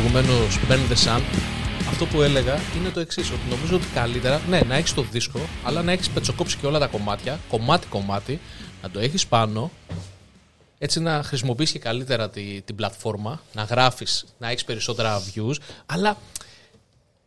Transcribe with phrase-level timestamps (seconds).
[0.00, 1.20] προηγουμένως Burn the Sun,
[1.88, 5.40] αυτό που έλεγα είναι το εξής: Ότι νομίζω ότι καλύτερα ναι, να έχεις το δίσκο,
[5.64, 8.40] αλλά να έχεις πετσοκόψει και όλα τα κομμάτια, κομμάτι-κομμάτι,
[8.82, 9.70] να το έχεις πάνω,
[10.78, 15.54] έτσι να χρησιμοποιήσει και καλύτερα τη, την πλατφόρμα, να γράφεις, να έχεις περισσότερα views.
[15.86, 16.16] Αλλά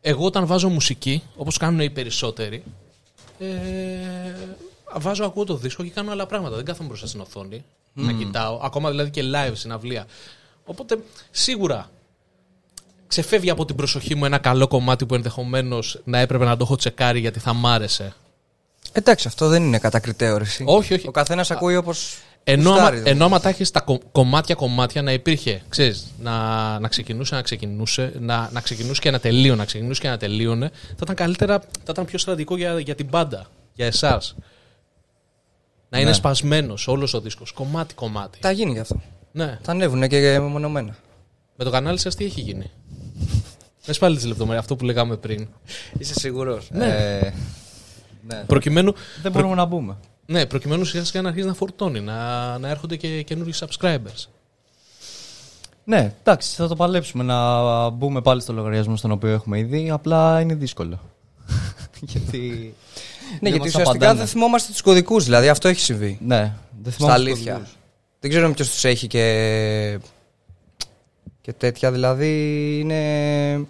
[0.02, 2.64] εγώ όταν βάζω μουσική, όπως κάνουν οι περισσότεροι,
[3.40, 3.48] ε,
[4.94, 6.56] βάζω, ακούω το δίσκο και κάνω άλλα πράγματα.
[6.56, 8.60] Δεν κάθομαι μπροστά στην οθόνη να κοιτάω.
[8.62, 10.06] Ακόμα δηλαδή και live συναυλία.
[10.66, 10.98] Οπότε
[11.32, 11.90] σίγουρα
[13.10, 16.76] ξεφεύγει από την προσοχή μου ένα καλό κομμάτι που ενδεχομένως να έπρεπε να το έχω
[16.76, 18.14] τσεκάρει γιατί θα μ' άρεσε.
[18.92, 20.64] Εντάξει, αυτό δεν είναι κατακριτέο ρε, εσύ.
[20.68, 21.08] Όχι, όχι.
[21.08, 22.18] Ο καθένας ακούει όπως.
[22.44, 27.42] Ενώ, άμα, ενώ άμα τα έχεις τα κομμάτια-κομμάτια να υπήρχε, ξέρεις, να, να ξεκινούσε, να
[27.42, 31.60] ξεκινούσε, να, να ξεκινούσε και να τελείωνε, να ξεκινούσε και να τελείωνε, θα ήταν καλύτερα,
[31.60, 34.36] θα ήταν πιο σημαντικό για, για την πάντα, για εσάς.
[35.90, 36.16] Να είναι Ναι.
[36.16, 37.52] σπασμένος όλος ο δίσκος.
[37.52, 38.38] Κομμάτι-κομμάτι.
[38.42, 39.02] Θα γίνει γι' αυτό.
[39.32, 39.60] Ναι.
[39.62, 40.96] Θα ανέβουν και μεμονωμένα.
[41.62, 42.70] Με το κανάλι σας τι έχει γίνει;
[43.86, 45.48] Πες πάλι τις λεπτομέρειες, αυτό που λέγαμε πριν.
[45.98, 46.86] Είσαι σίγουρος; Ναι.
[46.86, 47.34] Ε,
[48.28, 48.44] ναι.
[48.48, 49.98] Προκειμένου, Δεν μπορούμε να μπούμε.
[50.26, 54.26] ναι, προκειμένου σιγά σιγά να αρχίσει να φορτώνει, να, να έρχονται και καινούργιοι subscribers.
[55.84, 59.90] Ναι, εντάξει, θα το παλέψουμε να μπούμε πάλι στο λογαριασμό στον οποίο έχουμε ήδη.
[59.90, 61.00] Απλά είναι δύσκολο.
[62.12, 62.74] γιατί.
[63.42, 64.18] Ναι, γιατί μας ουσιαστικά απαντάνε.
[64.18, 66.18] δεν θυμόμαστε τους κωδικούς, δηλαδή αυτό έχει συμβεί.
[66.22, 67.52] Ναι, δεν Στα θυμάμαι τους αλήθεια.
[67.54, 67.76] κωδικούς.
[68.20, 70.00] Δεν ξέρω ποιος τους έχει και.
[71.42, 71.92] Και τέτοια.
[71.92, 72.30] Δηλαδή
[72.80, 73.68] είναι.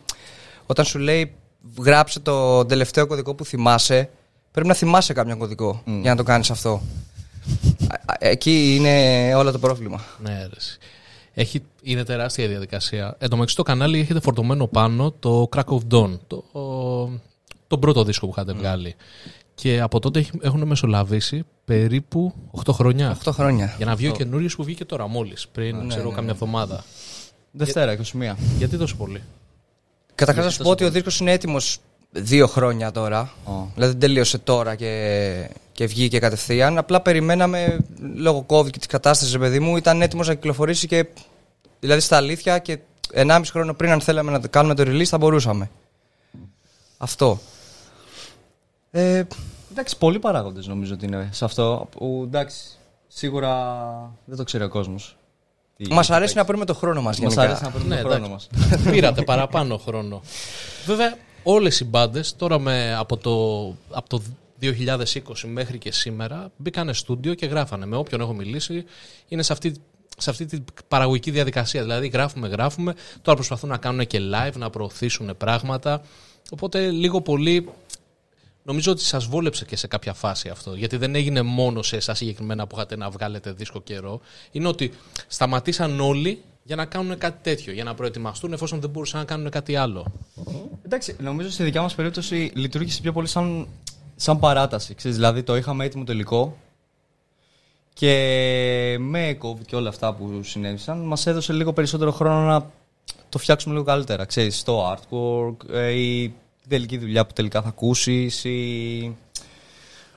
[0.66, 1.32] Όταν σου λέει
[1.80, 4.10] γράψε το τελευταίο κωδικό που θυμάσαι,
[4.52, 6.70] πρέπει να θυμάσαι κάποιον κωδικό για να το κάνεις αυτό.
[7.88, 10.02] Α, α, Εκεί είναι όλο το πρόβλημα.
[10.20, 10.78] Ναι, ρε, εσύ.
[11.34, 13.06] Έχει, είναι τεράστια η διαδικασία.
[13.18, 16.44] Εν τω μεταξύ στο κανάλι έχετε φορτωμένο πάνω το Crack of Dawn, το,
[17.68, 18.96] τον πρώτο δίσκο που είχατε βγάλει.
[19.56, 22.34] Και από τότε έχει- έχουν μεσολαβήσει περίπου
[22.66, 23.18] 8 χρόνια.
[23.26, 23.74] 8 χρόνια.
[23.78, 26.84] Για να βγει ο καινούριος που βγήκε τώρα μόλις, πριν ξέρω καμιά εβδομάδα.
[27.52, 28.36] Δευτέρα, 21.
[28.58, 29.24] Γιατί τόσο πολύ;
[30.16, 31.80] Καταρχάς να σου πω ότι ο δίσκος είναι έτοιμος
[32.12, 33.34] δύο χρόνια τώρα.
[33.46, 33.52] Ω.
[33.74, 36.78] Δηλαδή δεν τελείωσε τώρα και, και βγήκε κατευθείαν.
[36.78, 37.80] Απλά περιμέναμε
[38.16, 41.08] λόγω COVID και της κατάστασης, παιδί μου, ήταν έτοιμος να κυκλοφορήσει και.
[41.80, 42.80] Δηλαδή στα αλήθεια και
[43.14, 45.70] 1,5 χρόνο πριν, αν θέλαμε να το κάνουμε το release, θα μπορούσαμε.
[46.98, 47.40] Αυτό.
[48.92, 49.24] Ε,
[49.72, 51.88] Εντάξει, πολλοί παράγοντες νομίζω ότι είναι σε αυτό.
[51.92, 52.78] Που εντάξει,
[53.08, 53.52] σίγουρα
[54.26, 55.18] δεν το ξέρει ο κόσμος.
[55.90, 57.42] Μας αρέσει να παίρνουμε το χρόνο μας Μας γενικά.
[57.42, 58.48] αρέσει να παίρνουμε Ναι, το χρόνο μας.
[58.54, 58.90] εντάξει.
[58.92, 60.22] Πήρατε παραπάνω χρόνο.
[60.86, 64.22] Βέβαια, όλες οι μπάντες τώρα με, από, το, από το
[64.62, 64.68] 2020
[65.48, 67.86] μέχρι και σήμερα μπήκανε στούντιο και γράφανε.
[67.86, 68.86] Με όποιον έχω μιλήσει,
[69.28, 69.74] είναι σε αυτή,
[70.18, 71.82] σε αυτή την παραγωγική διαδικασία.
[71.82, 72.94] Δηλαδή, γράφουμε, γράφουμε.
[73.22, 76.02] Τώρα προσπαθούν να κάνουν και live, να προωθήσουν πράγματα.
[76.52, 77.70] Οπότε, λίγο πολύ.
[78.64, 80.74] Νομίζω ότι σας βόλεψε και σε κάποια φάση αυτό.
[80.76, 84.20] Γιατί δεν έγινε μόνο σε εσάς συγκεκριμένα που είχατε να βγάλετε δίσκο καιρό.
[84.52, 84.94] Είναι ότι
[85.28, 87.74] σταματήσαν όλοι για να κάνουν κάτι τέτοιο.
[87.74, 90.06] Για να προετοιμαστούν εφόσον δεν μπορούσαν να κάνουν κάτι άλλο.
[90.86, 93.68] Εντάξει, νομίζω στη δικιά μας περίπτωση λειτουργήσε πιο πολύ σαν,
[94.16, 94.96] σαν παράταση.
[94.96, 96.58] Ξέρεις, δηλαδή το είχαμε έτοιμο το υλικό
[97.94, 102.72] και με COVID και όλα αυτά που συνέβησαν μας έδωσε λίγο περισσότερο χρόνο να
[103.30, 104.26] το φτιάξουμε λίγο καλύτερα.
[104.26, 106.34] Ξέρεις, το artwork ε, ή
[106.70, 109.16] την τελική δουλειά που τελικά θα ακούσεις ή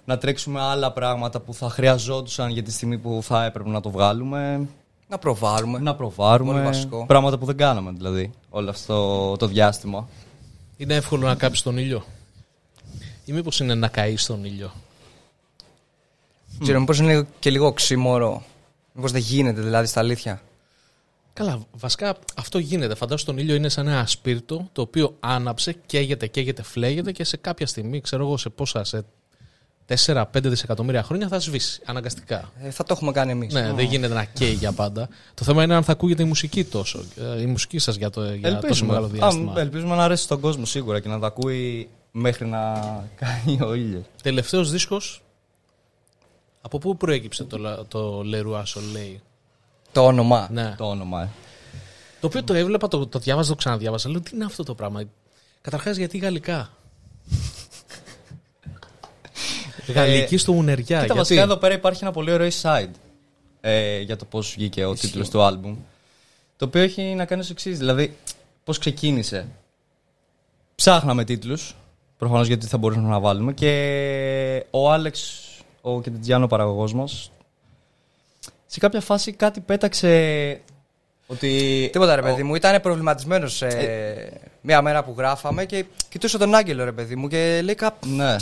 [0.04, 3.90] να τρέξουμε άλλα πράγματα που θα χρειαζόντουσαν για τη στιγμή που θα έπρεπε να το
[3.90, 4.68] βγάλουμε.
[5.08, 5.78] Να προβάρουμε.
[5.78, 6.52] Να προβάρουμε.
[6.52, 7.06] Πολύ βασικό.
[7.06, 10.08] Πράγματα που δεν κάναμε δηλαδή όλο αυτό το διάστημα.
[10.76, 12.04] Είναι εύκολο να κάψεις τον ήλιο;
[13.24, 14.72] Ή μήπως είναι να καείς στον ήλιο;
[16.60, 18.42] Ξέρω, μήπως είναι και λίγο οξύμορο.
[18.92, 20.42] Μήπως δεν γίνεται δηλαδή στα αλήθεια.
[21.32, 22.94] Καλά, βασικά αυτό γίνεται.
[22.94, 27.36] Φαντάσου τον ήλιο είναι σαν ένα ασπίρτο το οποίο άναψε, καίγεται, καίγεται, φλέγεται και σε
[27.36, 29.04] κάποια στιγμή, ξέρω εγώ σε πόσα, σε
[30.06, 32.52] 4-5 δισεκατομμύρια χρόνια θα σβήσει αναγκαστικά.
[32.62, 33.52] Ε, θα το έχουμε κάνει εμείς.
[33.54, 35.08] Ναι, δεν γίνεται να καίει για πάντα.
[35.34, 37.04] Το θέμα είναι αν θα ακούγεται η μουσική τόσο.
[37.36, 39.52] ε, Η μουσική σας για, το, για τόσο μεγάλο διάστημα.
[39.52, 42.72] Α, ελπίζουμε να αρέσει στον κόσμο σίγουρα και να τα ακούει μέχρι να
[43.16, 44.04] κάνει ο ήλιος.
[44.22, 45.22] Τελευταίος δίσκος.
[46.60, 49.16] Από πού προέκυψε το, λα- το Leroy Soleil.
[49.92, 50.48] Το όνομα.
[50.52, 50.74] Ναι.
[50.76, 51.22] Το όνομα.
[51.22, 51.28] ε.
[52.20, 54.10] Το οποίο το έβλεπα, το, το διάβαζα, το ξαναδιάβαζα.
[54.10, 55.02] Λέω τι είναι αυτό το πράγμα;
[55.60, 56.70] Καταρχάς γιατί γαλλικά;
[59.94, 60.84] Γαλλική στο Μουνεριά.
[60.84, 62.90] Κοίτα, γιατί; βασικά εδώ πέρα υπάρχει ένα πολύ ωραίο side
[63.60, 65.76] ε, για το πώς βγήκε ο τίτλος του album.
[66.56, 67.78] Το οποίο έχει να κάνει ως εξής.
[67.78, 68.16] Δηλαδή,
[68.64, 69.48] πώς ξεκίνησε.
[70.74, 71.76] Ψάχναμε τίτλους.
[72.18, 73.52] Προφανώς γιατί θα μπορούσαμε να βάλουμε.
[73.52, 75.40] Και ο Άλεξ,
[75.80, 77.30] ο Κεντιτζιάνο παραγωγός μας,
[78.72, 80.60] σε κάποια φάση κάτι πέταξε.
[81.26, 81.88] Ότι.
[81.92, 83.62] Τίποτα ρε παιδί μου, ήταν προβληματισμένος
[84.60, 88.08] μία μέρα που γράφαμε και κοιτούσε τον Άγγελο ρε παιδί μου και λέει κάπου.
[88.08, 88.36] Ναι.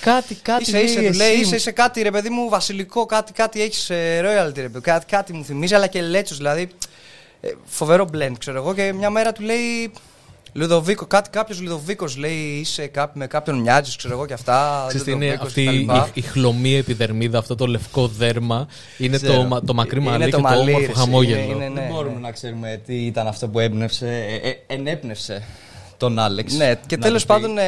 [0.00, 0.62] Κάτι, κάτι.
[0.62, 1.40] Είσαι, είσαι, λέει του λέει, εσύ.
[1.40, 5.06] είσαι, είσαι κάτι ρε παιδί μου βασιλικό, κάτι, κάτι έχεις royalty ρε παιδί μου, κάτι,
[5.06, 6.68] κάτι μου θυμίζει, αλλά και λέτσος δηλαδή.
[7.40, 8.74] ε, φοβερό blend, ξέρω εγώ.
[8.74, 9.92] Και μια μέρα του λέει.
[10.52, 14.84] Λουδοβίκο, κάτι κάποιος Λουδοβίκος λέει είσαι κά, με κάποιον μοιάζει, ξέρω εγώ και αυτά.
[14.88, 15.96] Ξέρεις τι είναι Λουδοβίκος αυτή κτλ.
[15.96, 18.68] η, η χλωμή επιδερμίδα, αυτό το λευκό δέρμα.
[18.98, 19.42] Είναι το, Ξέρω.
[19.44, 21.40] μα- το μακρύ Είναι μαλλί και το το μαλλί, όμορφο ρε, χαμόγελο.
[21.40, 24.08] είναι- είναι- ναι, Δεν μπορούμε να ξέρουμε τι ήταν αυτό που έμπνευσε,
[24.42, 25.42] ε, ε, ενέπνευσε
[25.96, 26.52] τον Άλεξ.
[26.54, 27.40] Ναι, και να τέλος το πει.
[27.40, 27.64] πάντων ε,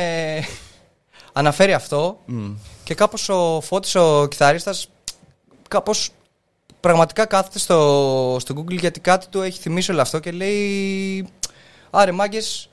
[1.33, 2.19] αναφέρει αυτό
[2.85, 4.89] και κάπως ο Φώτης ο κιθαρίστας
[5.69, 6.11] κάπως
[6.81, 11.29] πραγματικά κάθεται στο, στο Google γιατί κάτι του έχει θυμίσει όλο αυτό και λέει
[11.91, 12.69] άρε μάγκες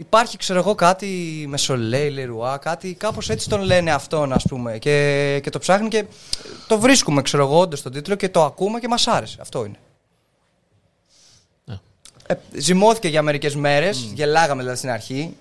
[0.00, 4.78] υπάρχει ξέρω εγώ κάτι με Σολέι, Λερουά, κάτι κάπως έτσι τον λένε αυτόν ας πούμε
[4.78, 6.04] και, και το ψάχνει και
[6.66, 9.76] το βρίσκουμε ξέρω εγώ όντως τον τίτλο και το ακούμε και μας άρεσε, αυτό είναι.
[11.64, 11.78] Ναι.
[12.26, 15.36] Ε, ζυμώθηκε για μερικές μέρες, γελάγαμε δηλαδή στην αρχή.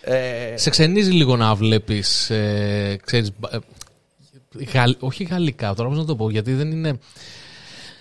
[0.00, 2.30] Ε, Σε ξενίζει λίγο να βλέπεις.
[2.30, 3.58] Ε, ξέρεις, μπα- ε,
[4.72, 6.98] γαλλ- όχι γαλλικά, τώρα πώς να το πω, γιατί δεν είναι.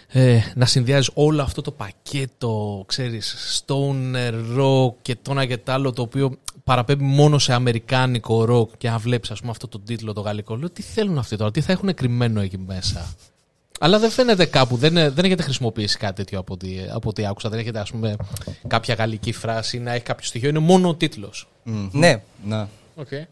[0.07, 5.71] Ε, να συνδυάζεις όλο αυτό το πακέτο, ξέρεις, stoner rock και το ένα και το
[5.71, 9.79] άλλο, το οποίο παραπέμπει μόνο σε αμερικάνικο rock και αν βλέπεις ας πούμε αυτό το
[9.79, 13.15] τίτλο το γαλλικό, λέω τι θέλουν αυτοί τώρα, τι θα έχουν κρυμμένο εκεί μέσα.
[13.79, 17.49] Αλλά δεν φαίνεται κάπου, δεν, δεν έχετε χρησιμοποιήσει κάτι τέτοιο από ό,τι, από ό,τι άκουσα,
[17.49, 18.15] δεν έχετε ας πούμε
[18.67, 21.47] κάποια γαλλική φράση να έχει κάποιο στοιχείο, είναι μόνο ο τίτλος.
[21.91, 22.67] ναι, Ναι.
[22.97, 23.25] Okay.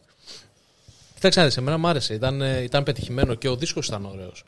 [1.14, 2.14] Κοιτάξτε, να δεις, εμένα μου άρεσε.
[2.14, 4.44] Ήταν, ε, ήταν πετυχημένο και ο δίσκος ήταν ωραίος.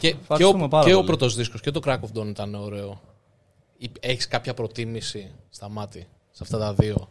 [0.00, 1.06] Και, και ο, Ευχαριστούμε πάρα και ο πολύ.
[1.06, 3.00] πρώτος δίσκος και το Crack of Dawn ήταν ωραίο.
[3.78, 7.10] Ή- Έχεις κάποια προτίμηση στα μάτια, σε αυτά τα δύο;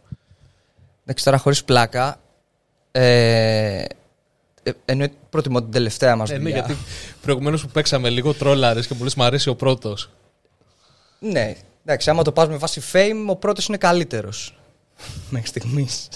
[1.06, 2.20] εντάξει τώρα χωρίς πλάκα.
[2.92, 3.86] Ε,
[4.64, 6.56] ε, εννοεί προτιμώ την τελευταία μας Ε, ναι, δουλειά.
[6.58, 6.76] γιατί
[7.22, 10.10] προηγουμένως που παίξαμε λίγο τρόλαρες και μου λες μου αρέσει ο πρώτος.
[11.20, 14.60] Ναι, εντάξει, άμα το πας με βάση fame, ο πρώτος είναι καλύτερος.
[15.30, 16.08] Μέχρι στιγμής.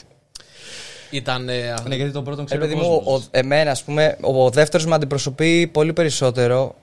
[1.11, 1.49] Ήταν.
[1.49, 3.23] ε, Ναι, γιατί τον πρώτον Ε, ξέρει παιδί ο μου, κόσμος.
[3.25, 6.75] ο, εμένα, ας πούμε, ο, ο δεύτερος με αντιπροσωπεί πολύ περισσότερο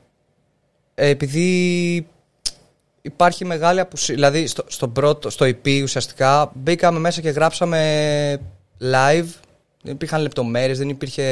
[0.95, 2.07] ε, επειδή
[3.03, 4.15] υπάρχει μεγάλη απουσία.
[4.15, 8.39] Δηλαδή, στο, στο, πρώτο, στο EP ουσιαστικά μπήκαμε μέσα και γράψαμε
[8.81, 9.27] live.
[9.83, 11.23] Δεν υπήρχαν λεπτομέρειες, δεν υπήρχε.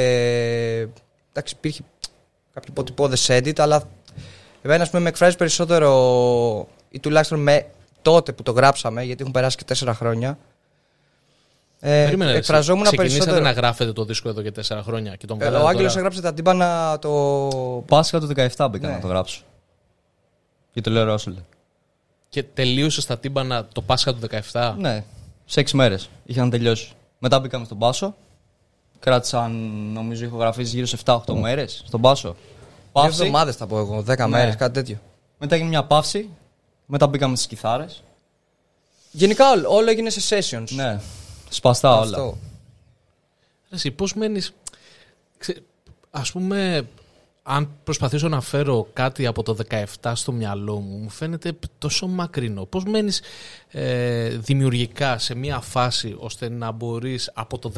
[1.31, 1.81] Εντάξει, υπήρχε
[2.53, 3.83] κάποιο υποτυπώδες edit, αλλά
[4.61, 7.65] εμένα, ας πούμε, με εκφράζει περισσότερο ή τουλάχιστον με
[8.01, 10.37] τότε που το γράψαμε, γιατί έχουν περάσει και τέσσερα χρόνια.
[11.79, 13.45] Ε, Περίμενε, ρε, εκφραζόμουν ξεκινήσατε περισσότερο.
[13.45, 15.99] να γράφετε το δίσκο εδώ και τέσσερα χρόνια και τον Ε, βγάλατε Ο Άγγελος τώρα.
[15.99, 17.83] έγραψε τα τύμπανα το.
[17.87, 18.93] Πάσχα του 17 μπήκα Ναι.
[18.93, 19.41] να το γράψω.
[20.73, 21.39] Και το λέω Ρόσουλε.
[22.29, 24.19] Και τελείωσες στα τύμπανα το Πάσχα του
[24.51, 24.75] 17.
[24.77, 25.03] Ναι,
[25.45, 26.91] σε 6 μέρες είχαν τελειώσει.
[27.19, 28.15] Μετά μπήκαμε στον Πάσο.
[28.99, 29.51] Κράτησαν,
[29.93, 32.27] νομίζω, ηχογραφίε γύρω σε 7-8 μέρες στον Πάσο.
[32.29, 33.19] Δύο Παύση.
[33.21, 34.37] εβδομάδες θα πω εγώ, δέκα Ναι.
[34.37, 34.97] μέρες, κάτι τέτοιο.
[35.37, 36.29] Μετά έγινε μια παύση.
[36.85, 38.03] Μετά μπήκαμε στις κιθάρες.
[39.11, 40.69] Γενικά όλο, όλο έγινε σε sessions.
[40.69, 40.99] Ναι,
[41.49, 42.17] σπαστά όλα.
[42.17, 42.37] Αυτό.
[43.69, 44.53] Ρε Εσύ πώς μένεις...
[45.37, 45.63] Ξε...
[46.11, 46.87] Ας πούμε,
[47.49, 49.57] αν προσπαθήσω να φέρω κάτι από το
[50.01, 52.65] 17 στο μυαλό μου, μου φαίνεται τόσο μακρινό.
[52.65, 53.21] Πώς μένεις
[53.69, 57.71] ε, δημιουργικά σε μια φάση ώστε να μπορείς από το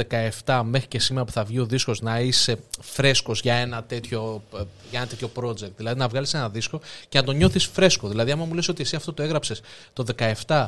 [0.46, 4.44] 17 μέχρι και σήμερα που θα βγει ο δίσκος να είσαι φρέσκος για ένα τέτοιο,
[4.56, 5.72] ε, για ένα τέτοιο project.
[5.78, 6.80] Δηλαδή να βγάλεις ένα δίσκο
[7.10, 8.08] και να το νιώθεις φρέσκο.
[8.08, 9.62] Δηλαδή άμα μου λες ότι εσύ αυτό το έγραψες
[9.94, 10.06] το
[10.48, 10.68] 17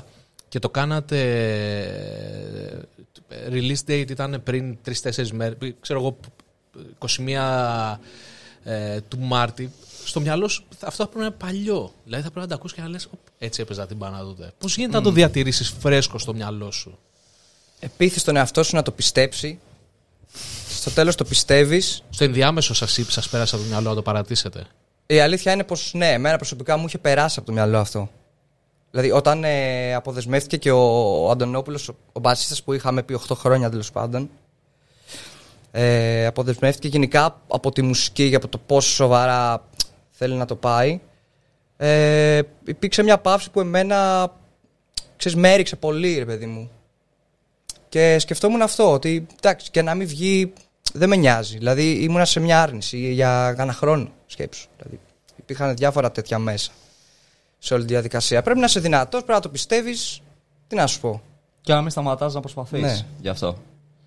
[0.52, 1.20] και το κάνατε
[3.30, 6.18] ε, release date ήταν πριν 3-4 μέρες, ξέρω εγώ
[7.00, 7.98] 21
[8.64, 9.72] ε, του Μάρτη,
[10.06, 11.94] στο μυαλό σου αυτό θα πρέπει να είναι παλιό.
[12.04, 14.52] Δηλαδή θα πρέπει να τα ακούσει και να λες «Οπ, έτσι έπαιζα την μπάνα τότε.
[14.58, 16.98] Πώς γίνεται να το διατηρήσεις φρέσκο στο μυαλό σου;
[17.80, 19.60] Επίθεση τον εαυτό σου να το πιστέψει.
[20.70, 22.04] Στο τέλος το πιστεύεις.
[22.10, 24.66] Στο ενδιάμεσο σας, είπε- σας πέρασε από το μυαλό να το παρατήσετε;
[25.06, 28.10] Η αλήθεια είναι πως ναι, εμένα προσωπικά μου είχε περάσει από το μυαλό αυτό.
[28.92, 30.80] Δηλαδή, όταν ε, αποδεσμεύτηκε και ο,
[31.26, 34.30] ο Αντωνόπουλος, ο, ο μπασίστας που είχαμε πει 8 χρόνια τέλος πάντων,
[35.72, 39.68] ε, αποδεσμεύτηκε γενικά από τη μουσική και από το πόσο σοβαρά
[40.12, 41.00] θέλει να το πάει.
[41.78, 44.32] Ε, υπήρξε μια παύση που εμένα
[45.18, 46.72] ξέρεις, με έριξε πολύ, ρε παιδί μου.
[47.90, 50.54] Και σκεφτόμουν αυτό, ότι εντάξει, και να μην βγει
[50.94, 51.58] δεν με νοιάζει.
[51.58, 54.68] Δηλαδή ήμουνα σε μια άρνηση για κάνα χρόνο σκέψου.
[54.78, 55.00] Δηλαδή,
[55.36, 56.72] υπήρχαν διάφορα τέτοια μέσα
[57.64, 58.42] σε όλη τη διαδικασία.
[58.42, 60.22] Πρέπει να είσαι δυνατός, πρέπει να το πιστεύεις.
[60.68, 61.22] Τι να σου πω.
[61.62, 63.06] Και να μην σταματάς να προσπαθείς Ναι.
[63.22, 63.48] γι' αυτό.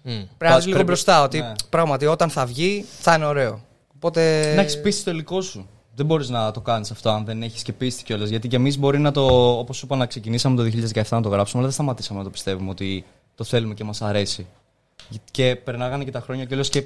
[0.02, 0.10] Μμ.
[0.12, 1.52] Πρέπει να είσαι λίγο πρέπει- μπροστά, ότι ναι.
[1.68, 3.60] πράγματι όταν θα βγει θα είναι ωραίο.
[3.94, 4.52] Οπότε.
[4.54, 5.68] Να έχεις πίστη στο υλικό σου.
[5.94, 8.28] Δεν μπορείς να το κάνεις αυτό αν δεν έχεις και πίστη κιόλας.
[8.28, 9.24] Γιατί και εμείς μπορεί να το.
[9.58, 12.30] Όπως σου είπα, να ξεκινήσαμε το 2017 να το γράψουμε, αλλά δεν σταματήσαμε να το
[12.30, 14.46] πιστεύουμε ότι το θέλουμε και μας αρέσει.
[15.30, 16.84] Και περνάγανε και τα χρόνια κιόλας και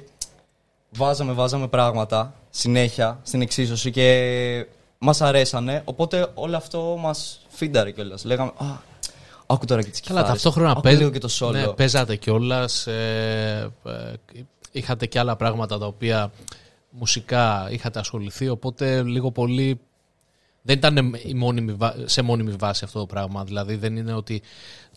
[0.89, 4.65] βάζαμε, βάζαμε πράγματα συνέχεια στην εξίσωση και
[4.99, 5.81] μας αρέσανε.
[5.85, 8.23] Οπότε όλο αυτό μας φίνταρε κιόλας.
[8.23, 8.65] Λέγαμε, Α,
[9.47, 11.51] άκου τώρα και τις Καλά, ταυτόχρονα άκου παίζ- λίγο και το solo.
[11.51, 12.87] Ναι, παίζατε κιόλας.
[12.87, 13.91] Ε, ε,
[14.71, 16.31] είχατε και άλλα πράγματα τα οποία
[16.89, 18.49] μουσικά είχατε ασχοληθεί.
[18.49, 19.79] Οπότε λίγο πολύ
[20.61, 23.43] Δεν ήταν η μόνιμη βα- σε μόνιμη βάση αυτό το πράγμα.
[23.43, 24.41] Δηλαδή δεν είναι ότι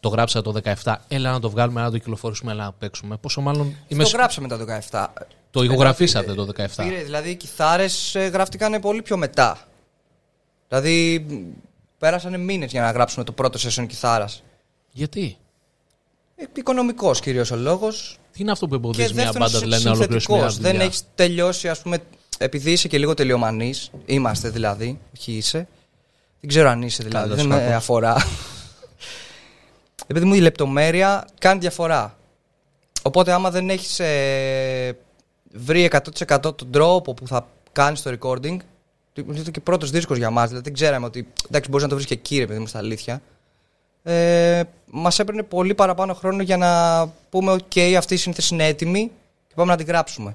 [0.01, 0.53] το γράψα το
[0.85, 3.17] 17, έλα να το βγάλουμε, να το κυκλοφορήσουμε, έλα να παίξουμε.
[3.17, 3.77] Πόσο μάλλον.
[3.89, 4.57] Είμαι Το σ- γράψαμε το
[4.91, 5.13] 17.
[5.51, 6.85] το ηχογραφήσατε το 17.
[6.85, 9.59] Πήρε, δηλαδή οι κιθάρες ε, γράφτηκαν πολύ πιο μετά.
[10.73, 11.35] Δηλαδή μ,
[11.99, 14.43] πέρασαν μήνες για να γράψουμε το πρώτο session κιθάρας.
[14.91, 15.37] Γιατί;
[16.37, 18.19] Ε, οικονομικός κυρίως ο λόγος.
[18.33, 20.57] Τι είναι αυτό που Και εμποδίζει μια δεύτερον μπάντα δηλαδή, να ολοκληρώσει μια συνθετικός.
[20.57, 21.99] δουλειά; Δεν έχει τελειώσει ας πούμε
[22.39, 23.91] επειδή είσαι και λίγο τελειομανής.
[24.07, 25.69] Είμαστε δηλαδή, όχι είσαι.
[26.41, 27.75] Δεν ξέρω αν είσαι δηλαδή, Καλώς, δεν με κακώς.
[27.75, 28.17] αφορά.
[30.07, 32.17] Επειδή μου η λεπτομέρεια κάνει διαφορά.
[33.03, 34.97] Οπότε άμα δεν έχεις ε,
[35.53, 35.91] βρει
[36.29, 38.57] 100% τον τρόπο που θα κάνεις το recording,
[39.15, 42.09] είναι και πρώτος δίσκος για μας, δηλαδή δεν ξέραμε ότι εντάξει μπορείς να το βρεις
[42.09, 43.23] και εκεί ρε παιδί μου στα αλήθεια.
[44.03, 49.11] Ε, μας έπαιρνε πολύ παραπάνω χρόνο για να πούμε ok αυτή η σύνθεση είναι έτοιμη
[49.49, 50.35] και πάμε να την γράψουμε.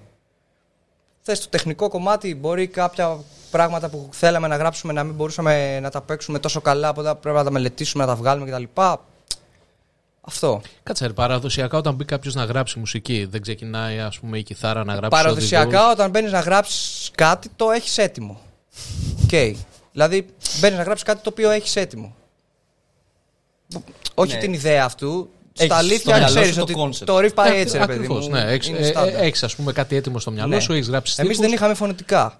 [1.21, 3.17] Θες το τεχνικό κομμάτι μπορεί κάποια
[3.51, 7.37] πράγματα που θέλαμε να γράψουμε να μην μπορούσαμε να τα παίξουμε τόσο καλά οπότε πρέπει
[7.37, 8.63] να τα μελετήσουμε, να τα βγάλουμε κτλ.
[10.21, 10.61] Αυτό.
[10.83, 14.83] Κάτσε, ρε, παραδοσιακά όταν μπει κάποιος να γράψει μουσική, δεν ξεκινάει ας πούμε η κιθάρα
[14.83, 15.09] να γράψει.
[15.09, 15.91] Παραδοσιακά οδηγούς.
[15.91, 18.41] όταν μπαίνεις να γράψεις κάτι το έχεις έτοιμο.
[19.23, 19.57] Οκ.
[19.91, 20.25] Δηλαδή
[20.59, 22.15] μπαίνεις να γράψεις κάτι το οποίο έχεις έτοιμο.
[24.13, 24.39] Όχι Ναι.
[24.39, 25.29] την ιδέα αυτού.
[25.59, 27.05] Έχεις Στα στο αλήθεια μυαλό ξέρεις σου το ότι concept.
[27.05, 28.33] το riff πάει Ε, έτσι, ρε παιδί ακριβώς, μου.
[28.33, 29.13] Ναι, έχεις, Είναι ε, στάνταρ.
[29.13, 30.59] ε, έχεις, ας πούμε κάτι έτοιμο στο μυαλό Ναι.
[30.59, 31.45] σου, έχεις γράψεις Εμείς στίχους.
[31.49, 32.39] δεν είχαμε φωνητικά.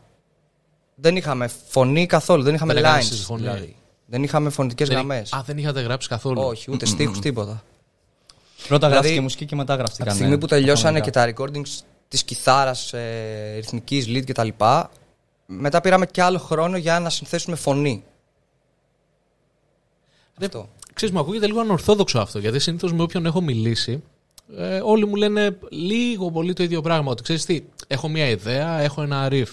[0.96, 2.44] Δεν είχαμε φωνή καθόλου.
[2.44, 2.88] Δεν είχαμε Δεν lines.
[2.88, 3.52] έκανες συμφωνία.
[3.54, 3.76] Δηλαδή.
[4.06, 5.34] Δεν είχαμε φωνητικές Δεν- γραμμές.
[5.34, 6.42] Α, δεν είχατε γράψει καθόλου.
[6.42, 7.64] Όχι, ούτε στίχους, τίποτα.
[8.68, 10.08] Πρώτα Δηλαδή, γράφτηκε μουσική και μετά Από γράφτηκαν.
[10.08, 11.44] τη στιγμή που τελειώσανε και κανονικά.
[11.44, 14.48] τα recordings της κιθάρας, ε, ρυθμικής, lead κτλ.
[15.50, 18.04] Μετά πήραμε και άλλο χρόνο για να συνθέσουμε φωνή.
[20.38, 20.70] Ρε, Αυτό.
[20.94, 24.04] Ξέρεις, μου ακούγεται λίγο ανορθόδοξο αυτό, γιατί συνήθως με όποιον έχω μιλήσει,
[24.56, 27.12] ε, όλοι μου λένε λίγο πολύ το ίδιο πράγμα.
[27.12, 29.48] Ότι ξέρεις τι, έχω μια ιδέα, έχω ένα riff.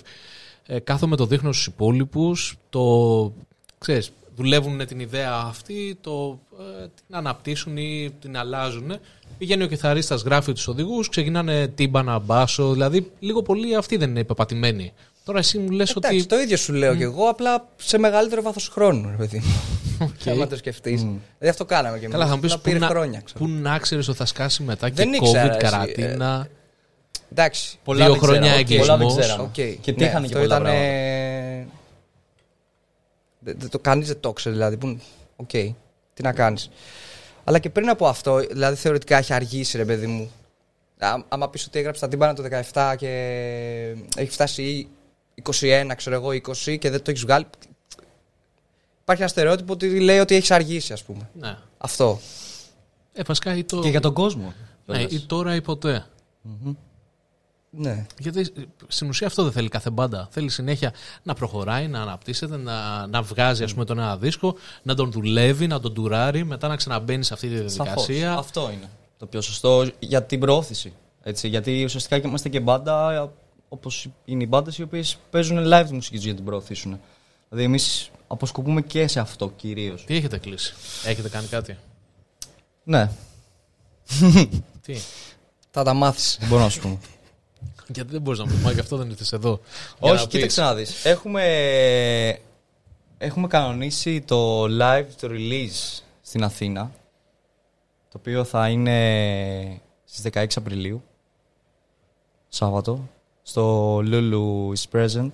[0.67, 3.33] Ε, κάθομαι το δείχνω στους υπόλοιπους, το.
[3.79, 8.97] ξέρεις, δουλεύουν την ιδέα αυτή, το, ε, την αναπτύσσουν ή την αλλάζουν.
[9.39, 14.25] Πηγαίνει ο κιθαρίστας, γράφει τους οδηγούς, ξεκινάνε τύμπανα, μπάσο, δηλαδή λίγο πολύ αυτοί δεν είναι
[14.25, 14.93] πεπατημένοι.
[15.25, 16.27] Τώρα εσύ μου λες Εντάξει, ότι...
[16.27, 19.55] το ίδιο σου λέω κι εγώ, απλά σε μεγαλύτερο βάθος χρόνου, ρε παιδί μου.
[20.01, 20.29] Οκ.
[20.33, 21.01] Άμα το σκεφτείς.
[21.01, 22.17] Δηλαδή αυτό κάναμε κι εμείς.
[22.17, 23.21] Καλά, θα μου πεις πήρε πού να, χρόνια.
[23.25, 23.45] ξέρω.
[23.45, 26.49] πού να ξέρεις ότι θα σκάσει μετά και Δεν COVID, ήξερα, εσύ, καραντίνα.
[27.31, 27.79] Εντάξει.
[27.85, 28.87] Πολλά Δύο δεν χρόνια ξέραμε, εγκλισμός.
[28.87, 29.43] Πολλά δεν ξέραμε.
[29.43, 29.53] Οκ.
[29.53, 30.85] Και Ναι, τύχανε και αυτό πολλά ήταν, πράγματα.
[30.85, 31.67] ε,
[33.39, 34.77] δεν- δεν το κανείς δεν το ξέρει, δηλαδή.
[34.77, 34.99] Που...
[35.37, 35.51] Οκ.
[36.15, 36.71] Τι να κάνεις.
[37.45, 40.31] Αλλά και πριν από αυτό, δηλαδή θεωρητικά έχει αργήσει, ρε παιδί μου.
[40.99, 43.09] Α, άμα πεις ότι έγραψε τα τύμπανα το 17 και
[44.17, 44.87] έχει φτάσει
[45.43, 47.47] 21, ξέρω εγώ, 20 και δεν το έχεις βγάλει.
[49.01, 51.31] Υπάρχει ένα στερεότυπο ότι λέει ότι έχεις αργήσει, ας πούμε.
[51.33, 51.57] Ναι.
[51.79, 52.21] Αυτό.
[53.13, 53.81] Ε, βασικά ή το...
[53.81, 54.55] Και για τον κόσμο.
[54.87, 56.07] ναι, ή τώρα ή ποτέ.
[57.71, 58.07] Ναι.
[58.19, 60.29] Γιατί ε, στην ουσία αυτό δεν θέλει κάθε μπάντα.
[60.31, 64.95] Θέλει συνέχεια να προχωράει, να αναπτύσσεται, να, να βγάζει ας πούμε, τον ένα δίσκο, να
[64.95, 68.07] τον δουλεύει, να τον τουράρει, μετά να ξαναμπαίνεις σε αυτή τη Σαφώς.
[68.07, 68.35] διαδικασία.
[68.35, 68.89] Αυτό είναι
[69.19, 70.93] το πιο σωστό για την προώθηση.
[71.23, 73.33] Έτσι, γιατί ουσιαστικά και είμαστε και μπάντα
[73.75, 77.01] όπως είναι οι μπάντες οι οποίες παίζουν live τη μουσική τους για να την προωθήσουν.
[77.49, 80.05] Δηλαδή, εμείς αποσκοπούμε και σε αυτό κυρίως.
[80.05, 81.77] Τι έχετε κλείσει, έχετε κάνει κάτι;
[82.85, 83.11] Ναι,
[84.83, 84.95] Τι;
[85.71, 86.37] Θα τα μάθεις.
[86.41, 86.99] δεν μπορώ να σου πω.
[87.89, 89.61] Γιατί δεν μπορείς να μου πεις, μα γι' αυτό δεν ήρθες εδώ.
[90.01, 90.69] Για Όχι, να κοίταξε πεις.
[90.69, 91.05] να δεις.
[91.05, 91.43] Έχουμε,
[93.19, 96.91] έχουμε κανονίσει το live, το release στην Αθήνα,
[98.11, 101.03] το οποίο θα είναι στις 16 Απριλίου,
[102.49, 103.09] Σάββατο,
[103.47, 105.29] στο Lulu is Present.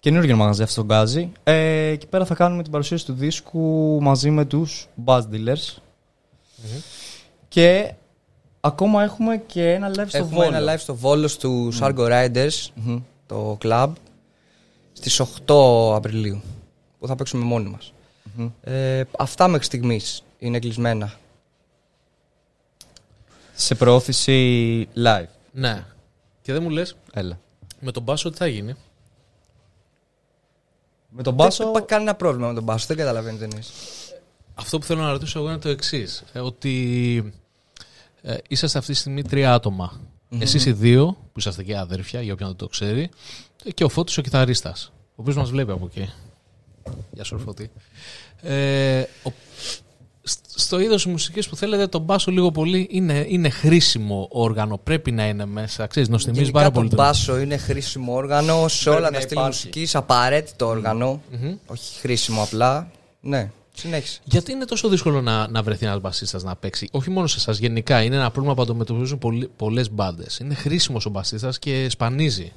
[0.00, 1.32] Καινούργιο μαγαζί αυτό στον Γκάζι.
[1.44, 5.76] Ε, εκεί πέρα θα κάνουμε την παρουσίαση του δίσκου μαζί με τους Buzz Dealers.
[7.48, 7.94] Και
[8.60, 10.56] ακόμα έχουμε και ένα live στο Έχουμε Βόλο.
[10.56, 13.00] ένα live στο Βόλο του Sargo Riders, Μμμ.
[13.26, 13.88] το club,
[14.92, 16.40] στις 8 Απριλίου,
[16.98, 17.92] που θα παίξουμε μόνοι μας.
[18.36, 18.50] Μμμ.
[18.62, 21.12] Ε, αυτά μέχρι στιγμής είναι κλεισμένα.
[23.54, 25.26] σε προώθηση live.
[25.52, 25.84] Ναι.
[26.42, 27.38] Και δεν μου λες Έλα.
[27.80, 28.74] με τον Μπάσο τι θα γίνει;
[31.08, 31.68] Με τον Δεν Μπάσο.
[31.68, 33.70] υπάρχει κανένα πρόβλημα με τον Μπάσο, δεν καταλαβαίνετε εννοείς.
[34.54, 36.24] Αυτό που θέλω να ρωτήσω εγώ είναι το εξής.
[36.34, 37.32] ότι
[38.22, 40.00] ε, είσαστε αυτή τη στιγμή τρία άτομα.
[40.38, 43.10] Εσείς οι δύο, που είσαστε και αδέρφια, για όποιον δεν το ξέρει,
[43.74, 46.12] και ο Φώτης ο κιθαρίστας, ο οποίος μας βλέπει από εκεί.
[47.12, 47.70] Γεια σου, ρε Φώτη.
[48.42, 49.80] Ε, ο, σ-
[50.54, 55.28] στο είδος μουσικής που θέλετε, το μπάσο λίγο πολύ είναι, είναι χρήσιμο όργανο, πρέπει να
[55.28, 55.86] είναι μέσα.
[55.86, 56.88] Ξέρεις, νοστιμίζει Γενικά πάρα το πολύ.
[56.88, 59.56] τον- μπάσο είναι χρήσιμο όργανο σε Πρέπει όλα να τα στυλ υπάρχει.
[59.56, 61.22] μουσικής, απαραίτητο όργανο.
[61.40, 61.54] Μμμ.
[61.66, 62.90] Όχι χρήσιμο απλά.
[63.20, 64.20] Ναι, συνέχισε.
[64.24, 67.58] Γιατί είναι τόσο δύσκολο να, να βρεθεί ένας μπασίστας να παίξει, όχι μόνο σε εσάς,
[67.58, 68.02] γενικά.
[68.02, 69.18] Είναι ένα πρόβλημα που αντιμετωπίζουν
[69.56, 70.38] πολλές μπάντες.
[70.38, 72.52] Είναι χρήσιμος ο μπασίστας και σπανίζει.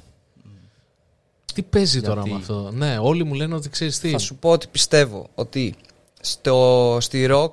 [1.54, 4.10] Τι παίζει τώρα Γιατί; με αυτό; Ναι, όλοι μου λένε ότι ξέρεις τι.
[4.10, 5.74] Θα σου πω ότι πιστεύω ότι
[6.24, 7.50] στο, στη rock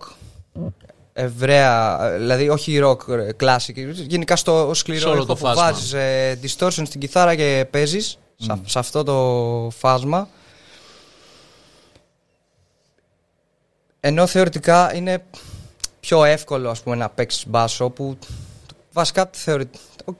[1.13, 3.75] ευραία, δηλαδή όχι rock ε, classic,
[4.07, 5.63] γενικά στο Σε σκληρό όλο ήχο το που φάσμα.
[5.63, 10.29] βάζεις ε, distortion στην κιθάρα και παίζεις σε, σε αυτό το φάσμα
[13.99, 15.23] ενώ θεωρητικά είναι
[15.99, 18.17] πιο εύκολο ας πούμε να παίξεις μπάσο που
[18.93, 20.19] βασικά θεωρητικά, οκ,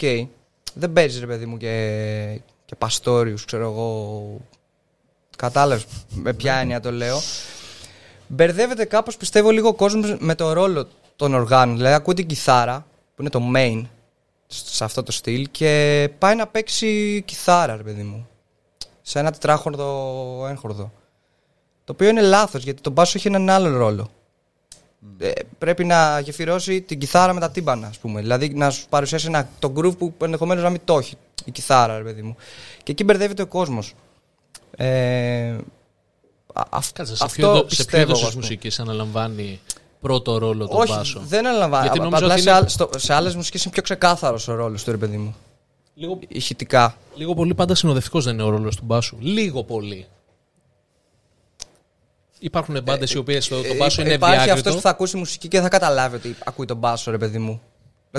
[0.74, 4.40] δεν παίζεις ρε παιδί μου και, και Pastorius ξέρω εγώ
[5.38, 7.20] Κατάλαβες με ποια έννοια το λέω.
[8.34, 11.76] Μπερδεύεται κάπως πιστεύω λίγο ο κόσμος με το ρόλο των οργάνων.
[11.76, 12.86] Δηλαδή ακούει την κιθάρα
[13.16, 13.82] που είναι το main
[14.48, 18.28] σε αυτό το στυλ και πάει να παίξει κιθάρα ρε παιδί μου.
[19.02, 20.92] Σε ένα τετράχορδο έγχορδο.
[21.84, 24.10] Το οποίο είναι λάθος γιατί το μπάσο έχει έναν άλλο ρόλο.
[25.18, 28.22] Ε, πρέπει να γεφυρώσει την κιθάρα με τα τύμπανα, ας πούμε.
[28.22, 31.98] Δηλαδή να σου παρουσιάσει ένα, το groove που ενδεχομένως να μην το έχει η κιθάρα,
[31.98, 32.36] ρε παιδί μου.
[32.84, 33.94] Και εκεί μπερδεύεται ο κόσμος.
[34.76, 35.81] Ε, α- αυ-
[36.94, 38.42] Κάτσε, σε αυτό ποιο, είδο- σε ποιο πιστεύω, είδος ας της πούμε.
[38.46, 39.60] μουσικής αναλαμβάνει
[40.02, 41.22] πρώτο ρόλο τον Όχι, μπάσο.
[41.26, 41.84] δεν αναλαμβάνει.
[41.84, 44.48] Γιατί Α- νόμιζα Απλά ότι σε, είναι- άλλ- στο- σε άλλες μουσικές είναι πιο ξεκάθαρος
[44.48, 45.36] ο ρόλος του, ρε παιδί μου.
[45.96, 46.96] Λίγο, Ηχητικά.
[47.16, 49.18] λίγο πολύ πάντα συνοδευτικός δεν είναι ο ρόλος του μπάσου.
[49.20, 50.08] Λίγο πολύ.
[52.40, 54.76] Υπάρχουν μπάντες οι οποίες το, το μπάσο Ε, είναι Υπάρχει αυτός ευδιάκριτο.
[54.76, 57.62] που θα ακούσει μουσική και θα καταλάβει ότι ακούει τον μπάσο, ρε παιδί μου.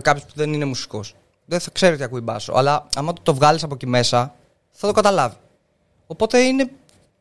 [0.02, 1.14] Κάποιο που δεν είναι μουσικός.
[1.44, 2.52] Δεν θα ξέρει ότι ακούει μπάσο.
[2.52, 4.34] Αλλά άμα το, το βγάλεις από εκεί μέσα,
[4.70, 5.34] θα το καταλάβει.
[6.06, 6.70] Οπότε είναι.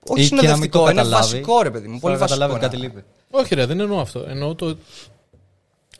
[0.08, 2.00] Όχι Ή και να μην συνοδευτικό, το είναι καταλάβει, βασικό, ρε παιδί μου.
[2.00, 2.40] Πολύ Θα βασικό.
[2.40, 3.04] καταλάβει να- ότι κάτι λείπει.
[3.32, 4.26] Όχι, ρε, δεν εννοώ αυτό.
[4.28, 4.78] Εννοώ το,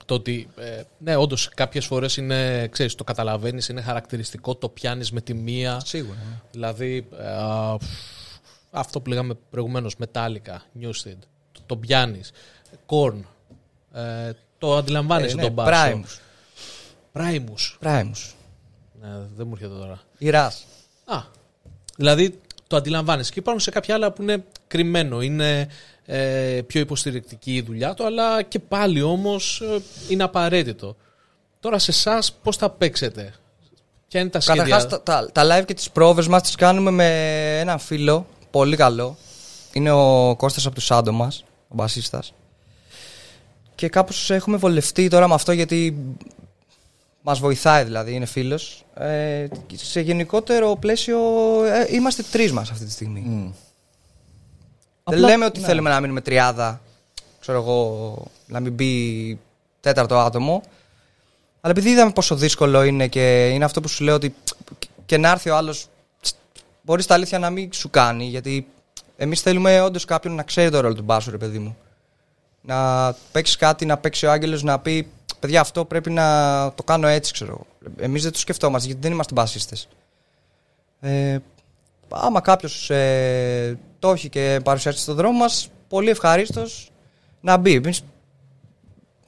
[0.06, 0.48] το ότι.
[0.58, 2.68] Ε, ναι, όντως κάποιες φορές είναι.
[2.68, 5.82] Ξέρεις, το καταλαβαίνεις, είναι χαρακτηριστικό, το πιάνεις με τη μία.
[5.86, 6.16] Σίγουρα.
[6.30, 6.40] ναι.
[6.52, 7.78] Δηλαδή, ε, α,
[8.72, 11.18] αυτό που λέγαμε προηγουμένως, Metallica, Newsted,
[11.52, 12.32] το, το πιάνεις.
[12.86, 13.20] Korn,
[13.94, 15.72] ε, το αντιλαμβάνεσαι Ε, ναι, τον μπάσο.
[15.94, 16.20] Primus.
[17.14, 17.78] Primus.
[17.88, 18.32] Primus.
[19.02, 20.00] Ναι, δεν μου έρχεται τώρα.
[20.18, 20.64] Η Rush.
[21.06, 21.22] Α,
[21.98, 22.40] δηλαδή
[22.72, 23.32] το αντιλαμβάνεσαι.
[23.32, 25.68] Και υπάρχουν σε κάποια άλλα που είναι κρυμμένο, είναι
[26.06, 30.96] ε, πιο υποστηρικτική η δουλειά του, αλλά και πάλι όμως ε, είναι απαραίτητο.
[31.60, 33.34] Τώρα σε εσάς πώς θα παίξετε,
[34.08, 34.64] ποια είναι τα σχέδια.
[34.64, 37.08] Καταρχάς, τα, τα, τα live και τις πρόβες μας τις κάνουμε με
[37.60, 39.18] έναν φίλο πολύ καλό.
[39.74, 42.34] Είναι ο Κώστας από τους Σάντο μας, ο μπασίστας.
[43.76, 45.96] Και κάπως έχουμε βολευτεί τώρα με αυτό γιατί
[47.22, 48.86] μας βοηθάει δηλαδή, είναι φίλος.
[48.94, 51.20] Ε, σε γενικότερο πλαίσιο
[51.66, 53.20] ε, είμαστε τρεις μας αυτή τη στιγμή.
[53.20, 53.52] Μμ.
[55.04, 55.66] Δεν Απλά- λέμε ότι ναι.
[55.66, 56.82] θέλουμε να μείνουμε τριάδα,
[57.40, 58.16] ξέρω εγώ,
[58.48, 59.40] να μην μπει
[59.82, 60.64] τέταρτο άτομο.
[61.62, 64.36] Αλλά επειδή είδαμε πόσο δύσκολο είναι και είναι αυτό που σου λέω ότι
[65.06, 65.88] και να έρθει ο άλλος,
[66.82, 68.26] μπορείς στα αλήθεια να μην σου κάνει.
[68.26, 68.68] Γιατί
[69.18, 71.78] εμείς θέλουμε όντως κάποιον να ξέρει το ρόλο του μπάσου, ρε παιδί μου.
[72.62, 75.08] Να παίξεις κάτι, να παίξει ο Άγγελος, να πει
[75.42, 76.26] Παιδιά, αυτό πρέπει να
[76.76, 77.94] το κάνω έτσι, ξέρω εγώ.
[77.98, 79.88] Εμείς δεν το σκεφτόμαστε γιατί δεν είμαστε μπασίστες.
[81.00, 81.38] Ε,
[82.10, 86.92] άμα κάποιος ε, το έχει και παρουσιάσει στον δρόμο μας, πολύ ευχαρίστως
[87.42, 87.74] να μπει.
[87.74, 88.04] Εμείς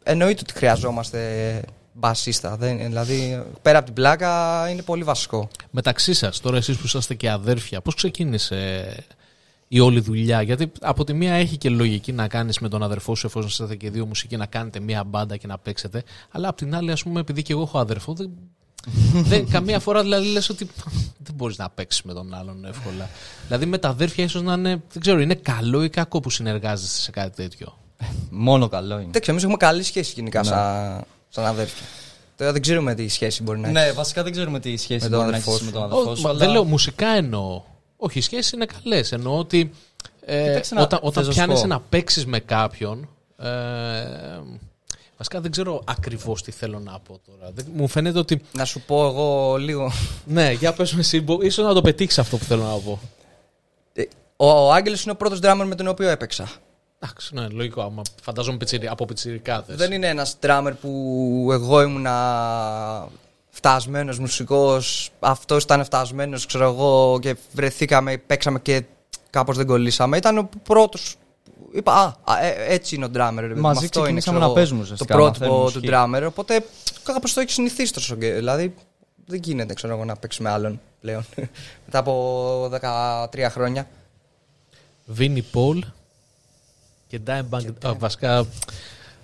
[0.03, 1.61] εννοείται ότι χρειαζόμαστε
[1.93, 2.55] μπασίστα.
[2.55, 5.47] Δεν, δηλαδή, πέρα από την πλάκα είναι πολύ βασικό.
[5.71, 8.95] Μεταξύ σας, τώρα εσείς που είσαστε και αδέρφια, πώς ξεκίνησε
[9.75, 10.41] η όλη δουλειά.
[10.41, 13.75] Γιατί από τη μία έχει και λογική να κάνεις με τον αδερφό σου, εφόσον είστε
[13.75, 16.03] και δύο μουσικοί, να κάνετε μία μπάντα και να παίξετε.
[16.31, 18.29] Αλλά από την άλλη, ας πούμε, επειδή και εγώ έχω αδερφό, δεν,
[19.29, 20.67] δεν, καμία φορά δηλαδή λες ότι
[21.17, 23.09] δεν μπορείς να παίξεις με τον άλλον εύκολα.
[23.47, 27.01] δηλαδή με τα αδέρφια ίσως να είναι, δεν ξέρω, είναι καλό ή κακό που συνεργάζεστε
[27.01, 27.77] σε κάτι τέτοιο;
[28.29, 29.09] Μόνο καλό είναι.
[29.11, 31.85] Δεν ξέρω, εμείς έχουμε καλή σχέση γενικά σαν, σαν αδέρφια.
[32.37, 33.81] Τώρα δεν ξέρουμε τι σχέση μπορεί να έχεις.
[33.81, 35.65] Ναι, βασικά δεν ξέρουμε τι σχέση Με τον μπορεί να αδερφό έχει σου.
[35.65, 36.21] με τον αδερφό Ω, σου.
[36.21, 37.61] μα αλλά- Δεν λέω μουσικά εννοώ.
[38.05, 39.11] Όχι, οι σχέσεις είναι καλές.
[39.11, 39.71] Εννοώ ότι
[40.25, 41.67] ε, Κοίταξε να- όταν, θες όταν να σου πιάνεσαι πω.
[41.67, 43.09] να παίξεις με κάποιον.
[43.37, 43.47] Ε,
[45.17, 47.51] βασικά δεν ξέρω ακριβώς τι θέλω να πω τώρα.
[47.51, 48.41] Δεν- μου φαίνεται ότι.
[48.51, 49.91] Να σου πω εγώ λίγο.
[50.25, 52.99] Ναι, για πες με εσύ, μπο- ίσως να το πετύχεις αυτό που θέλω να πω.
[53.93, 54.03] Ε,
[54.37, 56.49] Ο, ο Άγγελος είναι ο πρώτος drummer με τον οποίο έπαιξα.
[56.99, 57.81] Εντάξει, ναι, λογικό.
[57.81, 59.75] Άμα φαντάζομαι πιτσιρι, από πιτσιρικάδες.
[59.75, 63.07] Δεν είναι ένας drummer που εγώ ήμουνα
[63.55, 68.83] φτασμένος μουσικός, αυτός ήταν φτασμένος, ξέρω εγώ, και βρεθήκαμε, παίξαμε και
[69.29, 70.17] κάπως δεν κολλήσαμε.
[70.17, 71.15] Ήταν ο πρώτος
[71.75, 73.35] Είπα, α, α, ε, έτσι είναι ο drummer.
[73.35, 73.61] ρε παιδί μου.
[73.61, 75.93] Μαζί Αυτό είναι, ξεκινήσαμε ξέρω να εγώ, παίζουμε Το ουσιαστικά, να πρότυπο μαθαίνουμε του μουσική.
[75.93, 76.27] drummer.
[76.27, 76.65] Οπότε
[77.03, 78.35] κάπως το έχεις συνηθίσει τόσο καιρό.
[78.35, 78.73] Δηλαδή
[79.25, 81.25] δεν γίνεται, ξέρω εγώ, να παίξεις με άλλον πλέον.
[81.85, 82.69] Μετά από
[83.33, 83.87] 13 χρόνια.
[85.05, 85.83] Βίνι Πολ
[87.07, 87.73] και Dimebag.
[87.85, 88.45] Α, βασικά.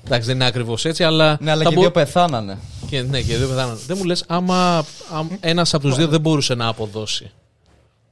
[0.05, 1.37] Εντάξει, δεν είναι ακριβώς έτσι, αλλά.
[1.41, 2.57] Ναι, αλλά θα και μπο- δύο πεθάνανε.
[2.89, 3.79] Και, ναι, και δύο πεθάναν.
[3.87, 7.31] Δεν μου λες, άμα, άμα ένας από τους δύο δεν μπορούσε να αποδώσει.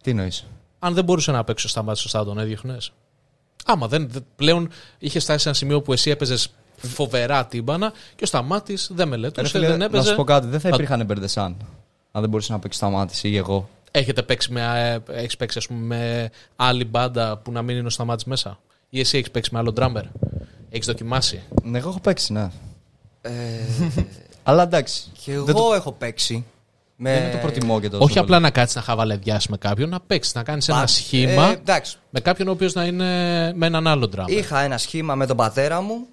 [0.04, 0.46] Τι εννοείς;
[0.80, 2.78] Αν δεν μπορούσε να παίξει ο Σταμάτης σωστά, τον έδιωχνε.
[3.66, 4.70] Άμα δεν, δεν- πλέον
[5.00, 9.06] είχε φτάσει σε ένα σημείο που εσύ έπαιζες φοβερά τύμπανα και ο Σταμάτης δεν Ρε
[9.06, 10.10] μελετούσε, φίλε, δεν να έπαιζε.
[10.10, 11.56] σου πω κάτι, δεν θα Α- υπήρχαν μπερδεσάν.
[12.12, 13.70] Αν δεν μπορούσε να παίξει σταμάτηση ή εγώ.
[13.92, 14.62] Έχετε παίξει με,
[15.08, 18.60] ε, έχεις παίξει, ας πούμε, με άλλη μπάντα που να μην είναι ο Σταμάτης μέσα;
[18.90, 20.04] Ή εσύ έχεις παίξει με άλλο drummer;
[20.70, 22.48] Έχεις δοκιμάσει; Ναι, εγώ έχω παίξει, ναι.
[23.22, 23.30] Ε,
[24.44, 25.04] Αλλά εντάξει.
[25.24, 26.46] και εγώ Δεν το- έχω παίξει.
[27.00, 27.14] Με...
[27.14, 28.04] Δεν είναι το προτιμώ και τόσο.
[28.04, 28.26] Όχι πολύ.
[28.26, 31.52] απλά να κάτσεις να χαβαλεδιάσει με κάποιον, να παίξεις, να κάνεις ένα Μπα- σχήμα Ε,
[31.52, 31.98] εντάξει.
[32.10, 33.06] με κάποιον ο οποίος να είναι
[33.54, 34.28] με έναν άλλο drummer.
[34.30, 36.06] Είχα ένα σχήμα με τον πατέρα μου.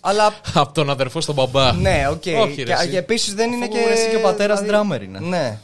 [0.00, 1.72] Αλλά Από τον αδερφό στον μπαμπά.
[1.72, 2.22] ναι, οκ.
[2.40, 2.88] Όχι, ρε, και, εσύ.
[2.88, 3.78] και επίσης δεν είναι Αφού και.
[3.92, 5.18] εσύ και ο πατέρας δηλαδή- drummer είναι.
[5.20, 5.58] Ναι.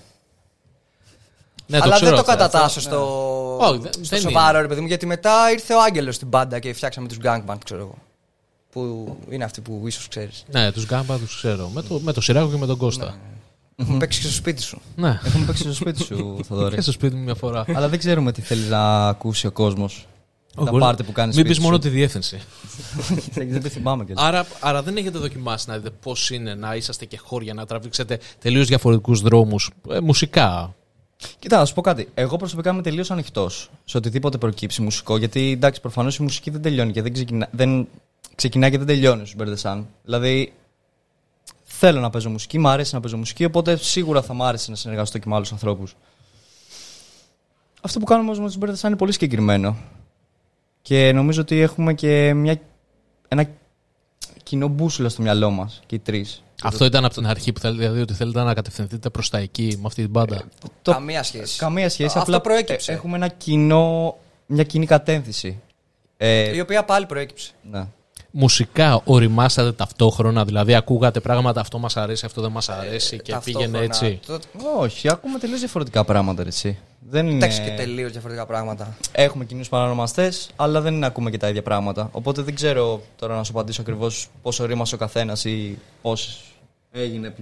[1.67, 2.45] Ναι, Αλλά ξέρω δεν το αυτό.
[2.45, 6.15] κατατάσσω στο, Όχι, δεν- στο δεν σοβαρό, ρε παιδί μου, γιατί μετά ήρθε ο Άγγελος
[6.15, 7.95] στην μπάντα και φτιάξαμε τους Gang Band, ξέρω εγώ.
[8.73, 10.45] Που είναι αυτοί που ίσως ξέρεις.
[10.51, 11.69] Ναι, τους γκάμπα τους ξέρω.
[11.69, 13.17] Με το, με το Σιράκο και με τον Κώστα.
[13.77, 14.81] Έχουμε παίξει και στο σπίτι σου.
[14.97, 15.21] Ναι.
[15.25, 16.75] Έχουμε παίξει στο σπίτι σου, Θοδωρή.
[16.75, 17.65] Και στο σπίτι μου μια φορά.
[17.75, 20.07] Αλλά δεν ξέρουμε τι θέλει να ακούσει ο κόσμος.
[20.57, 22.41] Τα Όχι, πάρτι που κάνεις Μην πεις μόνο τη διεύθυνση.
[23.35, 24.23] Δεν το θυμάμαι κιόλα.
[24.23, 28.19] Άρα, άρα δεν έχετε δοκιμάσει να δείτε πώς είναι να είσαστε και χώρια, να τραβήξετε
[28.39, 29.71] τελείως διαφορετικούς δρόμους.
[29.91, 30.75] Ε, μουσικά.
[31.39, 32.09] Κοίτα, να σου πω κάτι.
[32.15, 35.17] Εγώ προσωπικά είμαι τελείως ανοιχτός σε οτιδήποτε προκύψει μουσικό.
[35.17, 37.89] Γιατί εντάξει, προφανώς η μουσική δεν τελειώνει και δεν ξεκινά, δεν
[38.35, 39.87] ξεκινάει και δεν τελειώνει στους Μπερδεσάν.
[40.05, 40.53] Δηλαδή,
[41.65, 44.77] θέλω να παίζω μουσική, μου αρέσει να παίζω μουσική, οπότε σίγουρα θα μου άρεσε να
[44.77, 45.97] συνεργαστώ και με άλλους ανθρώπους.
[47.81, 49.77] Αυτό που κάνουμε όμως με τους Μπερδεσάν είναι πολύ συγκεκριμένο.
[50.83, 52.61] Και νομίζω ότι έχουμε και μια,
[53.29, 53.49] ένα
[54.43, 56.43] κοινό μπούσουλα στο μυαλό μας και οι τρεις.
[56.63, 59.77] Αυτό ήταν από την αρχή που θέλετε, δηλαδή ότι θέλετε να κατευθυνθείτε προς τα εκεί
[59.81, 60.43] με αυτή την μπάντα.
[60.83, 61.59] Το- Καμία σχέση.
[61.59, 62.07] Καμία σχέση.
[62.07, 62.93] Αυτό απλά προέκυψε.
[62.93, 64.17] ε, Έχουμε ένα κοινό,
[64.47, 65.61] μια κοινή κατεύθυνση.
[66.17, 67.51] Ε, Η οποία πάλι προέκυψε.
[67.71, 67.87] ναι.
[68.39, 73.79] Μουσικά οριμάσατε ταυτόχρονα, δηλαδή ακούγατε πράγματα, αυτό μας αρέσει, αυτό δεν μας αρέσει και πήγαινε
[73.79, 73.85] Ταυτόχρονα.
[73.85, 74.39] έτσι; Το-
[74.79, 76.79] Όχι, ακούμε τελείως διαφορετικά πράγματα, ρε, εσύ.
[77.09, 77.37] Δεν είναι...
[77.37, 78.97] Εντάξει και τελείως διαφορετικά πράγματα.
[79.13, 82.09] Έχουμε κοινούς παρανομαστές, αλλά δεν είναι ακούμε και τα ίδια πράγματα.
[82.13, 86.43] Οπότε δεν ξέρω τώρα να σου απαντήσω ακριβώς πόσο ρήμασε ο καθένας ή πώς
[86.93, 87.35] έγινε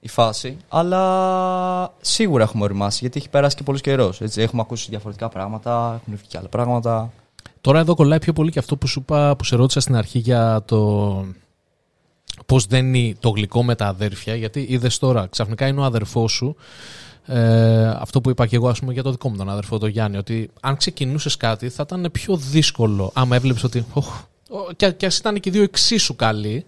[0.00, 0.56] η φάση.
[0.68, 4.20] Αλλά σίγουρα έχουμε οριμάσει γιατί έχει περάσει και πολύ καιρός.
[4.36, 7.12] Έχουμε ακούσει διαφορετικά πράγματα, έχουν βγει και άλλα πράγματα.
[7.68, 10.18] Τώρα εδώ κολλάει πιο πολύ και αυτό που σου είπα, που σε ρώτησα στην αρχή
[10.18, 11.26] για το
[12.46, 16.56] πώς δένει το γλυκό με τα αδέρφια, γιατί είδες τώρα, ξαφνικά είναι ο αδερφός σου,
[17.26, 19.88] ε, αυτό που είπα και εγώ ας πούμε για το δικό μου τον αδερφό, τον
[19.88, 24.90] Γιάννη, ότι αν ξεκινούσες κάτι θα ήταν πιο δύσκολο, άμα έβλεπες ότι, οχ, ο, και,
[24.90, 26.64] και ας ήταν και οι δύο εξίσου καλοί,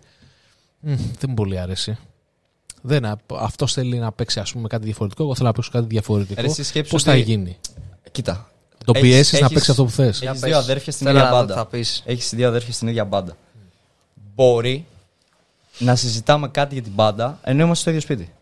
[0.81, 1.99] μ, δεν μου πολύ αρέσει.
[2.83, 6.41] Δεν, αυτός θέλει να παίξει ας πούμε κάτι διαφορετικό, εγώ θέλω να παίξω κάτι διαφορετικό.
[6.41, 7.59] Ρε, εσύ σκέψου Πώς θα ότι- γίνει;
[8.11, 8.50] Κοίτα.
[8.85, 10.19] Το Έχεις- πιέσεις να έχεις- παίξεις αυτό που θες.
[10.19, 10.51] Για Έχεις πες.
[10.51, 11.55] δύο αδέρφια στην Θέλω ίδια να δω μπάντα.
[11.55, 12.03] τι θα πεις.
[12.07, 13.37] Έχεις δύο αδέρφια στην ίδια μπάντα.
[14.35, 14.87] Μπορεί
[15.79, 18.33] να συζητάμε κάτι για την μπάντα ενώ είμαστε στο ίδιο σπίτι.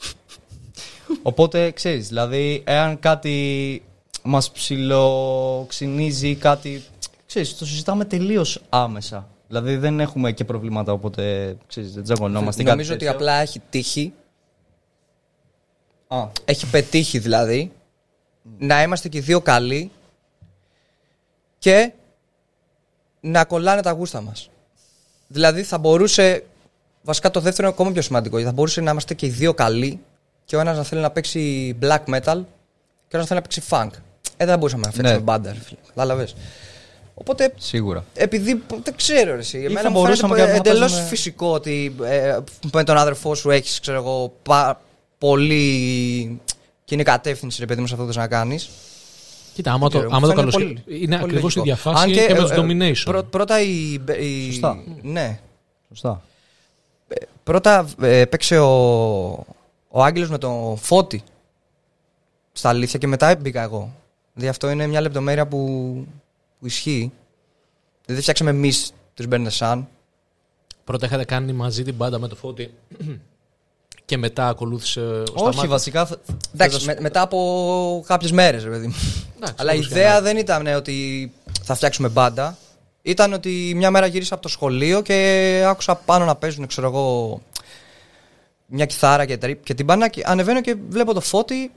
[1.22, 3.82] Οπότε ξέρεις, δηλαδή, εάν κάτι
[4.22, 6.84] μας ψιλοξυνίζει, κάτι.
[7.26, 9.28] Ξέρεις, το συζητάμε τελείως άμεσα.
[9.48, 12.62] Δηλαδή δεν έχουμε και προβλήματα, οπότε ξέρεις, δεν τζαγωνόμαστε.
[12.62, 13.16] ή κάτι Νομίζω ότι τέτοιο.
[13.18, 14.12] απλά έχει τύχει,
[16.08, 17.72] Α, έχει πετύχει δηλαδή,
[18.58, 19.90] να είμαστε και οι δύο καλοί
[21.58, 21.92] και
[23.20, 24.50] να κολλάνε τα γούστα μας.
[25.26, 26.44] Δηλαδή θα μπορούσε,
[27.02, 29.54] βασικά το δεύτερο είναι ακόμα πιο σημαντικό, γιατί θα μπορούσε να είμαστε και οι δύο
[29.54, 30.00] καλοί
[30.44, 32.42] και ο ένας να θέλει να παίξει black metal
[33.08, 33.88] και ο ένας να θέλει να παίξει funk.
[34.36, 35.24] Ε, δεν θα μπορούσαμε να φτιάξουμε Ναι.
[35.24, 35.78] μπάντα, ρε φίλε.
[35.86, 36.34] Κατάλαβες.
[37.14, 38.04] Οπότε σίγουρα.
[38.14, 39.58] επειδή δεν ξέρω ρε, εσύ.
[39.58, 42.38] Εμένα θα μου μπορούσαμε φαίνεται και να εντελώς παίζουμε- φυσικό ότι ε,
[42.72, 44.80] με τον άδερφό σου έχεις, ξέρω εγώ, πα,
[45.18, 46.40] πολύ
[46.90, 48.70] κοινή κατεύθυνση, ρε παιδί μου, σε αυτό που θες να κάνεις.
[49.54, 50.82] Κοίτα, άμα το, ξέρω, άμα μου το φαίνεται καλώς...
[50.84, 51.62] πολύ- είναι πολύ ακριβώς η λογικό.
[51.64, 52.56] διαφάση Αν και, με ε, το ε,
[52.92, 53.02] domination.
[53.04, 53.92] πρω- πρώτα η.
[54.20, 54.82] η- Σωστά.
[55.02, 55.40] Ναι.
[55.88, 56.22] Σωστά.
[57.44, 58.70] Πρώτα ε, παίξε ο,
[59.88, 61.22] ο Άγγελος με τον Φώτη
[62.52, 63.92] στα αλήθεια και μετά μπήκα εγώ.
[64.34, 65.58] Δηλαδή αυτό είναι μια λεπτομέρεια που,
[66.60, 66.98] που ισχύει.
[68.04, 69.88] Δηλαδή δεν φτιάξαμε εμείς τους Μπέρντε Σαν.
[70.84, 72.70] Πρώτα είχατε κάνει μαζί την μπάντα με το φώτι
[74.10, 75.66] και μετά ακολούθησε ο Όχι, Σταμάτης.
[75.66, 76.06] βασικά.
[76.06, 76.16] θα-
[76.54, 78.94] Εντάξει, θα σου- με- μετά από κάποιες μέρες, ρε παιδί μου.
[79.36, 82.56] Εντάξει, Αλλά η όπως και ιδέα να- δεν ήταν ε, ότι θα φτιάξουμε μπάντα.
[83.02, 87.40] Ήταν ότι μια μέρα γύρισα από το σχολείο και άκουσα πάνω να παίζουν, ξέρω εγώ,
[88.66, 90.08] μια κιθάρα και, τρι- και τύμπανα.
[90.08, 91.70] Και ανεβαίνω και βλέπω τον Φώτη,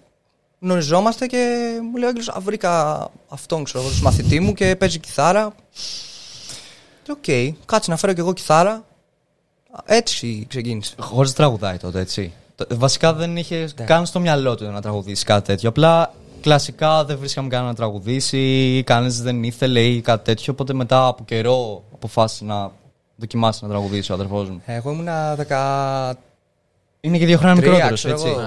[0.62, 1.58] γνωριζόμαστε και
[1.92, 5.56] μου λέει ο Άγγελος, «Α, βρήκα αυτόν, ξέρω εγώ, τους μαθητή μου και παίζει κιθάρα.
[7.04, 8.84] Και οκ, κάτσε να φέρω κι εγώ κιθάρα.
[9.86, 10.96] Έτσι ξεκίνησε.
[11.00, 12.32] Χωρίς να τραγουδάει τότε, έτσι.
[12.56, 15.70] Το- Βασικά δεν είχε καν στο μυαλό του να τραγουδήσει κάτι τέτοιο.
[15.70, 20.54] Απλά κλασικά δεν βρίσκαμε κανένα να τραγουδήσει, κανείς δεν ήθελε ή κάτι τέτοιο.
[20.54, 22.72] Οπότε μετά από καιρό αποφάσισε να
[23.16, 24.62] δοκιμάσει να τραγουδήσει ο αδερφός μου.
[24.66, 26.14] Εγώ ήμουνα 10.
[27.02, 28.28] Είναι και δύο χρόνια Τρία, μικρότερος, ξέρω έτσι.
[28.28, 28.40] εγώ.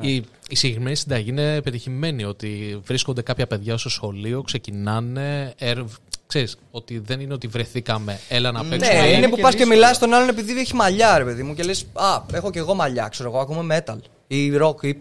[0.00, 0.06] Ναι.
[0.10, 5.52] Η, η συγκεκριμένη συνταγή είναι πετυχημένη ότι βρίσκονται κάποια παιδιά στο σχολείο, ξεκινάνε.
[5.58, 5.78] Ερ,
[6.34, 9.00] ξέρεις, ότι δεν είναι ότι βρεθήκαμε, έλα να παίξουμε.
[9.00, 9.78] Ναι, είναι είναι που και πας και δύσκολο.
[9.78, 12.74] μιλάς στον άλλον επειδή έχει μαλλιά, ρε παιδί μου, και λες Α, έχω και εγώ
[12.74, 13.96] μαλλιά, ξέρω εγώ, ακούμε metal.
[14.26, 15.00] Ή rock, ή.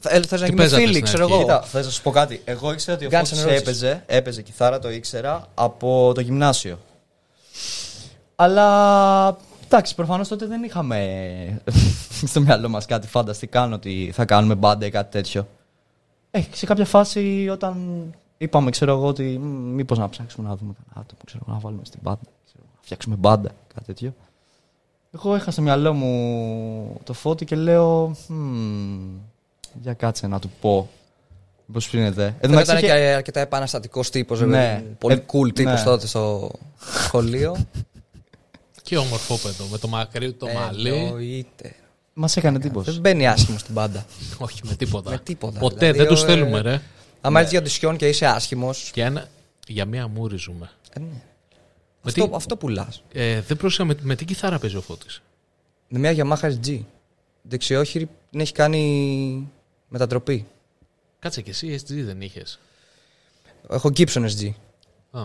[0.00, 1.42] Θε να γίνει παίζατε φίλοι, στην ξέρω αρχή; εγώ.
[1.42, 2.40] Κοίτα, θα σα πω κάτι.
[2.44, 3.50] Εγώ ήξερα ότι ο Guns N' Φώτης Roses.
[3.50, 6.78] έπαιζε, έπαιζε κιθάρα, το ήξερα από το γυμνάσιο.
[8.36, 11.62] Αλλά εντάξει, προφανώς τότε δεν είχαμε
[12.30, 15.48] στο μυαλό μας κάτι φανταστικά ότι θα κάνουμε μπάντα ή κάτι τέτοιο.
[16.30, 17.76] Ε, σε κάποια φάση όταν
[18.38, 19.22] είπαμε, ξέρω εγώ, ότι
[19.74, 22.80] μήπως να ψάξουμε να δούμε κανένα άτομο, ξέρω εγώ, να βάλουμε στην μπάντα, ξέρω, να
[22.82, 24.14] φτιάξουμε μπάντα, κάτι τέτοιο.
[25.14, 28.16] Εγώ είχα στο μυαλό μου το φώτι και λέω.
[28.28, 29.16] «Μμμ,
[29.82, 30.88] για κάτσε να του πω.
[31.72, 32.24] Πώ φαίνεται.
[32.26, 34.84] Εν τω Δεν μεταξύ ήταν είχε- και αρκετά επαναστατικός τύπος, Ναι.
[34.98, 35.84] Πολύ Ε, cool τύπος ναι.
[35.84, 36.50] τότε στο
[37.04, 37.56] σχολείο.
[38.82, 40.88] Και ομορφόπεδο με το μακρύ του το Ε, μαλλί.
[40.94, 41.74] Εννοείται.
[42.14, 42.90] Μας έκανε εντύπωση.
[42.90, 44.04] Δεν μπαίνει άσχημο στην πάντα.
[44.38, 45.10] Όχι με τίποτα.
[45.10, 46.80] Με τίποτα, Ποτέ δηλαδή, δεν τους ο- θέλουμε, ρε.
[47.26, 48.90] Αν έρθεις για οντισιόν και είσαι άσχημος.
[48.94, 49.28] Για, ένα,
[49.66, 50.70] για μία μούρη ζούμε.
[51.00, 51.08] Με
[52.02, 53.02] Αυτό, τι- αυτό πουλάς.
[53.12, 55.22] Ε, δεν πρόσεχα με, με τι κιθάρα παίζει ο Φώτης;
[55.88, 56.80] Με μια Yamaha SG.
[57.42, 59.52] Δεξιόχειρη την έχει κάνει
[59.88, 60.46] μετατροπή.
[61.18, 62.58] Κάτσε και εσύ SG δεν είχες.
[63.70, 64.50] Έχω Gibson SG.
[65.10, 65.22] Α,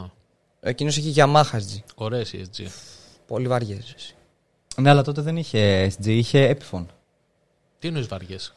[0.62, 1.78] Εκείνος έχει Yamaha SG.
[1.96, 2.66] ωραίες οι SG.
[3.28, 4.16] Πολύ βαριές.
[4.78, 6.86] Ναι, αλλά τότε δεν είχε SG, είχε Epiphone.
[7.80, 8.54] Τι εννοείς βαριές;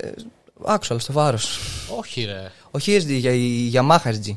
[0.00, 0.26] Άκουσα,
[0.64, 1.58] αλλά στο βάρος.
[1.98, 2.52] Όχι ρε.
[2.70, 4.36] Όχι SG, για η Yamaha SG.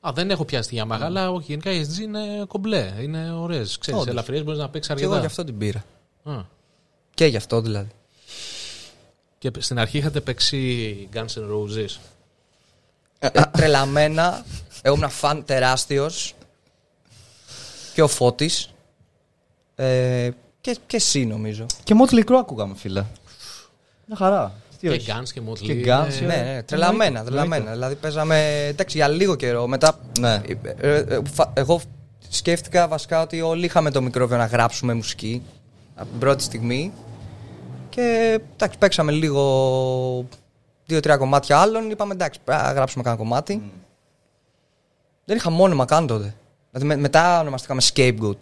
[0.00, 2.92] Α, δεν έχω πιάσει τη Yamaha, αλλά όχι, γενικά οι SG είναι κομπλέ.
[3.00, 3.78] Είναι ωραίες.
[3.78, 4.12] Ξέρεις, Όντως.
[4.12, 5.20] ελαφριές μπορείς να παίξεις Και εγώ αρκετά.
[5.20, 5.84] γι' αυτό την πήρα.
[6.24, 6.44] Α.
[7.14, 7.88] Και γι' αυτό δηλαδή.
[9.38, 11.96] Και στην αρχή είχατε παίξει Guns N' Roses.
[13.18, 14.44] Ε, τρελαμένα.
[14.82, 16.34] Εγώ ήμουν φαν τεράστιος.
[17.94, 18.70] Και ο Φώτης.
[19.74, 21.66] Ε, και, και εσύ νομίζω.
[21.84, 23.04] Και Motley Crue ακούγαμε, φίλε.
[24.06, 24.54] Μια χαρά.
[24.80, 25.12] Τι Και όχι.
[25.14, 25.58] Guns και Motley.
[25.58, 27.70] Και είναι- Guns, Ναι, ναι, τρελαμένα, τρελαμένα.
[27.72, 29.66] Δηλαδή παίζαμε εντάξει, για λίγο καιρό.
[29.66, 29.98] Μετά.
[30.20, 30.40] Ναι.
[30.80, 31.80] ε, ε, ε, φα- εγώ
[32.28, 35.42] σκέφτηκα βασικά ότι όλοι είχαμε το μικρόβιο να γράψουμε μουσική
[35.94, 36.92] από την πρώτη στιγμή.
[37.88, 40.24] Και εντάξει, παίξαμε λίγο.
[40.86, 41.90] Δύο-τρία κομμάτια άλλων.
[41.90, 43.62] Είπαμε εντάξει, πρέπει να γράψουμε κανένα κομμάτι.
[45.24, 46.34] Δεν είχα μόνιμα καν τότε.
[46.70, 48.36] Δηλαδή με- μετά ονομαστήκαμε Scapegoat.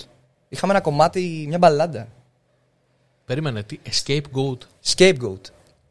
[0.49, 2.07] Είχαμε ένα κομμάτι, μια μπαλάντα.
[3.25, 4.59] Περίμενε, τι, Scapegoat.
[4.94, 5.40] Scapegoat.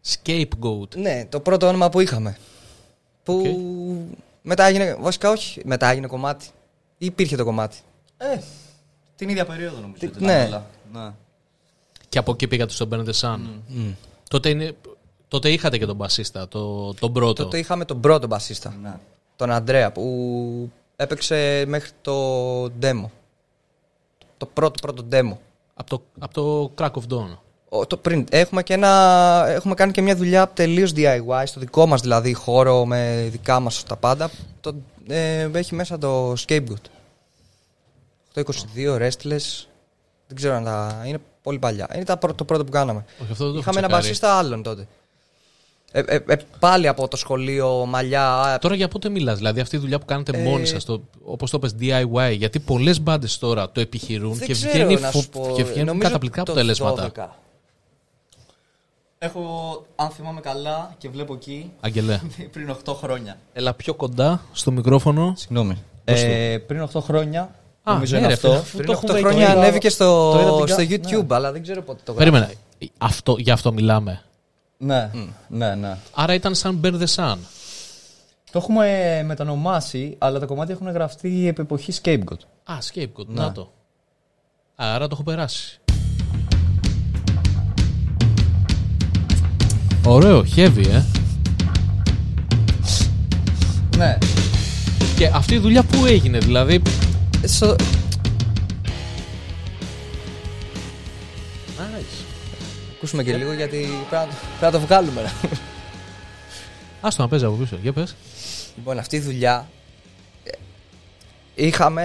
[0.07, 0.95] Scapegoat.
[0.95, 2.37] Ναι, το πρώτο όνομα που είχαμε.
[3.23, 4.07] Που
[4.41, 4.95] μετά έγινε.
[4.99, 6.45] Βασικά όχι, μετά έγινε κομμάτι.
[6.97, 7.77] Ή υπήρχε το κομμάτι.
[8.17, 8.39] Ε,
[9.15, 9.99] την ίδια περίοδο νομίζω.
[9.99, 10.33] Τι- ότι ναι.
[10.33, 10.65] ήταν όλα.
[10.93, 11.13] ναι.
[12.09, 13.39] Και από εκεί πήγατε στον Burn the Sun.
[14.29, 14.75] Τότε, είναι,
[15.27, 17.43] τότε είχατε και τον μπασίστα, το, τον πρώτο.
[17.43, 18.75] Τότε είχαμε τον πρώτο μπασίστα.
[18.81, 18.93] Ναι.
[19.35, 23.05] Τον Αντρέα που έπαιξε μέχρι το demo.
[24.37, 25.37] Το πρώτο πρώτο demo.
[25.73, 27.37] Από το, από το Crack of Dawn.
[27.79, 28.25] Ο- Το πριν.
[28.29, 28.89] Έχουμε, και ένα,
[29.49, 33.83] έχουμε κάνει και μια δουλειά τελείως DIY, στο δικό μας δηλαδή χώρο με δικά μας
[33.83, 34.29] τα πάντα.
[34.61, 34.75] Το,
[35.07, 36.85] ε, έχει μέσα το Scapegoat.
[38.33, 38.43] Το
[38.75, 39.65] 22 Restless.
[40.27, 41.03] Δεν ξέρω αν τα.
[41.05, 41.87] είναι πολύ παλιά.
[41.95, 43.05] Είναι τα, πρω- το πρώτο που κάναμε.
[43.21, 44.07] Όχι, αυτό δεν το έχω Είχαμε ένα τσεκάρει.
[44.07, 44.87] μπασίστα άλλον τότε.
[45.91, 48.33] Ε, ε, ε, πάλι από το σχολείο, μαλλιά.
[48.33, 51.01] α, Τώρα για πότε μιλάς, δηλαδή αυτή η δουλειά που κάνετε Ε, μόνοι σας, το,
[51.25, 55.09] όπως το πες DIY, γιατί πολλές μπάντες τώρα το επιχειρούν δεν και ξέρω βγαίνει να
[55.11, 55.53] φο- σου πω.
[55.55, 57.11] και βγαίνουν Νομίζω καταπληκτικά το αποτελέσματα.
[57.15, 57.27] 12.
[59.25, 62.19] Έχω, αν θυμάμαι καλά και βλέπω εκεί, Αγγελέ,
[62.53, 63.37] πριν 8 χρόνια.
[63.53, 65.33] έλα πιο κοντά στο μικρόφωνο.
[65.37, 65.77] Συγγνώμη.
[66.05, 67.41] Ε, πριν 8 χρόνια,
[67.83, 68.47] Α, νομίζω ναι, είναι ρε, αυτό.
[68.49, 71.09] φίλε, αφού Πριν το 8 έχουμε χρόνια το είδα- ανέβηκε στο, το είδα την στο
[71.09, 71.35] κα- YouTube, ναι.
[71.35, 72.29] αλλά δεν ξέρω πότε το γράφει.
[72.31, 72.53] Περίμενε,
[72.97, 74.21] αυτό, για αυτό μιλάμε.
[74.77, 75.11] Ναι,
[75.47, 75.97] ναι, ναι.
[76.13, 77.37] Άρα ήταν σαν Burn the Sun.
[78.51, 82.39] Το έχουμε μετανομάσει, αλλά τα κομμάτια έχουν γραφτεί επί εποχής Scapegoat.
[82.63, 83.61] Α, Scapegoat, να το.
[83.61, 85.79] Α, Άρα το έχω περάσει.
[90.05, 91.03] Ωραίο, heavy, ε.
[93.97, 94.17] Ναι.
[95.15, 96.81] Και αυτή η δουλειά που έγινε, δηλαδή;
[97.41, 97.75] Ε, στο-
[101.77, 102.23] Nice.
[102.95, 103.77] Ακούσουμε και λίγο γιατί
[104.09, 105.21] πρέπει να, το- πρέπει να το βγάλουμε.
[105.21, 105.29] ρε.
[107.01, 107.77] Άστο να παίζει από πίσω.
[107.81, 108.15] Για πες.
[108.75, 109.67] λοιπόν, αυτή η δουλειά.
[110.43, 110.51] ε,
[111.55, 112.03] Είχαμε.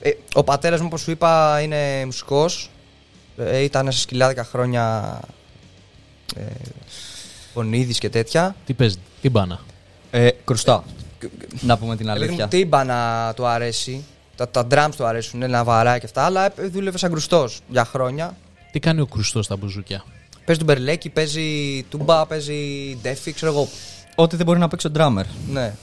[0.00, 2.70] ε, ο πατέρας μου, όπως σου είπα, είναι μουσικός.
[3.62, 5.20] ήταν σε σκυλάδικα χρόνια.
[7.52, 8.56] Ε, Πονίδης και τέτοια.
[8.66, 9.60] Τι παίζει, τι μπάνα.
[10.10, 10.84] Ε, κρουστά.
[11.60, 12.48] Να πούμε την Ε, παιδί μου, αλήθεια.
[12.48, 14.04] Τύμπανα του αρέσει.
[14.36, 16.24] Τα, τα drums του αρέσουν, είναι βαρά και αυτά.
[16.24, 18.36] Αλλά ε, δούλευε σαν κρουστός για χρόνια.
[18.72, 20.04] Τι κάνει ο κρουστός στα μπουζούκια;
[20.44, 22.54] Παίζει του μπερλέκι, παίζει τούμπα, παίζει
[23.02, 23.68] ντέφι, ξέρω εγώ.
[24.14, 25.24] Ό,τι δεν μπορεί να παίξει ο drummer.
[25.50, 25.74] Ναι.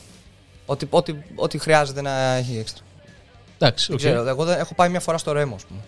[0.66, 2.84] Ό,τι, ό,τι, ό,τι χρειάζεται να έχει έξτρα.
[3.58, 4.02] Εντάξει, Δεν οκ.
[4.02, 4.28] ξέρω.
[4.30, 5.80] Εγώ δεν, έχω πάει μια φορά στο Ρέμο, ας πούμε.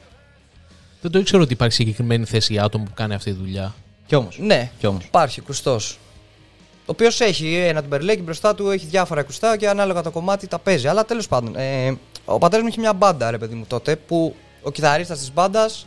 [1.01, 3.73] Δεν το ήξερα ότι υπάρχει συγκεκριμένη θέση για άτομο που κάνει αυτή τη δουλειά.
[4.11, 4.37] Κι όμως.
[4.39, 5.03] Ναι, Κι όμως.
[5.03, 5.73] υπάρχει κρουστός.
[5.73, 10.59] Ο οποίος έχει ένα τουμπερλέκι μπροστά του, έχει διάφορα κρουστά και ανάλογα το κομμάτι τα
[10.59, 10.87] παίζει.
[10.87, 14.35] Αλλά τέλος πάντων, ε, ο πατέρας μου είχε μια μπάντα, ρε παιδί μου τότε, που
[14.61, 15.85] ο κιθαρίστας της μπάντας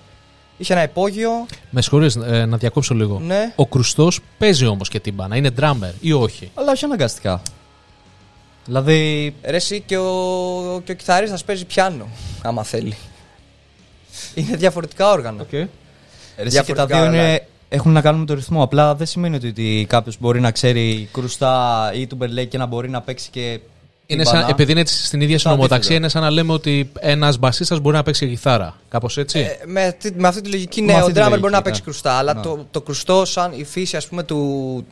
[0.56, 1.30] Είχε ένα υπόγειο.
[1.70, 3.18] Με συγχωρείς ε, να διακόψω λίγο.
[3.18, 3.52] Ναι.
[3.56, 5.36] Ο Κρουστός παίζει όμως και τύμπανα.
[5.36, 7.42] Είναι drummer ή όχι; Αλλά όχι αναγκαστικά.
[8.64, 9.34] Δηλαδή.
[9.42, 12.08] Ρε εσύ και ο, και ο κιθαρίστας παίζει πιάνο,
[12.42, 12.96] άμα θέλει.
[14.34, 15.46] Είναι διαφορετικά όργανα.
[15.50, 15.68] Ρε, εσύ
[16.64, 17.38] και τα Διαφορετικά δύο είναι, όλα.
[17.74, 18.62] Έχουν να κάνουν με το ρυθμό.
[18.62, 22.66] Απλά δεν σημαίνει ότι, ότι κάποιος μπορεί να ξέρει κρουστά ή του μπερλέ και να
[22.66, 23.60] μπορεί να παίξει και.
[24.06, 24.40] Είναι τύμπανα.
[24.40, 25.98] σαν, επειδή είναι έτσι στην ίδια Το συνομοταξία, αντίθετο.
[25.98, 28.76] είναι σαν να λέμε ότι ένας μπασίστας μπορεί να παίξει και κιθάρα.
[28.88, 29.38] Κάπως έτσι.
[29.38, 31.52] Ε, με, αυτή, με αυτή τη λογική, Με ναι, ο αυτή τη drummer λογική, μπορεί
[31.52, 31.64] να ναι.
[31.64, 32.42] παίξει κρουστά, αλλά Ναι.
[32.42, 34.86] το, το κρουστό, σαν η φύση, ας πούμε, του.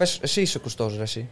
[0.00, 1.02] Πες, εσύ είσαι κρουστός, ρε.
[1.02, 1.28] Εσύ.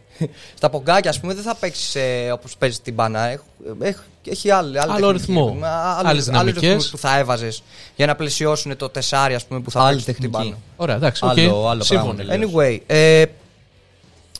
[0.57, 3.19] Στα μπονγκάκια, ας πούμε, δεν θα παίξεις ε, όπως παίζεις τύμπανα.
[3.27, 3.39] Έχ,
[3.81, 5.59] έχ- έχει άλλη, άλλη Άλλο τεχνική, ρυθμό.
[5.65, 6.61] α, άλλο- Άλλες άλλους δυναμικές.
[6.61, 7.63] ρυθμούς που θα έβαζες
[7.95, 10.49] για να πλαισιώσουν το τεσάρι, ας πούμε, που θα Άλλη παίξεις την τεχνική.
[10.49, 10.61] μπάνα.
[10.75, 11.25] Ωραία, εντάξει.
[11.25, 11.29] οκ.
[11.31, 12.13] Άλλο- άλλο Σύμφωνοι.
[12.23, 12.51] πράγμα, τελείως.
[12.55, 13.25] Anyway, ε,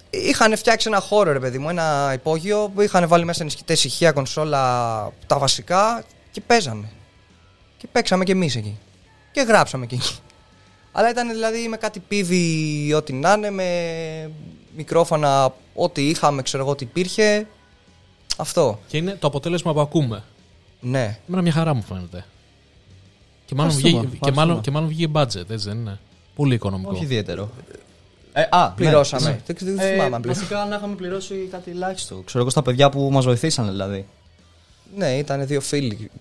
[0.10, 4.12] είχαν φτιάξει ένα χώρο, ρε παιδί μου, ένα υπόγειο που είχαν βάλει μέσα ενισχυτές ηχεία,
[4.12, 4.62] κονσόλα,
[5.28, 6.89] τα βασικά και παίζαμε.
[7.78, 8.78] Και παίξαμε κι εμείς εκεί.
[9.32, 10.15] Και γράψαμε κι εκεί.
[10.91, 13.65] Αλλά ήταν δηλαδή με κάτι πίδι, ό,τι να είναι, με
[14.75, 17.47] μικρόφωνα, ό,τι είχαμε, ξέρω εγώ, ό,τι υπήρχε.
[18.38, 18.80] Αυτό.
[18.88, 20.23] Και είναι το αποτέλεσμα που ακούμε.
[20.82, 21.17] Ναι.
[21.28, 22.25] Εμένα μια χαρά μου φαίνεται.
[23.45, 24.45] Και μάλλον, Ευχαριστούμε, βγήκε, και, ευχαριστούμε.
[24.45, 25.99] μάλλον, και μάλλον βγήκε budget, έτσι δεν είναι.
[26.36, 26.91] Πολύ οικονομικό.
[26.91, 27.49] Όχι ιδιαίτερο.
[28.34, 29.30] Ε, α, Πληρώσαμε.
[29.30, 29.39] Ναι.
[29.45, 30.47] Δεν, δεν Ε, θυμάμαι αν πληρώσαμε.
[30.47, 32.15] βασικά να είχαμε πληρώσει κάτι ελάχιστο.
[32.25, 34.06] Ξέρω εγώ στα παιδιά που μας βοηθήσαν δηλαδή.
[34.95, 36.12] Ναι, ήταν δύο φίλοι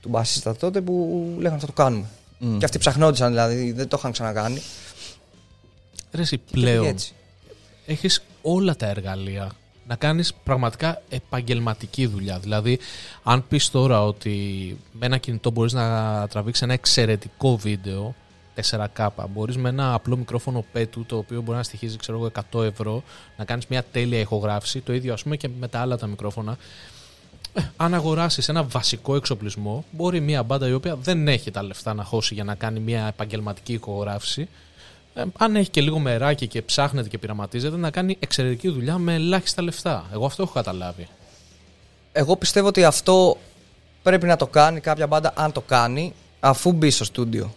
[0.00, 2.04] του μπασίστα τότε που λέγανε θα το κάνουμε.
[2.44, 2.58] Μμ.
[2.58, 4.62] Και αυτοί ψαχνόντουσαν δηλαδή, δεν το είχαν ξανακάνει.
[6.12, 7.12] Ρε εσύ, Και πήγε πλέον έτσι.
[7.86, 9.52] έχεις όλα τα εργαλεία
[9.86, 12.38] να κάνεις πραγματικά επαγγελματική δουλειά.
[12.38, 12.78] Δηλαδή,
[13.22, 14.36] αν πεις τώρα ότι
[14.92, 18.14] με ένα κινητό μπορείς να τραβήξεις ένα εξαιρετικό βίντεο
[18.70, 22.64] 4K, μπορείς με ένα απλό μικρόφωνο πέτου, το οποίο μπορεί να στοιχίζει ξέρω εγώ 100
[22.64, 23.02] ευρώ,
[23.36, 26.56] να κάνεις μια τέλεια ηχογράφηση, το ίδιο ας πούμε και με τα άλλα τα μικρόφωνα.
[27.54, 31.94] Ε, αν αγοράσεις ένα βασικό εξοπλισμό, μπορεί μια μπάντα η οποία δεν έχει τα λεφτά
[31.94, 34.48] να χώσει για να κάνει μια επαγγελματική ηχογράφηση,
[35.14, 39.14] ε, αν έχει και λίγο μεράκι και ψάχνεται και πειραματίζεται, να κάνει εξαιρετική δουλειά με
[39.14, 40.04] ελάχιστα λεφτά.
[40.12, 41.08] Εγώ αυτό έχω καταλάβει.
[42.12, 43.36] Εγώ πιστεύω ότι αυτό
[44.02, 47.54] πρέπει να το κάνει κάποια μπάντα αν το κάνει αφού μπει στο στούντιο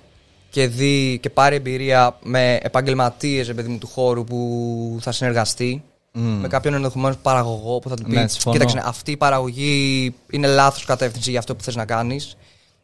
[0.50, 5.84] και δει και πάρει εμπειρία με επαγγελματίες παιδί μου, του χώρου που θα συνεργαστεί.
[6.20, 6.40] Μμ.
[6.40, 8.58] Με κάποιον ενδεχομένως παραγωγό που θα του πεις: Ναι, συμφωνώ.
[8.58, 12.38] Κοίταξε, αυτή η παραγωγή είναι λάθος κατεύθυνση για αυτό που θες να κάνεις.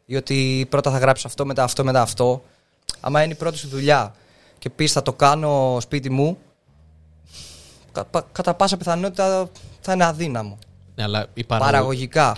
[0.06, 2.42] Ή ότι πρώτα θα γράψεις αυτό, μετά αυτό, μετά αυτό.
[3.00, 4.14] Άμα είναι η πρώτη σου δουλειά
[4.58, 6.38] και πεις θα το κάνω σπίτι μου,
[7.92, 9.48] κα- πα- κατά πάσα πιθανότητα
[9.80, 10.58] θα είναι αδύναμο.
[10.94, 11.70] Ναι, αλλά η παραγωγή.
[11.72, 12.36] Παραγωγικά.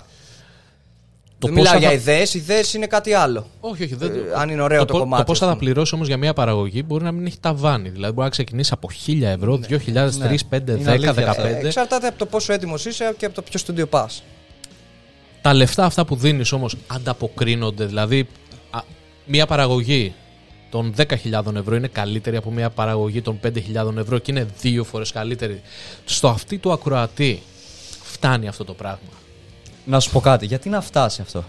[1.39, 3.47] Το δεν πόσα μιλάω για θα- ιδέες, ιδέες είναι κάτι άλλο.
[3.59, 3.95] Όχι, όχι.
[3.95, 4.11] Δεν...
[4.11, 5.71] Ε, αν είναι ωραίο το πο- κομμάτι, Το πόσα ας θα πούμε.
[5.71, 7.89] πληρώσει όμως για μια παραγωγή μπορεί να μην έχει ταβάνι.
[7.89, 11.27] Δηλαδή μπορεί να ξεκινήσει από 1000 ευρώ, 2000, 3, 5, Είναι 10, αλήθεια 15.
[11.27, 11.45] αυτό.
[11.47, 14.23] Ε, εξαρτάται από το πόσο έτοιμος είσαι και από το ποιο στούντιο πας.
[15.41, 17.85] Τα λεφτά αυτά που δίνεις όμως ανταποκρίνονται.
[17.85, 18.27] Δηλαδή,
[18.71, 18.79] α,
[19.25, 20.13] μια παραγωγή
[20.69, 25.11] των 10.000 ευρώ είναι καλύτερη από μια παραγωγή των 5.000 ευρώ και είναι δύο φορές
[25.11, 25.61] καλύτερη.
[26.05, 27.41] Στο αυτή του ακροατή
[28.03, 29.09] φτάνει αυτό το πράγμα.
[29.87, 31.43] Να σου πω κάτι, γιατί να φτάσει αυτό;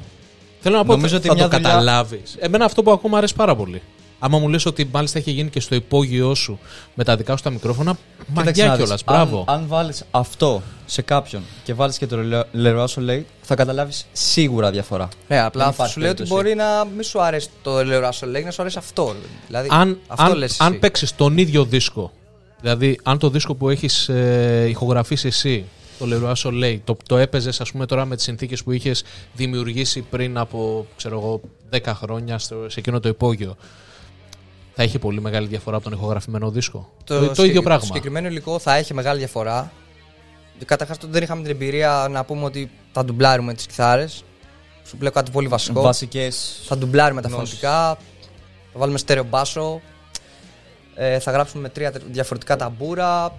[0.61, 2.37] Θέλω να πω Νομίζω ότι ότι θα μια το δουλειά- καταλάβεις.
[2.39, 3.83] Εμένα αυτό που ακούω μου αρέσει πάρα πολύ.
[4.21, 6.59] Άμα μου λες ότι μάλιστα έχει γίνει και στο υπόγειό σου
[6.95, 7.93] με τα δικά σου τα μικρόφωνα,
[8.29, 9.05] Κοίταξε μαγιά να δεις, κιόλας.
[9.05, 9.45] Μπράβο.
[9.49, 12.17] Αν, αν βάλεις αυτό σε κάποιον και βάλεις και το
[12.55, 15.09] Leroy Soleil, θα καταλάβεις σίγουρα διαφορά.
[15.29, 16.43] Ναι, απλά Δεν αφού υπάρχει σου λέω ότι περίπτωση.
[16.43, 19.15] μπορεί να μην σου αρέσει το Ελεοράσο λέει, να σου αρέσει αυτό.
[19.47, 20.79] Δηλαδή, αν, αυτό αν, λες αν εσύ.
[20.79, 22.13] παίξεις τον ίδιο δίσκο,
[22.61, 25.65] δηλαδή αν το δίσκο που έχεις ε, ηχογραφήσει εσύ,
[25.99, 30.01] το Leroy Soleil, το, το έπαιζες ας πούμε τώρα με τις συνθήκες που είχες δημιουργήσει
[30.01, 31.41] πριν από ξέρω εγώ,
[31.73, 33.57] 10 χρόνια στο, σε εκείνο το υπόγειο.
[34.75, 36.93] Θα είχε πολύ μεγάλη διαφορά από τον ηχογραφημένο δίσκο.
[37.05, 37.81] Το, το, συγκεκ- ίδιο πράγμα.
[37.81, 39.73] Το συγκεκριμένο υλικό θα έχει μεγάλη διαφορά.
[40.65, 44.25] Καταρχάς, δεν είχαμε την εμπειρία να πούμε ότι θα ντουμπλάρουμε τις κιθάρες.
[44.85, 45.83] Σου λέω κάτι πολύ βασικό.
[45.83, 46.63] Βασικές.
[46.65, 47.49] Θα ντουμπλάρουμε τα γνώσεις.
[47.49, 47.99] φωνητικά.
[48.73, 49.81] Θα βάλουμε στέρεο μπάσο.
[50.95, 53.37] Ε, θα γράψουμε με τρία διαφορετικά ταμπούρα.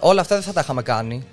[0.00, 1.24] Όλα αυτά δεν θα τα είχαμε κάνει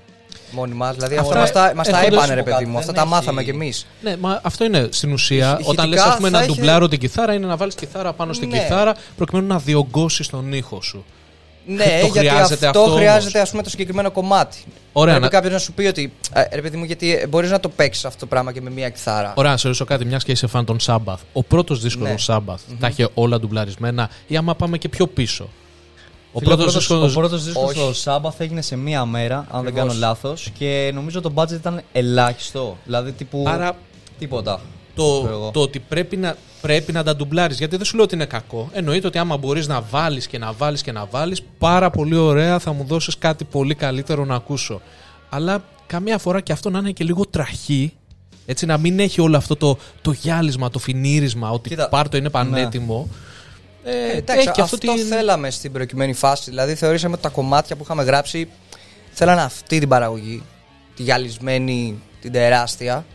[0.52, 0.96] μόνοι μας.
[0.96, 2.78] Δηλαδή αυτά Αυτά μας τα, μας τα έρχονται έπανε, σου ρε πω παιδί κάτι, μου.
[2.78, 3.86] Αυτά δεν τα μάθαμε έχει- κι εμείς.
[4.02, 5.48] Ναι, μα αυτό είναι στην ουσία.
[5.52, 8.14] Ηχητικά Όταν λες ας πούμε θα να είχε- ντουμπλάρω την κιθάρα είναι να βάλεις κιθάρα
[8.14, 8.58] πάνω στην Ναι.
[8.60, 11.06] κιθάρα προκειμένου να διωγγώσεις τον ήχο σου.
[11.70, 14.58] Ναι, Το γιατί χρειάζεται αυτό, αυτό χρειάζεται ας πούμε το συγκεκριμένο κομμάτι.
[14.94, 16.14] Ωραία, Πρέπει να- κάποιος να σου πει ότι.
[16.34, 18.90] ε, ρε παιδί μου, γιατί μπορείς να το παίξεις αυτό το πράγμα και με μία
[18.90, 19.34] κιθάρα.
[19.36, 21.18] Ωραία, να σε ρωτήσω κάτι, μιας και είσαι φαν των Sabbath.
[21.34, 22.16] Ο πρώτος δίσκος Ναι.
[22.26, 25.50] των Sabbath τα είχε όλα ντουμπλαρισμένα ή άμα πάμε και πιο πίσω;
[26.38, 26.96] Ο Φίλε, πρώτος δίσκο.
[26.96, 27.80] ο πρώτος δίσκος Όχι.
[27.80, 29.80] στο Σάμπαθ έγινε σε μία μέρα, αν δεν Ακριβώς.
[29.88, 30.50] κάνω λάθος.
[30.58, 32.78] Και νομίζω το budget ήταν ελάχιστο.
[32.86, 33.44] Δηλαδή τύπου.
[33.48, 33.76] Άρα
[34.20, 34.60] Τίποτα.
[34.96, 35.50] Ξέρω το, εγώ.
[35.54, 37.58] το ότι πρέπει να, πρέπει να τα ντουμπλάρεις.
[37.58, 38.70] Γιατί δεν σου λέω ότι είναι κακό.
[38.74, 42.60] Εννοείται ότι άμα μπορείς να βάλεις και να βάλεις και να βάλεις, πάρα πολύ ωραία
[42.60, 44.82] θα μου δώσεις κάτι πολύ καλύτερο να ακούσω.
[45.30, 47.94] Αλλά καμία φορά και αυτό να είναι και λίγο τραχή,
[48.46, 52.30] Έτσι να μην έχει όλο αυτό το, το γυάλισμα, το φινίρισμα, ότι Κοίτα, πάρτο είναι
[52.30, 53.08] πανέτοιμο.
[53.12, 53.16] Ε,
[53.90, 56.50] Ε, εντάξει, έχει αυτό, την- θέλαμε στην προκειμένη φάση.
[56.50, 58.50] Δηλαδή, θεωρήσαμε ότι τα κομμάτια που είχαμε γράψει
[59.12, 60.44] θέλανε αυτή την παραγωγή.
[60.96, 63.06] Τη γυαλισμένη, την τεράστια.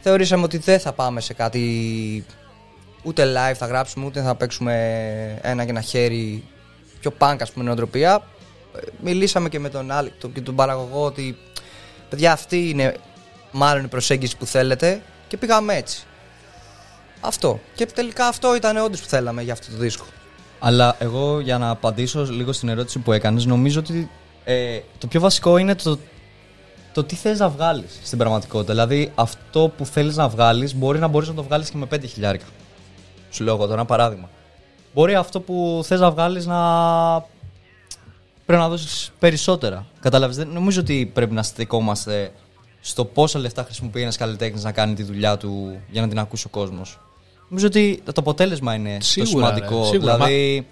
[0.00, 2.24] Θεωρήσαμε ότι δεν θα πάμε σε κάτι.
[3.02, 4.74] Ούτε live θα γράψουμε, ούτε θα παίξουμε
[5.42, 6.44] ένα και ένα χέρι
[7.00, 8.22] πιο punk, ας πούμε, νοοτροπία.
[8.76, 11.36] Ε, Μιλήσαμε και με τον, Άλ- τον, και τον παραγωγό ότι
[12.08, 12.94] παιδιά, αυτή είναι
[13.50, 16.02] μάλλον η προσέγγιση που θέλετε και πήγαμε έτσι.
[17.26, 17.60] Αυτό.
[17.74, 20.04] Και τελικά αυτό ήταν όντως που θέλαμε για αυτό το δίσκο.
[20.58, 24.10] Αλλά εγώ για να απαντήσω λίγο στην ερώτηση που έκανες νομίζω ότι
[24.44, 25.98] ε, το πιο βασικό είναι το,
[26.92, 28.72] το τι θες να βγάλεις στην πραγματικότητα.
[28.72, 32.08] Δηλαδή αυτό που θέλεις να βγάλεις μπορεί να μπορείς να το βγάλεις και με 5
[32.08, 32.44] χιλιάρικα.
[33.30, 34.28] Σου λέω εγώ τώρα ένα παράδειγμα.
[34.94, 36.60] Μπορεί αυτό που θες να βγάλεις να
[38.46, 39.86] πρέπει να δώσεις περισσότερα.
[40.00, 42.32] Κατάλαβες, δεν νομίζω ότι πρέπει να στεκόμαστε
[42.80, 46.46] στο πόσα λεφτά χρησιμοποιεί ένας καλλιτέχνης να κάνει τη δουλειά του για να την ακούσει
[46.46, 46.98] ο κόσμος.
[47.54, 49.80] Νομίζω ότι το αποτέλεσμα είναι Σίγουρα, το σημαντικό.
[49.82, 50.66] ρε, σίγουρα, δηλαδή,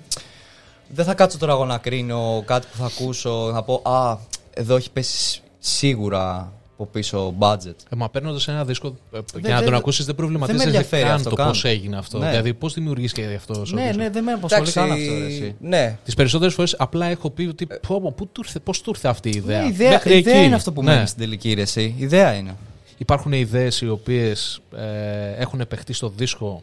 [0.89, 4.19] δεν θα κάτσω τώρα εγώ να κρίνω κάτι που θα ακούσω, να πω Α,
[4.55, 7.75] εδώ έχει πέσει σίγουρα από πίσω budget.
[7.91, 10.65] Ε, μα παίρνοντας ένα δίσκο ε, για δεν- να τον δεν- ακούσεις, δεν δεν προβληματίζεσαι
[10.65, 11.47] με ενδιαφέρει καν αυτό το καν.
[11.47, 12.19] πώς έγινε αυτό.
[12.19, 12.29] Ναι.
[12.29, 13.63] Δηλαδή, πώς δημιουργήθηκε αυτό.
[13.73, 15.13] ναι, ναι, δεν με απασχολεί καν αυτό.
[15.19, 15.55] ρε, εσύ.
[15.61, 15.99] Ναι.
[16.05, 19.09] Τις περισσότερες φορές απλά έχω πει ότι πω, πω, πού του ήρθε- πώς του ήρθε
[19.09, 19.61] αυτή η ιδέα.
[19.61, 20.45] Ναι, η ιδέα, Μέχρι η ιδέα εκεί.
[20.45, 20.95] είναι αυτό που Ναι.
[20.95, 21.83] μένει στην τελική ρε, εσύ.
[21.83, 22.55] Η ιδέα είναι.
[22.99, 26.63] Υπάρχουν ιδέες οι οποίες ε, έχουν παιχτεί στο δίσκο,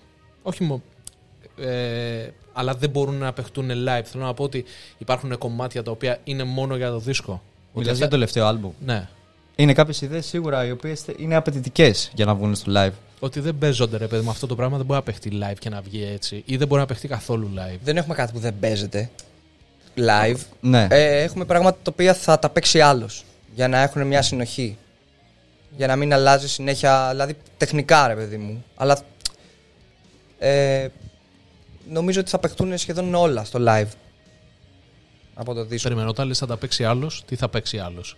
[0.50, 0.82] όχι μόνο.
[1.62, 4.02] Ε, αλλά δεν μπορούν να παιχτούν live.
[4.04, 4.66] Θέλω να πω ότι
[4.98, 7.32] υπάρχουν κομμάτια τα οποία είναι μόνο για το δίσκο.
[7.32, 7.42] Ότι
[7.74, 8.72] Μιλάς για αυτά- το τελευταίο άλμπουμ.
[8.86, 9.08] Ναι.
[9.56, 12.92] Είναι κάποιες ιδέες σίγουρα οι οποίες είναι απαιτητικές για να βγουν στο live.
[13.20, 14.30] Ότι δεν παίζονται ρε παιδί μου.
[14.30, 16.44] Αυτό το πράγμα δεν μπορεί να παιχτεί live και να βγει έτσι.
[16.46, 17.78] Ή δεν μπορεί να παιχτεί καθόλου live.
[17.84, 19.10] Δεν έχουμε κάτι που δεν παίζεται
[19.98, 20.40] live.
[20.62, 20.88] Ναι.
[20.90, 23.24] Ε, έχουμε πράγματα τα οποία θα τα παίξει άλλος.
[23.56, 24.78] Για να έχουν μια συνοχή.
[25.78, 27.08] Για να μην αλλάζει συνέχεια.
[27.12, 28.64] Δηλαδή τεχνικά ρε παιδί μου.
[28.76, 29.00] Αλλά
[30.40, 30.88] ε,
[31.90, 33.88] νομίζω ότι θα παιχτούν σχεδόν όλα στο live.
[35.34, 35.84] Από το δίσκο.
[35.88, 38.16] Περιμένω, όταν λες θα τα παίξει άλλος, τι θα παίξει άλλος;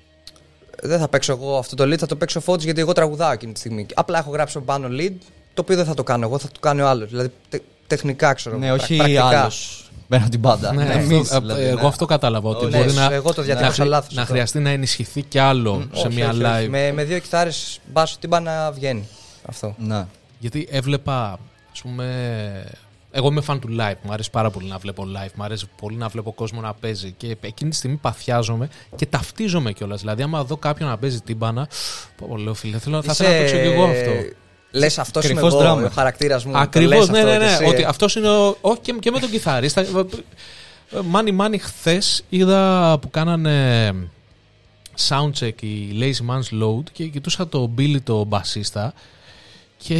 [0.81, 3.31] Δεν θα παίξω εγώ αυτό το lead, θα το παίξω ο Φώτης γιατί εγώ τραγουδάω
[3.31, 3.85] εκείνη τη στιγμή.
[3.93, 5.13] Απλά έχω γράψει από πάνω lead,
[5.53, 7.09] το οποίο δεν θα το κάνω εγώ, θα το κάνει ο άλλος.
[7.09, 8.57] Δηλαδή τε- τεχνικά ξέρω.
[8.57, 9.25] ναι, εγώ, όχι πρακτικά.
[9.39, 9.85] άλλος.
[10.07, 10.73] Πέραν την πάντα.
[10.73, 11.87] Ναι, Εμείς, αυτό- δηλαδή, εγώ ναι.
[11.87, 12.49] αυτό κατάλαβα.
[12.49, 14.33] Ότι Ναι, μπορεί να, εγώ το διατύπωσα να, λάθος να αυτό.
[14.33, 16.57] χρειαστεί να ενισχυθεί κι άλλο σε Όχι, μια όχι, live.
[16.59, 16.69] όχι.
[16.69, 19.07] Με, με δύο κιθάρες μπάσο τύμπα να βγαίνει.
[19.45, 19.75] Αυτό.
[19.77, 20.05] Ναι.
[20.39, 21.39] Γιατί έβλεπα,
[21.71, 22.05] ας πούμε.
[23.11, 23.95] Εγώ είμαι fan του live.
[24.03, 25.31] Μου αρέσει πάρα πολύ να βλέπω live.
[25.35, 27.11] Μου αρέσει πολύ να βλέπω κόσμο να παίζει.
[27.17, 29.99] Και εκείνη τη στιγμή παθιάζομαι και ταυτίζομαι κιόλας.
[29.99, 31.67] Δηλαδή, άμα δω κάποιον να παίζει τύμπανα.
[32.17, 34.11] Πω, πω, λέω φίλε, θέλω, θα ήθελα να παίξω κι εγώ αυτό.
[34.71, 35.85] Λες αυτός είμαι Κρυφός εγώ, drummer.
[35.85, 36.57] ο χαρακτήρας μου.
[36.57, 37.51] Ακριβώς, το λες ναι, αυτό ναι, κι ναι.
[37.51, 37.85] εσύ, Ότι ε.
[37.85, 38.29] αυτός είναι.
[38.29, 39.85] Ο, όχι και, και με τον κιθαρίστα.
[41.03, 43.93] Μάνι Μάνι χθες είδα που κάνανε
[45.07, 48.93] soundcheck η Lazy Man's Load και κοιτούσα τον Billy το μπασίστα
[49.77, 49.95] και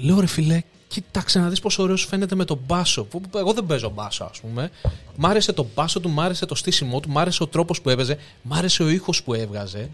[0.00, 0.62] λέω ρε φίλε
[0.92, 3.88] κοίταξε να δεις πόσο ωραίο σου φαίνεται με τον μπάσο που που εγώ δεν παίζω
[3.88, 4.70] μπάσο ας πούμε
[5.16, 7.90] μ' άρεσε το μπάσο του, μ' άρεσε το στήσιμό του, μ' άρεσε ο τρόπος που
[7.90, 9.90] έπαιζε μ' άρεσε ο ήχος που έβγαζε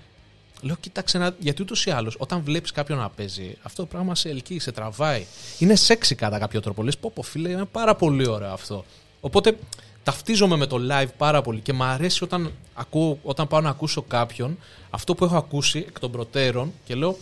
[0.61, 1.35] Λέω, κοίταξε να.
[1.39, 4.73] Γιατί ούτως ή άλλως, όταν βλέπεις κάποιον να παίζει, αυτό το πράγμα σε ελκύει, σε
[4.73, 5.27] τραβάει.
[5.59, 6.83] Είναι σεξι κατά κάποιο τρόπο.
[6.83, 8.85] Λες, πω, πω, φίλε, είναι πάρα πολύ ωραίο αυτό.
[9.21, 9.59] Οπότε
[10.03, 14.03] ταυτίζομαι με το live πάρα πολύ και μου αρέσει όταν, ακούω, όταν πάω να ακούσω
[14.03, 14.59] κάποιον
[14.91, 17.17] αυτό που έχω ακούσει εκ των προτέρων και λέω,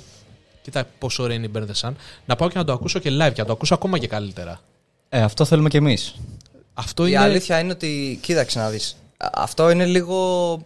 [0.67, 1.93] κοίτα πόσο ωραία είναι η Burn the Sun,
[2.27, 4.61] να πάω και να το ακούσω και live και να το ακούσω ακόμα και καλύτερα.
[5.09, 6.15] Ε, αυτό θέλουμε κι εμείς.
[6.75, 7.19] Αυτό Η είναι.
[7.21, 10.61] αλήθεια είναι ότι, κοίταξε να δεις, α- αυτό είναι λίγο,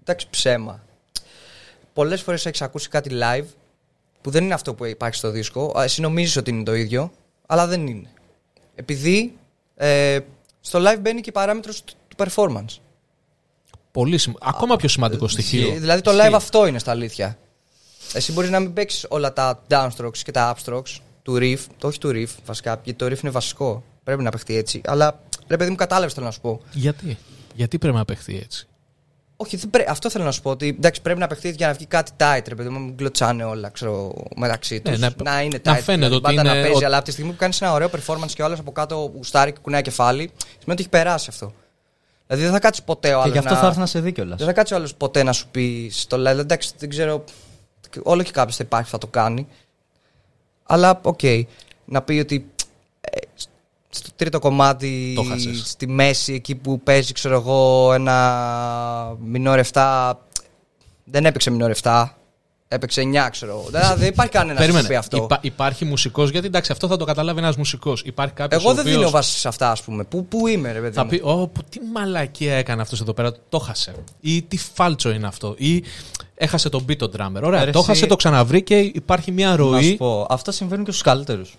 [0.00, 0.82] εντάξει, ψέμα.
[1.92, 3.44] Πολλές φορές έχεις ακούσει κάτι live
[4.20, 5.72] που δεν είναι αυτό που υπάρχει στο δίσκο.
[5.78, 7.12] Α, Εσύ νομίζεις ότι είναι το ίδιο,
[7.46, 8.08] αλλά δεν είναι.
[8.74, 9.36] Επειδή
[9.76, 10.18] ε,
[10.60, 12.78] στο live μπαίνει και η παράμετρος του του performance.
[13.92, 14.34] Πολύ σημα...
[14.42, 15.72] Ακόμα πιο σημαντικό στοιχείο.
[15.72, 17.38] Ε, Δηλαδή το live αυτό είναι στα αλήθεια.
[18.12, 21.98] Εσύ μπορείς να μην παίξεις όλα τα downstrokes και τα upstrokes του riff, το όχι
[21.98, 23.82] του riff βασικά, γιατί το riff είναι βασικό.
[24.04, 24.80] Πρέπει να παιχτεί έτσι.
[24.86, 26.60] Αλλά ρε παιδί μου, κατάλαβες θέλω να σου πω.
[26.72, 27.18] Γιατί;
[27.54, 28.66] Γιατί πρέπει να παιχτεί έτσι;
[29.36, 30.50] Όχι, δεν πρέ- αυτό θέλω να σου πω.
[30.50, 33.44] Ότι εντάξει, πρέπει να παιχτεί για να βγει κάτι tight, ρε παιδί μου, μην κλωτσάνε
[33.44, 34.98] όλα ξέρω, μεταξύ τους.
[34.98, 35.60] Ναι, να- να, είναι tight.
[35.64, 37.60] να φαίνεται δηλαδή, ότι πάντα είναι να παίζει, ο- αλλά από τη στιγμή που κάνεις
[37.60, 41.26] ένα ωραίο performance και όλο από κάτω γουστάρει και κουνάει κεφάλι, σημαίνει ότι έχει περάσει
[41.30, 41.52] αυτό.
[42.26, 43.24] Δηλαδή δεν θα κάτσεις ποτέ ο άλλο.
[43.24, 43.60] Και γι' αυτό να...
[43.60, 44.38] θα έρθει να σε δει κιόλας.
[44.38, 46.38] Δεν θα κάτσει ο άλλος ποτέ να σου πει στο live.
[46.38, 47.24] Εντάξει, δεν ξέρω.
[48.04, 49.46] Όλο και κάποιος θα υπάρχει που θα το κάνει.
[50.62, 51.20] Αλλά οκ.
[51.84, 52.50] Να πει ότι
[53.00, 53.18] ε,
[53.90, 55.62] στο τρίτο κομμάτι, Το 'χασες.
[55.70, 60.12] στη μέση, εκεί που παίζει, ξέρω εγώ, ένα μινόρ 7,
[61.04, 62.04] δεν έπαιξε μινόρ 7.
[62.68, 63.64] Έπαιξε 9, ξέρω εγώ.
[63.70, 64.96] Δηλαδή δεν υπάρχει κανένας που πει Περίμενε.
[64.98, 65.16] αυτό.
[65.16, 68.02] Υπά- υπάρχει μουσικός, γιατί εντάξει, αυτό θα το καταλάβει ένας μουσικός.
[68.04, 68.62] Υπάρχει κάποιος.
[68.64, 70.04] Εγώ δεν δίνω βάση σε αυτά, ας πούμε.
[70.04, 70.94] Πού, πού είμαι, ρε παιδί.
[70.94, 73.94] Θα μου; πει, Ω, που- τι μαλακία έκανε αυτός εδώ πέρα, το 'χασε.
[74.20, 75.54] Ή τι φάλτσο είναι αυτό.
[75.58, 75.82] Ή
[76.34, 77.40] έχασε τον beat τον drummer.
[77.42, 79.94] Ωραία, Ρε, το εσύ- χάσε, το ξαναβρήκε, υπάρχει μια Να σου ροή.
[79.94, 81.56] πω, αυτά συμβαίνουν και στους καλύτερους.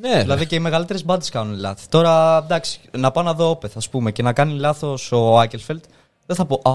[0.00, 1.86] Ναι, Δηλαδή και οι μεγαλύτερες μπάντες κάνουν λάθη.
[1.88, 5.84] Τώρα, εντάξει, να πάω να δω όπεθ, ας πούμε, και να κάνει λάθος ο Άκελφελτ,
[6.26, 6.74] δεν θα πω Α,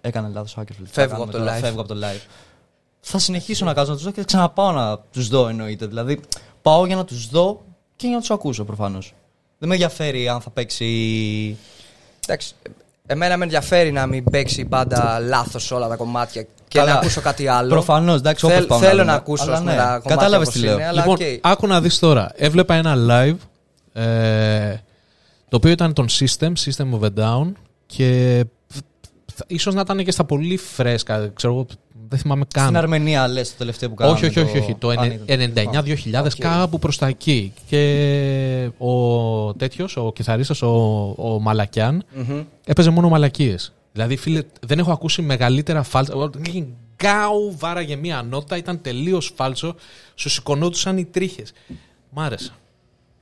[0.00, 0.88] έκανε λάθος ο Άκελφελτ.
[0.92, 2.16] Φεύγω θα κάνουμε από το τώρα, live».
[3.00, 5.86] Θα συνεχίσω να κάνω να τους δω και θα ξαναπάω να τους δω εννοείται.
[5.86, 6.20] Δηλαδή,
[6.62, 7.60] πάω για να τους δω
[7.96, 9.14] και για να τους ακούσω προφανώς.
[9.58, 11.56] Δεν με ενδιαφέρει αν θα παίξει.
[12.24, 12.54] Εντάξει,
[13.06, 16.92] εμένα με ενδιαφέρει να μην παίξει η μπάντα λάθος όλα τα κομμάτια και Καλά.
[16.92, 17.68] να ακούσω κάτι άλλο.
[17.68, 19.04] Προφανώς, εντάξει, Θέλ- όπως πάω θέλω δω.
[19.04, 20.74] να ακούσω, Αλλά ας πούμε, ναι, τα κομμάτια Κατάλαβες όπως τι λέω.
[20.74, 21.38] είναι, αλλά Λοιπόν, οκ.
[21.40, 22.30] άκου να δεις τώρα.
[22.34, 23.36] Έβλεπα ένα live
[24.02, 24.74] ε,
[25.48, 27.52] το οποίο ήταν των System, System of a Down
[27.86, 28.44] και
[29.34, 31.66] θα- ίσως να ήταν και στα πολύ φρέσκα, ξέρω εγώ,
[32.10, 32.64] δεν θυμάμαι καν.
[32.64, 34.16] Στην Αρμενία λες το τελευταίο που κάναμε.
[34.16, 34.74] όχι, όχι, όχι, όχι.
[34.74, 36.30] Το Α, ναι, 99-2000 Οκ.
[36.38, 37.52] κάπου προς τα εκεί.
[37.66, 40.68] Και ο τέτοιος, ο κιθαρίστας, ο,
[41.18, 42.42] ο Μαλακιάν, Μμμ.
[42.64, 43.72] έπαιζε μόνο μαλακίες.
[43.92, 46.30] Δηλαδή, φίλε, δεν έχω ακούσει μεγαλύτερα φάλτσα.
[47.02, 49.74] Γκάου, βάραγε μία νότα, ήταν τελείως φάλτσο.
[50.14, 51.52] Σου σηκωνόντουσαν οι τρίχες.
[52.10, 52.50] Μ' άρεσε.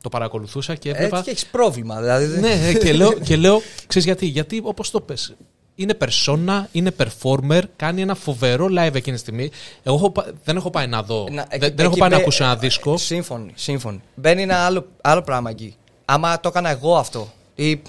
[0.03, 1.17] Το παρακολουθούσα και έβλεπα.
[1.19, 2.01] Έτσι και έχεις πρόβλημα.
[2.01, 5.35] Δηλαδή, δεν- ναι, ε, και λέω, και λέω ξέρεις γιατί; Γιατί όπως το πες,
[5.81, 9.51] είναι persona, είναι performer, κάνει ένα φοβερό live εκείνη τη στιγμή.
[9.83, 11.27] Εγώ έχω πα- δεν έχω πάει να δω.
[11.31, 12.93] Να- δεν, εκεί- δεν έχω εκεί πάει να μπε- ακούσω ένα δίσκο.
[12.93, 14.01] ε, Σύμφωνοι, σύμφωνοι.
[14.15, 15.75] Μπαίνει ένα άλλο, άλλο πράγμα εκεί.
[16.05, 17.83] Άμα το έκανα εγώ αυτό ή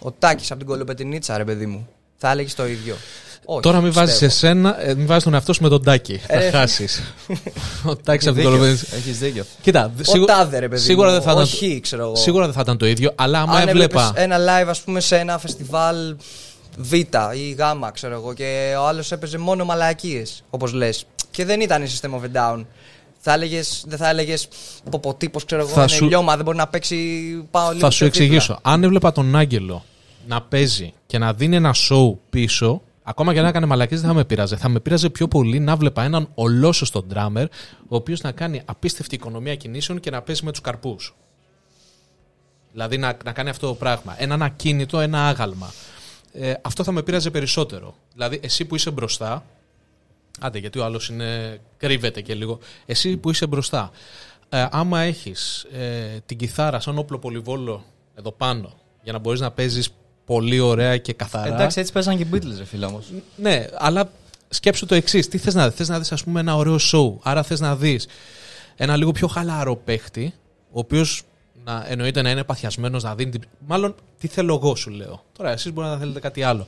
[0.00, 2.96] ο Τάκης από την Κολοπετινίτσα, ρε παιδί μου, θα έλεγες το ίδιο.
[3.44, 4.06] Όχι, Τώρα μην πιστεύω.
[4.06, 6.20] βάζεις εσένα, ε, μην βάζεις τον εαυτό σου με τον Τάκη.
[6.26, 7.02] Ε, θα χάσεις.
[7.90, 8.78] Ο Τάκης από την Κολομβέννη.
[8.96, 9.44] Έχεις δίκιο.
[9.62, 12.16] Κοίτα, Ο σίγουρα, τάδε, ρε παιδί σίγουρα μου, δεν θα ήταν, όχι, ξέρω εγώ.
[12.16, 14.00] σίγουρα δεν θα ήταν το ίδιο, αλλά άμα Αν έβλεπα.
[14.14, 16.16] έβλεπες ένα live, ας πούμε, σε ένα φεστιβάλ
[16.76, 17.60] Β ή Γ,
[17.92, 21.04] ξέρω εγώ, και ο άλλος έπαιζε μόνο μαλακίες, όπως λες.
[21.30, 22.64] Και δεν ήταν η System of a Down.
[23.24, 24.48] Θα έλεγες, δεν θα έλεγες
[24.90, 26.96] ποποτύπο, ξέρω εγώ, Θα είναι σου- λιώμα, δεν μπορεί να παίξει.
[27.50, 28.24] Πάω λίγο Θα σου πιο δίπλα.
[28.24, 28.58] εξηγήσω.
[28.62, 29.84] Αν έβλεπα τον Άγγελο
[30.26, 34.14] να παίζει και να δίνει ένα show πίσω, ακόμα και να έκανε μαλακίες δεν θα
[34.14, 34.56] με πείραζε.
[34.56, 37.44] Θα με πείραζε πιο πολύ να βλέπα έναν ολόσωστο drummer,
[37.88, 41.14] ο οποίος να κάνει απίστευτη οικονομία κινήσεων και να παίζει με τους καρπούς.
[42.72, 44.14] Δηλαδή να, να κάνει αυτό το πράγμα.
[44.18, 45.72] Έναν ακίνητο, ένα άγαλμα.
[46.32, 47.94] Ε, αυτό θα με πείραζε περισσότερο.
[48.12, 49.44] Δηλαδή, εσύ που είσαι μπροστά,
[50.40, 51.12] Άντε, γιατί ο άλλος
[51.76, 52.58] κρύβεται και λίγο.
[52.86, 53.90] Εσύ που είσαι μπροστά,
[54.48, 58.72] ε, άμα έχεις ε, την κιθάρα σαν όπλο πολυβόλο εδώ πάνω,
[59.02, 59.90] για να μπορείς να παίζεις
[60.24, 61.54] πολύ ωραία και καθαρά.
[61.54, 63.12] Εντάξει, έτσι παίζαν και οι Beatles, ρε φίλε όμως.
[63.36, 64.10] Ναι, αλλά
[64.48, 65.28] σκέψου το εξής.
[65.28, 67.14] Τι θες να δει, θες να δεις, ας πούμε, ένα ωραίο show.
[67.22, 68.06] Άρα θες να δεις
[68.76, 70.34] ένα λίγο πιο χαλαρό παίχτη,
[70.70, 71.22] ο οποίος
[71.64, 73.30] να εννοείται να είναι παθιασμένος να δίνει.
[73.30, 75.22] την- Μάλλον τι θέλω εγώ, σου λέω.
[75.36, 76.66] Τώρα εσείς μπορεί να θέλετε κάτι άλλο.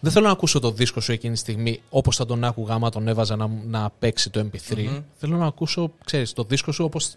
[0.00, 2.90] Δεν θέλω να ακούσω το δίσκο σου εκείνη τη στιγμή όπως θα τον άκουγα άμα
[2.90, 5.02] τον έβαζα να, να παίξει το MP3.
[5.16, 7.14] Θέλω να ακούσω, ξέρεις, το δίσκο σου όπως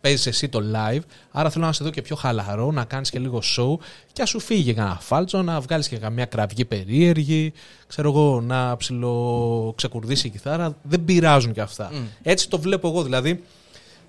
[0.00, 1.00] παίζεις εσύ το live.
[1.30, 3.76] Άρα θέλω να σε δω και πιο χαλαρό, να κάνεις και λίγο show
[4.12, 7.52] και να σου φύγει κανένα φάλτσο, να βγάλεις και καμιά κραυγή περίεργη.
[7.86, 10.76] Ξέρω εγώ, να ψηλο ξεκουρδίσει η κιθάρα.
[10.82, 11.90] Δεν πειράζουν και αυτά.
[12.22, 13.02] Έτσι το βλέπω εγώ.
[13.02, 13.42] Δηλαδή,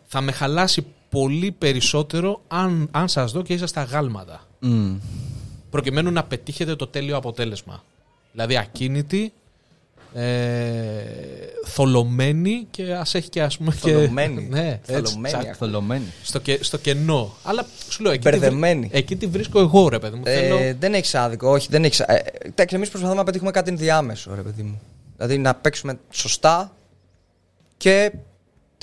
[0.06, 4.48] θα με χαλάσει πολύ περισσότερο αν, αν σας δω και είσαστε αγάλματα.
[5.70, 7.84] Προκειμένου να πετύχετε το τέλειο αποτέλεσμα.
[8.32, 9.34] Δηλαδή, ακίνητη,
[10.14, 11.04] ε,
[11.66, 13.72] θολωμένη και ας έχει και ας πούμε.
[13.82, 14.48] και- Θολωμένη.
[14.50, 15.36] ναι, έτσι, Θολωμένη.
[15.44, 16.06] σαν- Θολωμένη.
[16.24, 17.36] στο, και, στο κενό.
[17.44, 18.90] Αλλά σου λέω, εκεί τη, βρι- Μπερδεμένη.
[18.92, 20.24] εκεί τη βρίσκω εγώ, ρε παιδί μου.
[20.26, 20.58] Θέλω...
[20.58, 22.02] Ε, δεν έχεις άδικο, όχι, δεν έχει.
[22.06, 24.82] Ε, εντάξει, εμείς προσπαθούμε να πετύχουμε κάτι ενδιάμεσο, ρε παιδί μου.
[25.16, 26.72] Δηλαδή να παίξουμε σωστά
[27.78, 28.12] και.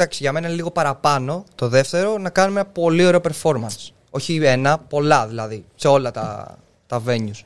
[0.01, 3.91] Εντάξει, για μένα είναι λίγο παραπάνω το δεύτερο να κάνουμε ένα πολύ ωραίο performance.
[4.11, 7.41] Όχι ένα, πολλά δηλαδή, σε όλα τα, τα venues.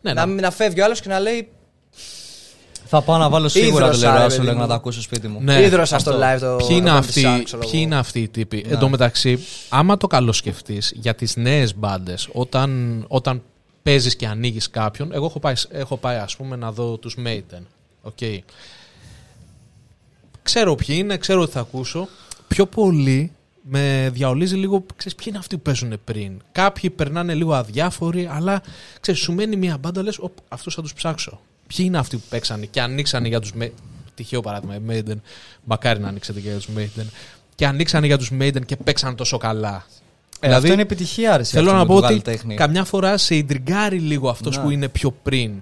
[0.00, 0.32] ναι, να, ναι.
[0.32, 1.48] μην- να φεύγει ο άλλος και να λέει
[2.86, 4.62] Θα πάω να βάλω σίγουρα το Ίδρωσα, ρε λερό σου παιδί λέγω μου.
[4.62, 5.40] να τα ακούσω στο σπίτι μου.
[5.42, 6.10] Ναι, Ίδρωσα αυτό.
[6.10, 7.82] στο live το Ποιοι είναι, Roman αυτοί, Sun, ξέρω ποιοι εγώ.
[7.82, 8.72] είναι αυτοί οι τύποι; Ναι.
[8.72, 13.42] Εν τω μεταξύ, άμα το καλοσκεφτείς για τις νέες μπάντες, όταν, όταν
[13.82, 15.12] παίζεις και ανοίγεις κάποιον.
[15.12, 17.62] Εγώ έχω πάει, έχω πάει ας πούμε, να δω τους Maiden.
[18.02, 18.38] Okay.
[20.48, 22.08] Ξέρω ποιοι είναι, ξέρω ότι θα ακούσω.
[22.48, 23.32] Πιο πολύ
[23.62, 26.32] με διαολίζει λίγο, ξέρεις, ποιοι είναι αυτοί που παίζουν πριν.
[26.52, 28.62] Κάποιοι περνάνε λίγο αδιάφοροι, αλλά
[29.00, 31.40] ξέρεις, σου μένει μια μπάντα, λες, «Οπ, αυτούς θα τους ψάξω.
[31.66, 33.70] Ποιοι είναι αυτοί που παίξανε και ανοίξανε για τους Maiden.
[34.14, 35.16] Τυχαίο παράδειγμα, οι Maiden.
[35.64, 37.06] Μακάρι να ανοίξετε και για τους Maiden.
[37.54, 39.86] Και ανοίξανε για τους Maiden και παίξαν τόσο καλά.
[40.40, 41.42] Ε, αυτό είναι επιτυχία, ρε.
[41.42, 42.22] Θέλω να πω ότι
[42.54, 44.62] καμιά φορά σε ιντριγκάρει λίγο αυτός Ναι.
[44.62, 45.52] που είναι πιο πριν.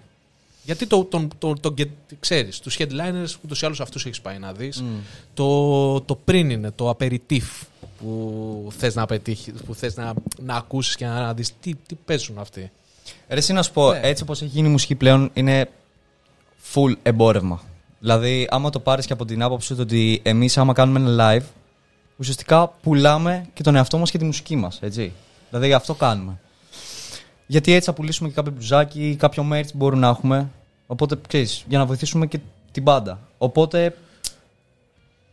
[0.67, 1.85] Γιατί το, τον, το, το, το,
[2.21, 4.85] ξέρεις, τους headliners ούτως ή άλλως αυτούς έχεις πάει να δεις.
[5.35, 7.43] Το, το πριν είναι, το aperitif
[7.99, 12.39] που θες να πετύχεις, που θες να, να ακούσεις και να δεις τι, τι παίζουν
[12.39, 12.71] αυτοί.
[13.29, 14.01] Ρε, εσύ να σου πω, Ναι.
[14.03, 15.71] έτσι όπως έχει γίνει η μουσική πλέον είναι
[16.75, 17.63] full εμπόρευμα.
[18.01, 21.45] Δηλαδή, άμα το πάρεις και από την άποψη του ότι εμείς, άμα κάνουμε ένα live,
[22.17, 24.79] ουσιαστικά πουλάμε και τον εαυτό μας και τη μουσική μας.
[24.83, 25.13] Έτσι.
[25.51, 26.41] Δηλαδή, αυτό κάνουμε.
[27.47, 30.51] Γιατί έτσι θα πουλήσουμε και κάποιο μπουζάκι ή κάποιο merch που μπορούμε να έχουμε.
[30.87, 32.39] Οπότε, ξέρεις, για να βοηθήσουμε και
[32.73, 33.21] την πάντα.
[33.39, 33.97] Οπότε,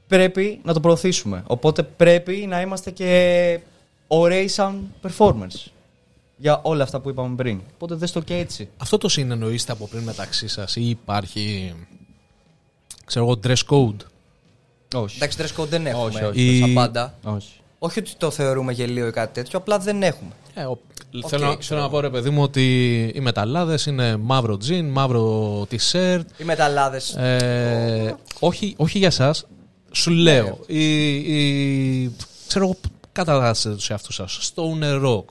[0.07, 1.43] πρέπει να το προωθήσουμε.
[1.47, 3.59] Οπότε, πρέπει να είμαστε και
[4.07, 5.65] ωραίοι σαν performers.
[6.37, 7.61] Για όλα αυτά που είπαμε πριν.
[7.73, 8.69] Οπότε, δες το και έτσι.
[8.77, 11.73] Αυτό το συνεννοείστε από πριν μεταξύ σας ή υπάρχει.
[13.05, 14.05] ξέρω εγώ, dress code;
[14.95, 15.15] Όχι.
[15.15, 16.57] Εντάξει, dress code δεν έχουμε Όχι, όχι.
[16.59, 17.13] σαν Η- πάντα.
[17.23, 17.51] Όχι.
[17.79, 20.31] Όχι ότι το θεωρούμε γελίο ή κάτι τέτοιο, απλά δεν έχουμε.
[20.53, 20.79] Ε, ο-
[21.27, 24.89] θέλω, να- ξέρω θέλω να πω ρε παιδί μου ότι οι μεταλλάδες είναι μαύρο τζιν,
[24.89, 26.21] μαύρο t-shirt.
[26.37, 27.15] Οι μεταλλάδες.
[27.15, 29.45] Ε, όχι, όχι για σας,
[29.91, 30.59] σου λέω.
[30.67, 32.15] Η, η,
[32.47, 32.75] ξέρω εγώ,
[33.11, 34.53] κατατάσσετε τους εαυτούς σας.
[34.55, 35.25] Stoner rock,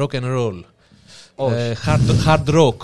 [0.00, 0.62] rock and roll,
[1.52, 2.76] ε, hard, hard rock.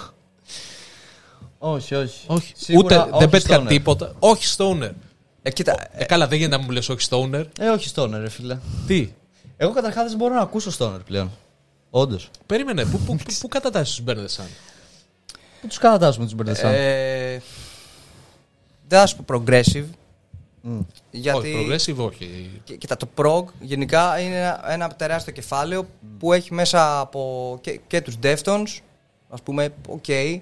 [1.59, 2.19] Όχι, όχι.
[2.27, 3.67] Όχι, Σίγουρα ούτε όχι δεν πέτυχα stoner.
[3.69, 4.13] τίποτα.
[4.19, 4.91] Όχι stoner.
[5.43, 7.45] Ε, κοίτα, Ε, καλά, δεν γίνεται να μου λες όχι stoner.
[7.59, 8.59] Ε, όχι stoner, ρε φίλε.
[8.87, 9.09] Τι,
[9.57, 11.31] Εγώ καταρχάς δεν μπορώ να ακούσω stoner πλέον.
[11.95, 12.31] Όντως.
[12.47, 14.47] περίμενε, πού, πού, πού, πού κατατάσσεις τους μπέρδες σαν;
[15.61, 16.73] Πού τους κατατάσσουμε τους μπερδεσάν.
[16.75, 17.43] ε,
[18.89, 19.85] δεν θα σου πω progressive.
[21.11, 22.51] Γιατί Όχι, progressive όχι.
[22.65, 25.87] Κοι- Κοίτα, το prog γενικά είναι ένα, ένα τεράστιο κεφάλαιο
[26.19, 28.79] που έχει μέσα από και, και τους Deftones,
[29.29, 30.41] ας πούμε, οκ, και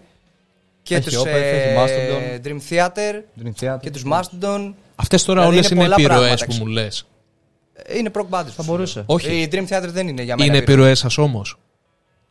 [0.88, 2.46] Έχει τους Opeth, ε, έχει Mastodon.
[2.46, 3.78] Dream Theater Dream Theater.
[3.80, 4.72] και τους Mastodon.
[4.96, 6.64] Αυτές τώρα Δηλαδή όλες είναι είναι πολλά επιρροές πράγματα, που ξέρω.
[6.64, 7.06] μου λες.
[7.84, 8.46] Ε, Είναι prog bands.
[8.56, 9.02] Θα μπορούσε.
[9.06, 9.40] Όχι.
[9.40, 10.48] Η Dream Theater δεν είναι για μένα.
[10.48, 10.74] Είναι επιρροή.
[10.76, 11.58] επιρροές σας όμως.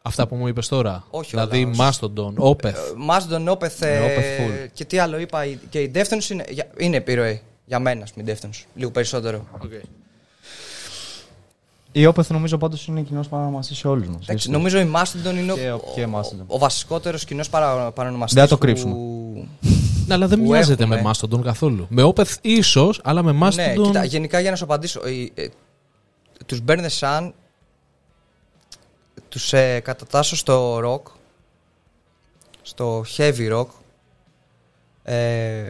[0.01, 1.03] Αυτά που μου είπες τώρα.
[1.09, 2.63] Όχι δηλαδή όλα, Mastodon, Opeth.
[2.65, 2.73] Ε,
[3.09, 4.67] Mastodon, Opeth ε, Ναι, Opeth full.
[4.73, 7.41] και τι άλλο είπα, οι- και οι Deftones είναι, για- είναι επιρροή.
[7.65, 8.63] Για μένα, ας πούμε, οι Deftones.
[8.75, 9.47] Λίγο περισσότερο.
[11.91, 14.21] Η Opeth νομίζω πάντως είναι κοινός παρανομαστής σε όλους μας.
[14.21, 16.43] Εντάξει, νομίζω η Mastodon είναι ο, Και ο- και ο, Mastodon.
[16.47, 18.93] ο βασικότερος κοινός παρα, παρανομαστής Δεν θα το που- κρύψουμε.
[18.93, 19.41] Ναι,
[20.13, 21.01] αλλά δεν που μοιάζεται έχουμε.
[21.01, 21.87] με Mastodon καθόλου.
[21.89, 23.55] Με Opeth ίσως, αλλά με Mastodon...
[23.55, 25.47] Ναι, κοίτα, γενικά για να σου απαντήσω, οι, ε,
[26.45, 27.31] τους Burn the Sun
[29.29, 31.11] τους ε, κατατάσσω στο rock,
[32.61, 33.67] στο heavy rock,
[35.03, 35.67] ε,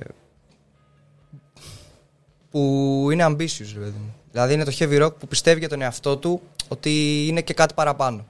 [2.51, 4.13] που είναι ambitious, ρε παιδί μου.
[4.31, 7.73] Δηλαδή είναι το heavy rock που πιστεύει για τον εαυτό του ότι είναι και κάτι
[7.73, 8.25] παραπάνω.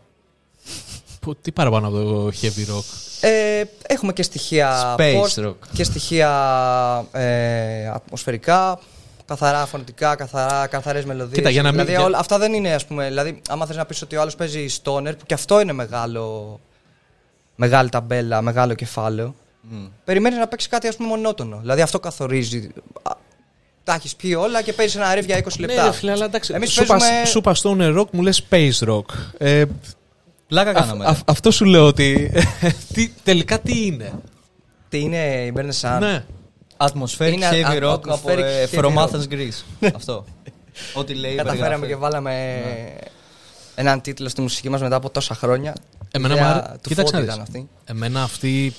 [1.19, 2.83] Που- Τι παραπάνω από το heavy rock;
[3.21, 5.55] Ε, έχουμε και στοιχεία Space post rock.
[5.73, 6.29] και στοιχεία
[7.11, 8.79] ε, ατμοσφαιρικά,
[9.25, 11.35] καθαρά φωνητικά, καθαρά, καθαρές μελωδίες.
[11.37, 13.75] Κοίτα, για να μην- δηλαδή, για- όλα- αυτά δεν είναι, ας πούμε, δηλαδή, άμα θες
[13.75, 16.59] να πεις ότι ο άλλος παίζει stoner, που και αυτό είναι μεγάλο,
[17.55, 19.35] μεγάλη ταμπέλα, μεγάλο κεφάλαιο,
[20.03, 21.57] περιμένεις να παίξεις κάτι, ας πούμε, μονότονο.
[21.59, 22.69] Δηλαδή αυτό καθορίζει.
[23.03, 23.11] Α,
[23.83, 25.75] Τα έχεις πει όλα και παίζει ένα riff για 20 λεπτά.
[25.83, 26.53] Ναι, ρε φίλε, αλλά εντάξει.
[26.55, 29.05] Εμείς σου, πας, παίζουμε- σου πας stoner rock, μου λες space rock.
[29.37, 29.63] Ε,
[30.49, 31.05] Πλάκα α- κάναμε.
[31.05, 32.31] α- αυτό σου λέω ότι.
[32.93, 34.11] τι, τελικά τι είναι;
[34.89, 35.99] Τι είναι η Burn the Sun.
[35.99, 36.23] Ναι.
[36.77, 39.07] Atmospheric Είναι heavy α- rock από atmospheric ε, heavy From rock.
[39.07, 39.63] Athens Greece.
[39.95, 40.25] Αυτό.
[40.93, 41.87] Ό,τι λέει η Καταφέραμε περιγραφή.
[41.87, 42.63] και βάλαμε
[43.75, 45.73] έναν τίτλο στη μουσική μας μετά από τόσα χρόνια.
[46.11, 47.43] Εμένα Ιδέα μου αρέ- του Κοίταξε Φώτη να ήταν δεις.
[47.43, 47.69] αυτή.
[47.85, 48.73] Εμένα αυτή,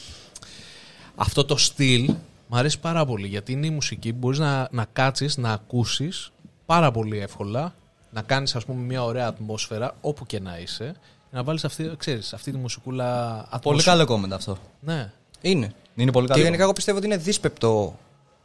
[1.15, 2.03] αυτό το στυλ
[2.47, 6.31] μου αρέσει πάρα πολύ γιατί είναι η μουσική που μπορείς να, να κάτσεις, να ακούσεις
[6.67, 7.75] πάρα πολύ εύκολα,
[8.11, 11.91] να κάνεις ας πούμε μια ωραία ατμόσφαιρα όπου και να είσαι και να βάλεις αυτή,
[11.99, 13.61] ξέρεις, αυτή τη μουσικούλα ατμόσφαιρα.
[13.61, 14.59] Πολύ καλό comment αυτό.
[14.81, 15.11] Ναι.
[15.41, 15.73] Είναι.
[15.95, 16.45] Είναι πολύ Και καλό.
[16.45, 17.97] γενικά εγώ πιστεύω ότι είναι δύσπεπτο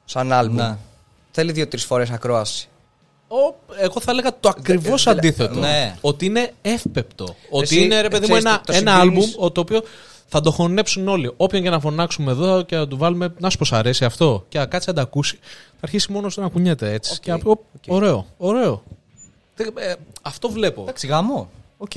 [0.06, 0.56] σαν άλμπουμ.
[0.58, 0.78] Ναι.
[1.32, 2.68] Θέλει δύο-τρεις φορές ακρόαση.
[3.28, 5.60] Ο, εγώ θα έλεγα το ακριβώς δε- αντίθετο.
[5.60, 5.96] ναι.
[6.02, 7.36] Ότι είναι εύπεπτο.
[7.50, 9.84] Ότι Εσύ, είναι ρε παιδί μου ξέρεις, ένα, το- το ένα συγκρίνεις- άλμπουμ το οποίο
[10.28, 11.34] θα το χωνέψουν όλοι.
[11.38, 14.58] Όποιον και να φωνάξουμε εδώ και να του βάλουμε να σου πως αρέσει αυτό και
[14.58, 15.36] να κάτσει να τα ακούσει,
[15.72, 17.14] θα αρχίσει μόνος να κουνιέται έτσι.
[17.16, 17.84] Οκ, Και να πει, «Οπ, οκ.
[17.88, 18.84] ωραίο, ωραίο.
[19.56, 20.82] Δεν- ε, αυτό βλέπω.
[20.82, 21.50] Εντάξει, γάμο.
[21.78, 21.92] Οκ.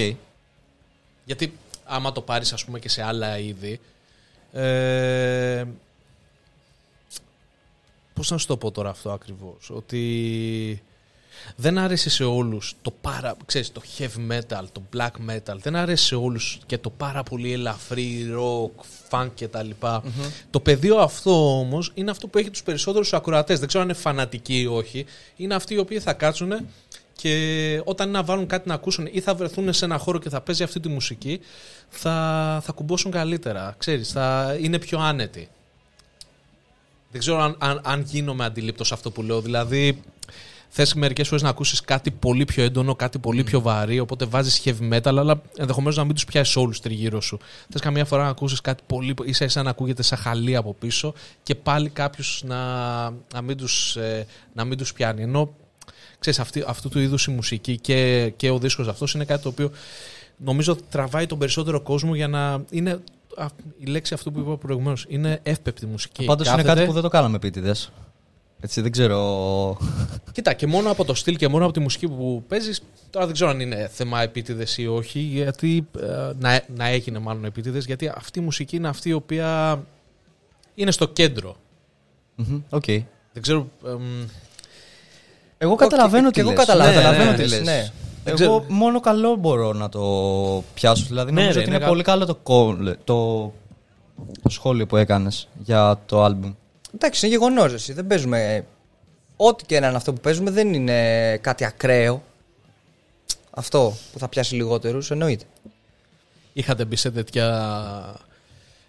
[1.29, 3.81] Γιατί άμα το πάρεις ας πούμε και σε άλλα είδη
[4.53, 5.65] ε,
[8.15, 10.83] Πώς να σου το πω τώρα αυτό ακριβώς Ότι
[11.57, 16.05] δεν άρεσε σε όλους το πάρα, ξέρεις, το heavy metal, το black metal Δεν άρεσε
[16.05, 20.03] σε όλους και το πάρα πολύ ελαφρύ rock, funk και τα λοιπα
[20.51, 23.59] Το πεδίο αυτό όμως είναι αυτό που έχει τους περισσότερους ακροατές.
[23.59, 25.07] Δεν ξέρω αν είναι φανατικοί ή όχι.
[25.37, 26.53] Είναι αυτοί οι οποίοι θα κάτσουν
[27.21, 30.29] και όταν είναι να βάλουν κάτι να ακούσουν ή θα βρεθούν σε ένα χώρο και
[30.29, 31.41] θα παίζει αυτή τη μουσική
[31.89, 32.13] θα,
[32.65, 35.49] θα κουμπώσουν καλύτερα, ξέρεις, θα είναι πιο άνετοι.
[37.11, 39.41] Δεν ξέρω αν, αν, αν γίνομαι αντιλήπτος αυτό που λέω.
[39.41, 40.03] Δηλαδή,
[40.69, 44.63] θες μερικές φορές να ακούσεις κάτι πολύ πιο έντονο, κάτι πολύ πιο βαρύ, οπότε βάζεις
[44.65, 47.39] heavy metal, αλλά ενδεχομένως να μην τους πιάσεις όλους τριγύρω σου.
[47.71, 49.15] Θες καμιά φορά να ακούσεις κάτι πολύ.
[49.25, 53.97] ίσα ίσα να ακούγεται σαν χαλί από πίσω και πάλι κάποιος να, να μην τους
[53.97, 55.23] ε, να μην τους πιάνει.
[55.23, 55.55] Ενώ
[56.19, 59.49] ξέρεις, αυτή, αυτού του είδους η μουσική και, και ο δίσκος αυτός είναι κάτι το
[59.49, 59.71] οποίο
[60.37, 63.01] νομίζω τραβάει τον περισσότερο κόσμο για να είναι
[63.37, 63.47] α,
[63.79, 65.05] η λέξη αυτό που είπα προηγουμένως.
[65.09, 66.25] Είναι εύπεπτη μουσική.
[66.25, 67.91] Πάντως είναι Κάθεται- κάτι που δεν το κάναμε επίτηδες.
[68.61, 69.79] Έτσι δεν ξέρω.
[70.33, 72.83] Κοίτα, και μόνο από το στυλ και μόνο από τη μουσική που παίζεις.
[73.11, 75.19] Τώρα δεν ξέρω αν είναι θέμα επίτηδες ή όχι.
[75.21, 75.87] Γιατί.
[76.01, 77.85] ε, να, να έγινε μάλλον επίτηδες.
[77.85, 79.83] Γιατί αυτή η μουσική είναι αυτή η οποία
[80.75, 81.57] είναι στο κέντρο.
[82.35, 82.85] Μμμ, Οκ.
[83.33, 83.69] Δεν ξέρω.
[83.87, 84.01] εμ,
[85.59, 86.59] Εγώ καταλαβαίνω και τι εγώ λες.
[86.59, 87.67] καταλαβαίνω Καταλαβαίνω τι τι λες, λες.
[87.67, 87.91] ναι.
[88.25, 88.65] Δεν Εγώ ξέρω.
[88.69, 90.01] μόνο καλό μπορώ να το
[90.75, 91.05] πιάσω.
[91.09, 93.43] Δηλαδή Ναι, νομίζω ρε, ότι είναι είναι κα- πολύ καλό το, κόλλε- το,
[94.43, 96.53] το σχόλιο που έκανες για το άλμπουμ.
[96.95, 97.93] Εντάξει, είναι γεγονός.
[97.93, 98.65] Δεν παίζουμε.
[99.37, 102.23] Ό,τι και να είναι αυτό που παίζουμε δεν είναι κάτι ακραίο.
[103.51, 105.45] Αυτό που θα πιάσει λιγότερους εννοείται.
[106.53, 107.47] είχατε μπει σε τέτοια.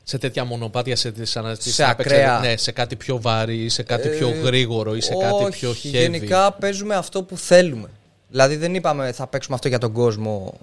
[0.09, 2.39] Σε τέτοια μονοπάτια, σε τις αναζητήσεις Σε να παίξετε, ακραία.
[2.39, 5.59] Ναι, σε κάτι πιο βαρύ ή σε κάτι πιο Ε, γρήγορο ή σε κάτι όχι,
[5.59, 5.75] πιο heavy.
[5.81, 7.89] Γενικά παίζουμε αυτό που θέλουμε.
[8.29, 10.53] Δηλαδή δεν είπαμε θα παίξουμε αυτό για τον κόσμο,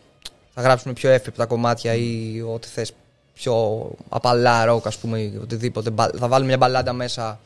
[0.54, 2.92] θα γράψουμε πιο εύπεπτα κομμάτια ή ό,τι θες
[3.34, 5.90] πιο απαλά ροκ ας πούμε ή οτιδήποτε.
[5.90, 7.40] Μπα- Θα βάλουμε μια μπαλάντα μέσα.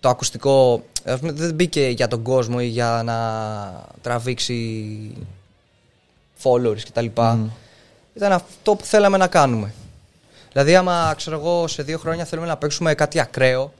[0.00, 3.16] Το ακουστικό ας πούμε, δεν μπήκε για τον κόσμο ή για να
[4.02, 4.56] τραβήξει
[6.42, 7.06] followers κτλ.
[8.14, 9.74] Ήταν αυτό που θέλαμε να κάνουμε.
[10.52, 13.72] Δηλαδή άμα ξέρω εγώ σε δύο χρόνια θέλουμε να παίξουμε κάτι ακραίο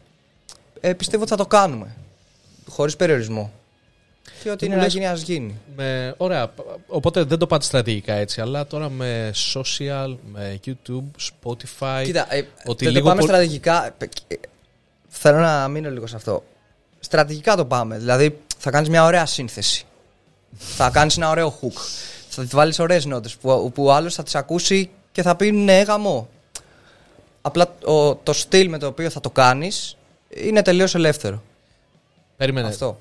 [0.80, 1.96] ε, πιστεύω ότι θα το κάνουμε.
[2.68, 3.52] Χωρίς περιορισμό.
[4.42, 5.58] Και ό,τι Δεν είναι μου να λες- γίνει, ας γίνει.
[5.76, 6.52] Με, ωραία.
[6.86, 12.02] Οπότε δεν το πάτε στρατηγικά έτσι, αλλά τώρα με social, με YouTube, Spotify.
[12.04, 13.86] Κοίτα, ε, ότι δεν λίγο το πάμε πολύ- στρατηγικά.
[13.86, 14.34] ε, ε,
[15.08, 16.44] Θέλω να μείνω λίγο σε αυτό.
[17.00, 17.98] Στρατηγικά το πάμε.
[17.98, 19.84] Δηλαδή θα κάνεις μια ωραία σύνθεση.
[20.58, 21.80] θα κάνεις ένα ωραίο hook.
[22.28, 25.50] Θα τη βάλεις ωραίες νότε που, που ο άλλος θα τις ακούσει και θα πει
[25.52, 26.28] ναι, γαμό.
[27.42, 29.96] Απλά ο- το στυλ με το οποίο θα το κάνεις
[30.28, 31.42] είναι τελείως ελεύθερο.
[32.36, 32.68] Περίμενε.
[32.68, 32.98] Αυτό.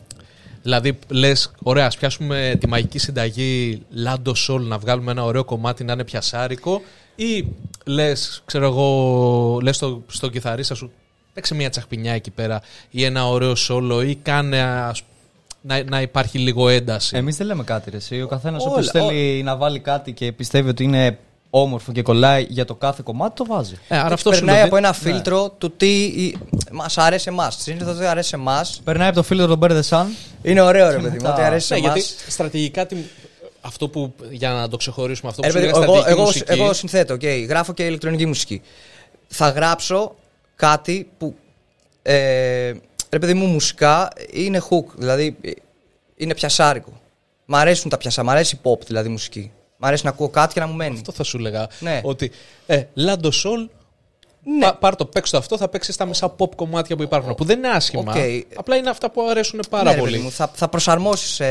[0.63, 5.83] Δηλαδή, λες, ωραία, ας πιάσουμε τη μαγική συνταγή Lando Soul να βγάλουμε ένα ωραίο κομμάτι
[5.83, 6.81] να είναι πιασάρικο,
[7.15, 7.45] ή
[7.85, 10.91] λες, ξέρω εγώ, λες στο, στον κιθαρίστα σου,
[11.33, 15.01] παίξε μια τσαχπινιά εκεί πέρα, ή ένα ωραίο solo, ή κάνε ας,
[15.61, 17.17] να, να υπάρχει λίγο ένταση.
[17.17, 17.97] Εμείς δεν λέμε κάτι, ρε.
[17.97, 18.21] Εσύ.
[18.21, 21.19] Ο καθένας Όλα, όποιο θέλει να βάλει κάτι και πιστεύει ότι είναι
[21.53, 23.75] όμορφο και κολλάει για το κάθε κομμάτι, το βάζει.
[23.87, 26.11] ε, άρα αυτό σου Περνάει λέω, από δεν- ένα φίλτρο του τι
[26.71, 27.57] μας αρέσει εμάς.
[27.61, 28.81] Συνήθως δεν αρέσει εμάς.
[28.83, 30.05] Περνάει από το φίλο του Bear the Sun.
[30.41, 31.93] Είναι ωραίο ρε παιδί μου, μετά- ότι αρέσει Ναι, εμάς.
[31.93, 32.95] γιατί στρατηγικά τι-
[33.61, 36.27] αυτό που, για να το ξεχωρίσουμε αυτό που Ε, σου παιδί, λέγανε εγώ, στρατηγική εγώ,
[36.31, 38.61] μουσική, εγώ συνθέτω, okay, γράφω και ηλεκτρονική μουσική.
[39.27, 40.15] Θα γράψω
[40.55, 41.35] κάτι που.
[42.01, 42.71] Ε,
[43.09, 45.51] ρε παιδί μου, μουσικά είναι hook, δηλαδή ε,
[46.15, 46.99] είναι πιασάρικο.
[47.45, 49.51] Μ' αρέσουν τα πιασά, μ' αρέσει η pop δηλαδή μουσική.
[49.81, 50.95] Μ' αρέσει να ακούω κάτι και να μου μένει.
[50.95, 51.67] Αυτό θα σου λέγα.
[51.79, 52.01] Ναι.
[52.03, 52.31] Ότι
[52.65, 53.67] ε, Lando Soul,
[54.43, 54.65] Ναι.
[54.65, 57.35] πα- πάρ το, παίξ το αυτό, θα παίξεις τα μισά pop κομμάτια που υπάρχουν.
[57.35, 58.11] Που δεν είναι άσχημα.
[58.11, 58.17] Οκ.
[58.55, 60.11] Απλά είναι αυτά που αρέσουν πάρα Ναι, ρε πολύ.
[60.11, 61.45] παιδί μου, θα, θα προσαρμόσεις ε,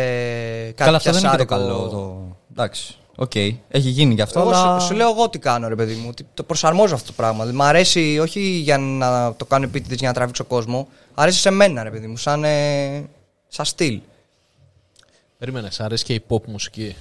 [0.65, 1.75] κάτι Καλά, αυτό δεν είναι και το πιασάρικο.
[1.75, 1.89] καλό.
[1.89, 2.37] Το...
[2.51, 2.95] Εντάξει.
[3.17, 3.35] Οκ.
[3.35, 4.41] Έχει γίνει γι' αυτό.
[4.41, 4.79] Εγώ αλλά...
[4.79, 6.07] σου, σου λέω εγώ τι κάνω, ρε παιδί μου.
[6.11, 7.39] ότι Το προσαρμόζω αυτό το πράγμα.
[7.39, 10.89] Δηλαδή, μ' αρέσει όχι για να το κάνω επίτηδες για να τραβήξω κόσμο.
[11.15, 13.05] Αρέσει σε μένα, ρε παιδί μου, σαν, ε,
[13.49, 14.01] σαν στυλ.
[15.39, 16.97] Περίμενε, σ' αρέσει και η pop μουσική.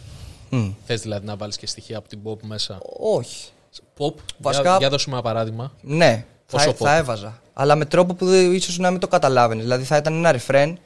[0.50, 0.70] Μμ.
[0.86, 3.50] Θες δηλαδή να βάλεις και στοιχεία από την pop μέσα; Όχι.
[3.98, 5.72] Pop, Βασικά- για, για δώσουμε ένα παράδειγμα.
[5.82, 7.00] Ναι, θα, Πόσο θα pop?
[7.00, 7.42] έβαζα.
[7.54, 9.64] Αλλά με τρόπο που δεν- ίσως να μην το καταλάβαινες.
[9.64, 10.78] Δηλαδή θα ήταν ένα ρεφρέν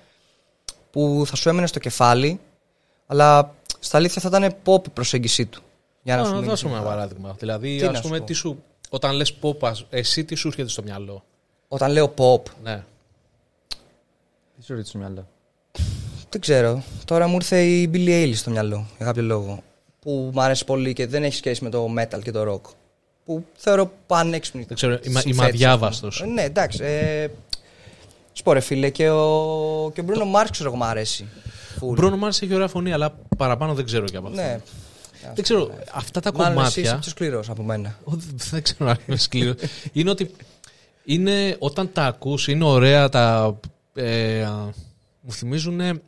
[0.91, 2.39] που θα σου έμενε στο κεφάλι,
[3.07, 5.61] αλλά στα αλήθεια θα ήταν pop η προσέγγιση του.
[6.03, 7.07] Για να Α, σου να μείνει δώσουμε στο ένα κεφάλι.
[7.07, 7.35] παράδειγμα.
[7.39, 10.35] Δηλαδή, Τι ας να σου πούμε, πω; τι σου, όταν λες pop, ας- εσύ τι
[10.35, 11.23] σου έρχεται στο μυαλό;
[11.67, 12.83] Όταν λέω pop, Ναι.
[14.57, 15.27] Τι σου ρίχνει στο μυαλό;
[16.33, 16.83] Δεν ξέρω.
[17.05, 19.63] Τώρα μου ήρθε η Billie Eilish στο μυαλό, για κάποιο λόγο.
[19.99, 22.69] Που μου αρέσει πολύ και δεν έχει σχέση με το metal και το rock.
[23.25, 24.63] Που θεωρώ πανέξυπνη.
[24.67, 26.07] Δεν ξέρω, είμαι, είμαι συνθέτηση, αδιάβαστο.
[26.07, 26.29] ας πούμε.
[26.31, 26.83] Ε, Ναι, εντάξει.
[26.83, 27.27] Ε,
[28.33, 31.27] σου πω ρε φίλε, και ο, και ο Bruno Mars ξέρω εγώ μου αρέσει.
[31.79, 31.95] Ο Full.
[31.95, 34.41] Μπρόνο Μάρς έχει ωραία φωνή, αλλά παραπάνω δεν ξέρω και από αυτό.
[34.41, 34.59] Ναι.
[35.33, 36.97] Δεν ξέρω, αυτά τα Μάλλον εσύ είσαι κομμάτια.
[36.99, 37.97] πιο σκληρός από μένα.
[38.03, 38.11] Ω,
[38.49, 39.55] Δεν ξέρω αν είναι σκληρός.
[39.93, 40.31] είναι ότι
[41.05, 43.55] είναι, όταν τα ακούς, είναι ωραία τα.
[43.95, 44.47] Ε,
[45.21, 46.01] μου θυμίζουν.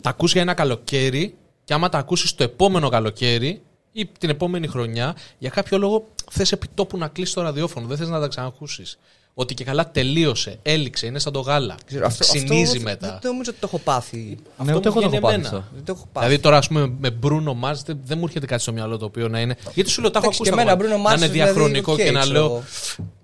[0.00, 3.62] Τα ακούς για ένα καλοκαίρι και άμα τα ακούσεις το επόμενο καλοκαίρι
[3.92, 7.86] ή την επόμενη χρονιά, για κάποιο λόγο θες επί τόπου να κλείσει το ραδιόφωνο.
[7.86, 8.98] Δεν θες να τα ξανακούσεις.
[9.34, 11.74] Ότι και καλά τελείωσε, έληξε, είναι σαν το γάλα.
[11.86, 13.18] Ξέρω, αυτό- Ξυνίζει αυτό μετά.
[13.22, 14.16] Δεν νομίζω ότι το έχω πάθει.
[14.18, 15.48] Ναι, Αυτό ούτε μου εγώ το βγαίνει έχω πάθει εμένα.
[15.56, 15.64] αυτό.
[15.74, 16.26] Δεν το έχω πάθει.
[16.26, 19.04] Δηλαδή τώρα, ας πούμε, με Bruno Mars δεν, δεν μου έρχεται κάτι στο μυαλό το
[19.04, 19.56] οποίο να είναι.
[19.74, 20.50] Γιατί σου λέω, τα έχω Εντάξει, ακούσει.
[20.50, 20.96] και τα εμένα κομμάτια.
[20.98, 22.44] Bruno Να Mars, είναι δηλαδή, διαχρονικό οκ, και να ξέρω λέω.
[22.44, 22.62] εγώ.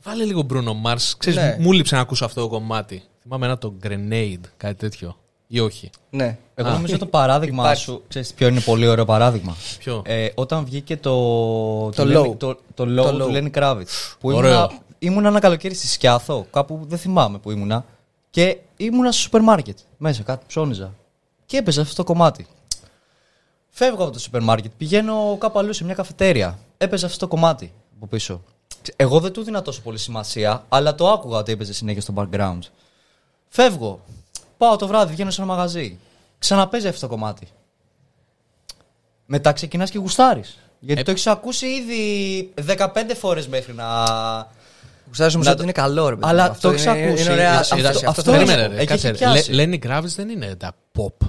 [0.03, 1.13] Βάλε λίγο Bruno Mars.
[1.19, 1.57] Ξέρεις, Ναι.
[1.61, 3.03] μου λείψε να ακούσω αυτό το κομμάτι.
[3.23, 5.17] Θυμάμαι ένα το Grenade, κάτι τέτοιο.
[5.51, 5.91] Ή όχι.
[6.11, 6.39] Ναι.
[6.55, 6.73] Εγώ Α.
[6.73, 7.83] νομίζω το παράδειγμα Υπάρχει.
[7.83, 8.03] σου.
[8.09, 9.57] Ξέρεις ποιο είναι πολύ ωραίο παράδειγμα.
[9.79, 11.11] Ποιο; Ε, όταν βγήκε το.
[11.91, 12.27] Το του Low.
[12.27, 13.37] Lenny- Το, το low Το του Low.
[13.37, 13.85] Lenny Kravitz.
[14.21, 14.51] Που Ωραίο.
[14.53, 17.85] ήμουνα, ήμουνα ένα καλοκαίρι στη Σκιάθο, κάπου δεν θυμάμαι που ήμουνα.
[18.31, 19.79] Και ήμουνα στο σούπερ μάρκετ.
[19.97, 20.95] Μέσα, κάτι ψώνιζα.
[21.47, 22.47] Και έπαιζε αυτό το κομμάτι.
[23.69, 26.59] Φεύγω από το σούπερ μάρκετ, πηγαίνω κάπου αλλού σε μια καφετέρια.
[26.79, 28.43] Έπαιζε αυτό το κομμάτι από πίσω.
[28.97, 32.59] Εγώ δεν του δίνα τόσο πολύ σημασία, αλλά το άκουγα ότι έπαιζε συνέχεια στο background.
[33.49, 34.01] Φεύγω.
[34.59, 35.99] Πάω το βράδυ, βγαίνω σε ένα μαγαζί.
[36.39, 37.47] Ξαναπέζει αυτό το κομμάτι.
[39.27, 40.59] Μετά ξεκινάς και γουστάρεις.
[40.81, 43.87] Γιατί Ε, το έχεις ακούσει ήδη 15 φορές μέχρι να.
[45.07, 46.49] Γουστάρεις όμως Να ότι το- είναι καλό ρε παιδί Αλλά μου.
[46.49, 47.23] το Αυτό έχεις είναι- ακούσει.
[47.23, 47.87] Είναι ωραία Αυτό- σύσταση.
[47.97, 49.15] αυτό- Αυτό αυτό θέλω να Περίμενε, σου ρε, έχει κάτσε, ρε.
[49.17, 49.53] πιάσει.
[49.53, 51.27] Λε- Lenny Kravitz δεν είναι τα pop.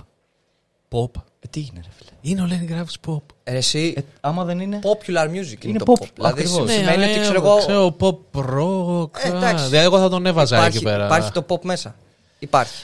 [0.91, 1.21] Pop.
[1.39, 2.09] Ε, τι είναι, ρε φίλε.
[2.21, 2.99] Είναι ο Lenny Kravitz pop.
[3.01, 3.23] πω.
[3.43, 4.79] Ε, Εσύ, Ε, άμα δεν είναι.
[4.83, 6.07] popular music είναι Είναι το pop, pop.
[6.15, 6.71] Δηλαδή ακριβώς.
[6.71, 7.57] σημαίνει Ναι, ότι ε, ξέρω εγώ...
[7.57, 9.17] Ξέρω pop rock.
[9.23, 9.63] Ε, εντάξει.
[9.63, 11.05] α, Δηλαδή, εγώ θα τον έβαζα Υπάρχει, εκεί πέρα.
[11.05, 11.95] υπάρχει το pop μέσα.
[12.39, 12.83] Υπάρχει.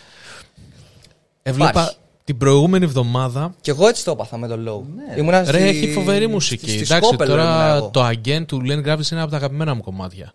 [1.48, 1.96] Έβλεπα υπάρχει.
[2.24, 3.56] την προηγούμενη εβδομάδα.
[3.62, 5.18] Και εγώ έτσι το έπαθα με το low.
[5.18, 6.70] Ήμουνα Ρε, στη- έχει φοβερή μουσική.
[6.70, 7.90] στη Εντάξει, Σκόπελο ήμουνα τώρα εγώ.
[7.90, 10.34] το Again του Lenny Kravitz είναι από τα αγαπημένα μου κομμάτια.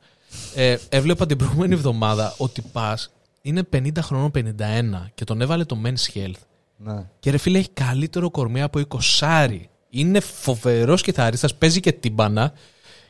[0.54, 3.11] Ε, έβλεπα την προηγούμενη εβδομάδα ότι πας
[3.42, 6.40] είναι 50 χρονών 51 και τον έβαλε το Men's Health.
[6.76, 7.04] Ναι.
[7.20, 9.68] Και ρε φίλε έχει καλύτερο κορμί από 20.
[9.90, 12.52] Είναι φοβερός κιθαρίστας, παίζει και τύμπανα.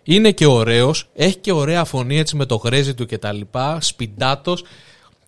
[0.02, 3.40] Είναι και ωραίος, έχει και ωραία φωνή έτσι με το γρέζι του κτλ.
[3.78, 4.64] Σπιντάτος.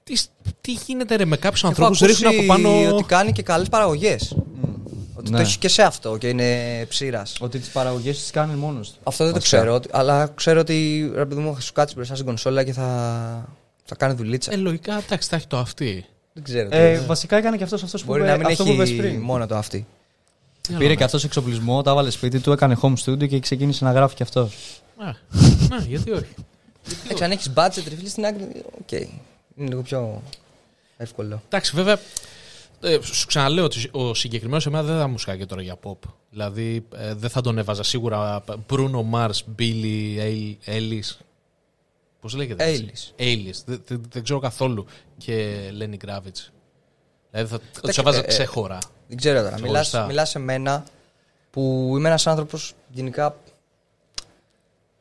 [0.04, 0.14] Τι,
[0.60, 2.94] τι γίνεται ρε με κάποιους Έχω ανθρώπους ακούσει ρίχνουν από πάνω.
[2.94, 4.36] ότι κάνει και καλές παραγωγές.
[5.14, 5.36] Ότι Ναι.
[5.36, 7.36] το έχει και σε αυτό και είναι ψήρας.
[7.40, 8.98] Ότι τις παραγωγές τις κάνει μόνος του.
[9.02, 9.56] Αυτό δεν το Βασικά.
[9.58, 12.72] ξέρω, ότι- αλλά ξέρω ότι ρε παιδί μου θα σου κάτσει μπροστά στην κονσόλα και
[12.72, 13.48] θα,
[13.84, 14.52] θα κάνει δουλίτσα.
[14.52, 16.04] Ε, λογικά εντάξει, θα έχει το αυτή.
[16.32, 16.68] δεν ξέρω.
[16.70, 17.06] Ε, τώρα.
[17.06, 19.20] βασικά έκανε και αυτός αυτός που, Μπορεί είπε- να μην αυτό που είπες έχει πριν.
[19.20, 19.86] μόνο το αυτή.
[20.78, 24.14] Πήρε και αυτός εξοπλισμό, τα βάλε σπίτι του, έκανε home studio και ξεκίνησε να γράφει
[24.14, 24.54] και αυτός.
[24.96, 25.06] Α,
[25.68, 26.34] ναι, γιατί όχι.
[27.04, 28.48] Εντάξει, αν έχεις budget, ρε φίλε στην άκρη,
[28.80, 29.00] οκ.
[29.56, 30.22] Είναι λίγο πιο
[30.96, 31.42] εύκολο.
[31.46, 31.98] Εντάξει, βέβαια,
[32.80, 35.98] ε, σου ξαναλέω ότι ο συγκεκριμένος εμένα δεν θα μου σκάγε τώρα για pop.
[36.30, 40.18] Δηλαδή, ε, δεν θα τον έβαζα σίγουρα Bruno Mars, Billy
[40.66, 41.16] Ellis.
[42.20, 42.64] Πώς λέγεται.
[42.64, 43.62] έτσι; Ellis.
[43.66, 44.86] Δεν, δεν, δεν ξέρω καθόλου.
[45.18, 46.50] Και Lenny Kravitz.
[47.30, 48.78] Δηλαδή, θα τους έβαζα ε, ξέχωρα.
[49.08, 49.60] Δεν ξέρω τώρα.
[49.60, 50.06] Μιλάς, Ξεχωριστά.
[50.06, 50.84] μιλάς σε μένα
[51.50, 53.36] που είμαι ένας άνθρωπος γενικά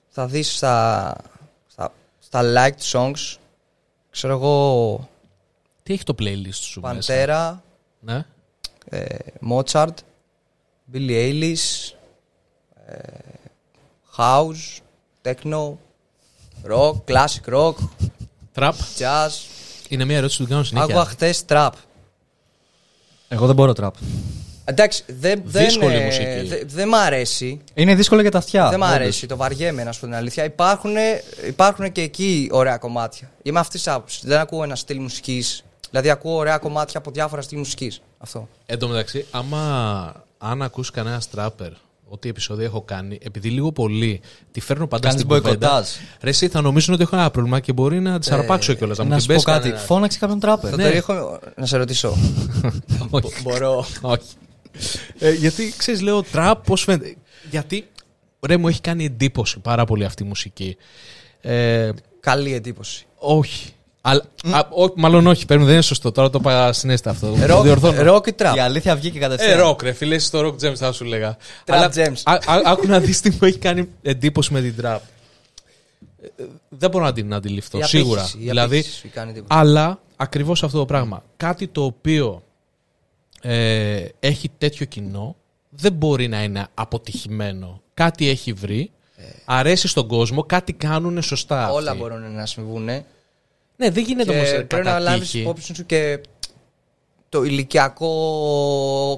[0.08, 1.16] θα δεις στα,
[1.68, 3.36] στα, στα liked songs
[4.12, 5.09] ξέρω εγώ
[5.84, 7.64] Τι έχει το playlist σου μέσα; Παντέρα,
[7.99, 8.26] Ναι.
[8.89, 9.05] ε,
[9.49, 9.93] Mozart,
[10.93, 11.93] Billie Eilish,
[12.86, 12.97] ε,
[14.18, 14.80] House,
[15.24, 15.72] Techno,
[16.70, 17.74] Rock, Classic Rock,
[18.55, 18.74] Trap.
[18.97, 19.30] Jazz.
[19.89, 20.89] Είναι μια ερώτηση που του κάνω συνέχεια.
[20.95, 21.70] Άκουγα χτες Trap.
[23.28, 23.95] Εγώ δεν μπορώ τραπ.
[24.72, 26.47] Εντάξει, δεν, δεν, Δύσκολη ε, μουσική.
[26.47, 27.59] δεν- δεν μ' αρέσει.
[27.74, 28.69] Είναι δύσκολο για τα αυτιά.
[28.69, 28.95] Δεν μ' όντως.
[28.95, 30.43] αρέσει, το βαριέμαι να σου πω την αλήθεια.
[30.43, 30.91] Υπάρχουν,
[31.47, 33.32] υπάρχουν και εκεί ωραία κομμάτια.
[33.43, 34.22] Είμαι αυτής της άποψης.
[34.26, 35.63] Δεν ακούω ένα στυλ μουσικής.
[35.89, 38.01] Δηλαδή ακούω ωραία κομμάτια από διάφορα στυλ μουσικής.
[38.17, 38.47] Αυτό.
[38.65, 41.69] Εν τω μεταξύ, άμα αν ακούσει κανένα τράπερ,
[42.09, 45.57] ό,τι επεισόδιο έχω κάνει, επειδή λίγο πολύ τη φέρνω πάντα Κάνεις στην κουβέντα.
[45.57, 45.88] μποϊκοτάζ.
[46.22, 48.97] Ρε, εσύ θα νομίζουν ότι έχω ένα πρόβλημα και μπορεί να τις αρπάξω κιόλας.
[48.97, 49.61] Να μου Να την σου πω πέσει κάτι.
[49.63, 49.86] κανένας.
[49.86, 50.69] Φώναξε κάποιον τράπερ.
[50.69, 50.84] Θα Ναι.
[50.84, 52.17] το ρίχνω να σε ρωτήσω.
[53.09, 53.41] Όχι.
[53.43, 53.86] Μπορώ.
[54.01, 54.19] Όχι.
[55.19, 57.15] Ε, γιατί ξέρεις, λέω τραπ, πώς φαίνεται.
[57.49, 57.88] Γιατί
[58.47, 60.78] ρε, μου έχει κάνει εντύπωση πάρα πολύ αυτή η μουσική.
[61.41, 63.05] Ε, Καλή εντύπωση.
[63.17, 63.69] όχι.
[64.03, 66.11] Αλλά, α, ό, μάλλον όχι, παίρνει, δεν είναι σωστό.
[66.11, 67.28] Τώρα το είπα συνέστα αυτό.
[67.39, 68.01] Το Ροκ, διορθώνω.
[68.03, 68.55] ροκ ή τραπ.
[68.55, 69.59] Η αλήθεια βγήκε Ε, κατευθείαν.
[69.59, 71.38] ροκ, ρε φίλε, στο ροκ gems θα σου λέγα.
[71.38, 72.22] Trap Αλλά gems.
[72.24, 75.01] α- α- Άκου να δεις τι μου έχει κάνει εντύπωση με την τραπ.
[76.38, 78.19] Ε, Δεν μπορώ να την αντιληφθώ, Η σίγουρα.
[78.22, 79.59] απήχηση, η δηλαδή, απήχηση σου κάνει εντύπωση.
[79.59, 81.24] αλλά ακριβώς αυτό το πράγμα.
[81.38, 82.43] Κάτι το οποίο
[83.42, 85.36] ε, έχει τέτοιο κοινό
[85.70, 87.82] δεν μπορεί να είναι αποτυχημένο.
[87.94, 88.92] Κάτι έχει βρει,
[89.46, 91.68] αρέσει στον κόσμο, κάτι κάνουν σωστά.
[91.68, 91.72] Ε.
[91.72, 92.02] Όλα αυτοί.
[92.04, 92.84] μπορούν να συμβούν.
[92.84, 95.39] Ναι, δεν γίνεται όμως Και πρέπει να λάβεις τύχη.
[95.39, 96.20] υπόψη σου και
[97.30, 98.08] το ηλικιακό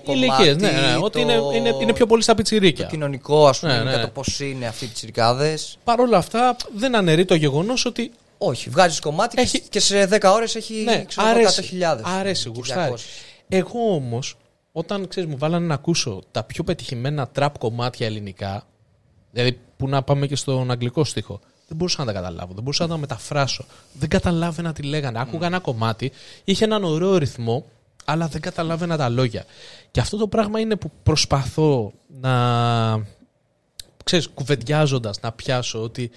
[0.05, 0.11] κομμάτι.
[0.25, 2.83] Ηλικίες, ναι, ναι, ότι το- είναι, είναι, είναι πιο πολύ στα πιτσιρίκια.
[2.85, 3.89] Το κοινωνικό, ας πούμε, Ναι, ναι.
[3.89, 5.57] για το πώς είναι αυτοί οι τσιρικάδε.
[5.83, 10.31] Παρ' όλα αυτά, δεν αναιρεί το γεγονός ότι Όχι, βγάζεις κομμάτι Έχει- και σε 10
[10.33, 11.61] ώρες έχει Ναι, ξέρω, εγώ, αρέσει.
[11.81, 11.99] 100.000.
[12.19, 12.93] Αρέσει, και γουστάρει.
[13.53, 13.55] 200.
[13.55, 14.37] Εγώ όμως,
[14.71, 18.63] όταν ξέρεις, μου βάλανε να ακούσω τα πιο πετυχημένα τραπ κομμάτια ελληνικά,
[19.31, 22.83] δηλαδή που να πάμε και στον αγγλικό στίχο, δεν μπορούσα να τα καταλάβω, δεν μπορούσα
[22.83, 23.65] να τα μεταφράσω.
[23.93, 25.19] Δεν καταλάβαινα τι λέγανε.
[25.19, 26.11] Άκουγα ένα κομμάτι,
[26.43, 27.65] είχε έναν ωραίο ρυθμό,
[28.05, 29.45] αλλά δεν καταλάβαινα τα λόγια.
[29.91, 33.05] Και αυτό το πράγμα είναι που προσπαθώ να.
[34.03, 36.11] ξέρεις, κουβεντιάζοντας να πιάσω ότι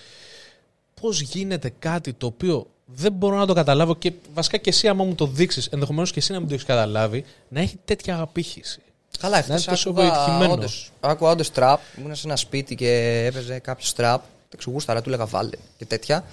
[1.00, 5.04] πώς γίνεται κάτι το οποίο δεν μπορώ να το καταλάβω και βασικά και εσύ άμα
[5.04, 8.80] μου το δείξεις, ενδεχομένως και εσύ να μην το έχεις καταλάβει, να έχει τέτοια απήχηση.
[9.20, 10.52] Καλά, Να χθες είναι τόσο άκουγα πετυχημένο.
[10.52, 11.80] όντως, άκουγα όντως τραπ.
[11.98, 14.20] Ήμουν σε ένα σπίτι και έπαιζε κάποιος τραπ.
[14.50, 16.24] Δεν ξεγούσταρα, του έλεγα βάλε και τέτοια.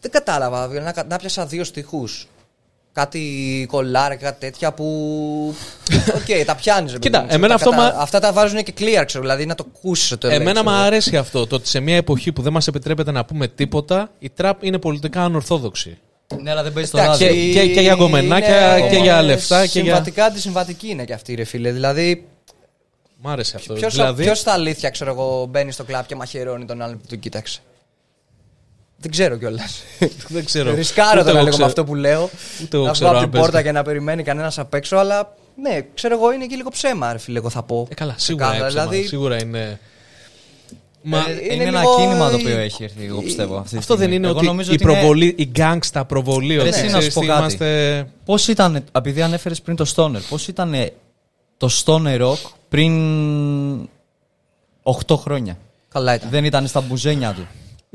[0.00, 0.66] Δεν κατάλαβα.
[0.80, 2.28] Να, να πιάσα δύο στίχους.
[3.00, 4.84] Κάτι κολλάρα και κάτι τέτοια που.
[6.14, 6.96] Οκ, τα πιάνεις.
[6.98, 9.22] Κοίτα, εμένα αυτό μα- Αυτά τα βάζουν και clear, ξέρω.
[9.22, 12.32] Δηλαδή να το ακούσεις το Εμένα μου μου αρέσει αυτό, το ότι σε μια εποχή
[12.32, 15.98] που δεν μας επιτρέπεται να πούμε τίποτα, η τραπ είναι πολιτικά ανορθώδοξη.
[16.42, 17.52] Ναι, αλλά δεν παίζει το Εντάξει, ράδιο.
[17.52, 21.12] Και- και- και για γκομενάκια, είναι και για λεφτά, και για- Συμβατικά αντισυμβατική είναι και
[21.12, 21.70] αυτή, ρε φίλε.
[21.72, 22.26] Δηλαδή,
[23.22, 23.74] Μ' άρεσε αυτό.
[23.74, 27.06] ποιος δηλαδή, ποιος στα αλήθεια, ξέρω εγώ, μπαίνει στο κλαπ και μαχαιρώνει τον άλλον που
[27.08, 27.60] τον κοίταξε.
[28.98, 29.82] Δεν ξέρω κιόλας.
[30.34, 30.74] Δεν ξέρω.
[30.74, 31.66] Ρισκάρω Ούτε το να εγώ λέγω με ξέρω.
[31.66, 32.30] αυτό που λέω.
[32.62, 33.66] Ούτε εγώ να ξέρω βγω από αν την πόρτα παίζει.
[33.66, 37.18] και να περιμένει κανένας απ' έξω, αλλά ναι, ξέρω εγώ είναι και λίγο ψέμα, ρε
[37.18, 37.86] φίλε, εγώ θα πω.
[37.90, 38.90] Ε, καλά, σίγουρα, Ξεκάθαρα, είναι ψέμα.
[38.90, 39.80] δηλαδή- σίγουρα είναι.
[41.08, 43.56] Μα Ε, είναι είναι, ένα λίγο- κίνημα το οποίο έχει έρθει, εγώ πιστεύω.
[43.56, 44.16] Αυτή τη αυτό δεν στιγμή.
[44.16, 46.54] είναι Εγώ ότι νομίζω η ότι είναι- προβολή, η γκάγκστα προβολή.
[46.54, 47.38] Ρε, Ότι εσύ να ξέρεις σου πω τι κάτι.
[47.40, 48.06] είμαστε.
[48.24, 50.74] Πώς ήταν, επειδή ανέφερες πριν το Stoner, πώς ήταν
[51.56, 52.92] το Stoner Rock πριν
[54.82, 56.30] 8 χρόνια; Καλά ήταν.
[56.30, 57.46] Δεν ήταν στα μπουζένια του.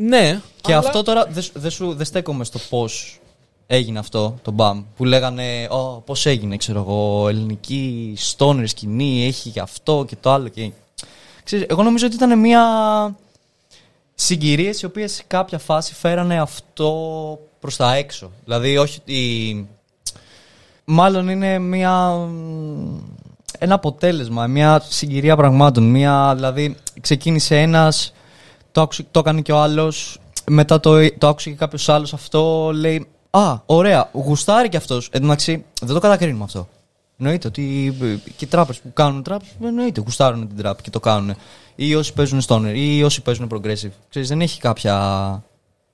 [0.08, 3.20] Ναι, Και αλλά- αυτό τώρα δεν δεν σου- δεν στέκομαι στο πώς
[3.68, 4.84] έγινε αυτό το μπαμ.
[4.96, 10.32] Που λέγανε, Ω, πώς έγινε, ξέρω εγώ, ελληνική stoner σκηνή, έχει και αυτό και το
[10.32, 10.48] άλλο.
[10.48, 10.72] Και...
[11.44, 12.64] Ξέρεις, εγώ νομίζω ότι ήταν μια
[14.16, 18.32] συγκυρίες οι οποίες σε κάποια φάση φέρανε αυτό προς τα έξω.
[18.44, 19.68] Δηλαδή όχι ότι...
[20.86, 22.28] Μάλλον είναι μια...
[23.60, 25.84] ένα αποτέλεσμα, μια συγκυρία πραγμάτων.
[25.84, 28.14] Μια, δηλαδή ξεκίνησε ένας,
[28.72, 30.18] το, άκουσε, το έκανε και ο άλλος,
[30.50, 35.10] μετά το, το άκουσε και κάποιος άλλος αυτό, λέει «Α, ωραία, γουστάρει και αυτός».
[35.12, 36.68] Εν τω μεταξύ, δεν το κατακρίνουμε αυτό.
[37.20, 38.06] Εννοείται ότι ε,
[38.38, 41.36] και οι τράπεζε που κάνουν τραπ, εννοείται γουστάρουν την τραπ και το κάνουν.
[41.76, 43.92] Ή όσοι παίζουν stoner, ή όσοι παίζουν progressive.
[44.10, 44.96] Ξέρεις, δεν έχει κάποια.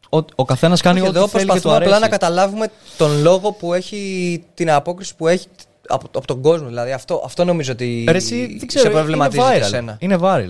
[0.09, 1.93] Ο, ο καθένας κάνει Και ό,τι εδώ θέλει και του προσπαθούμε αρέσει.
[1.93, 2.67] απλά να καταλάβουμε
[2.97, 5.47] τον λόγο που έχει την απόκριση που έχει
[5.87, 6.67] από, από τον κόσμο.
[6.67, 9.53] Δηλαδή αυτό, αυτό νομίζω ότι Ρε, εσύ, δεν ξέρω, σε είναι προβληματίζει viral.
[9.53, 9.97] και εσένα.
[9.99, 10.49] Είναι viral.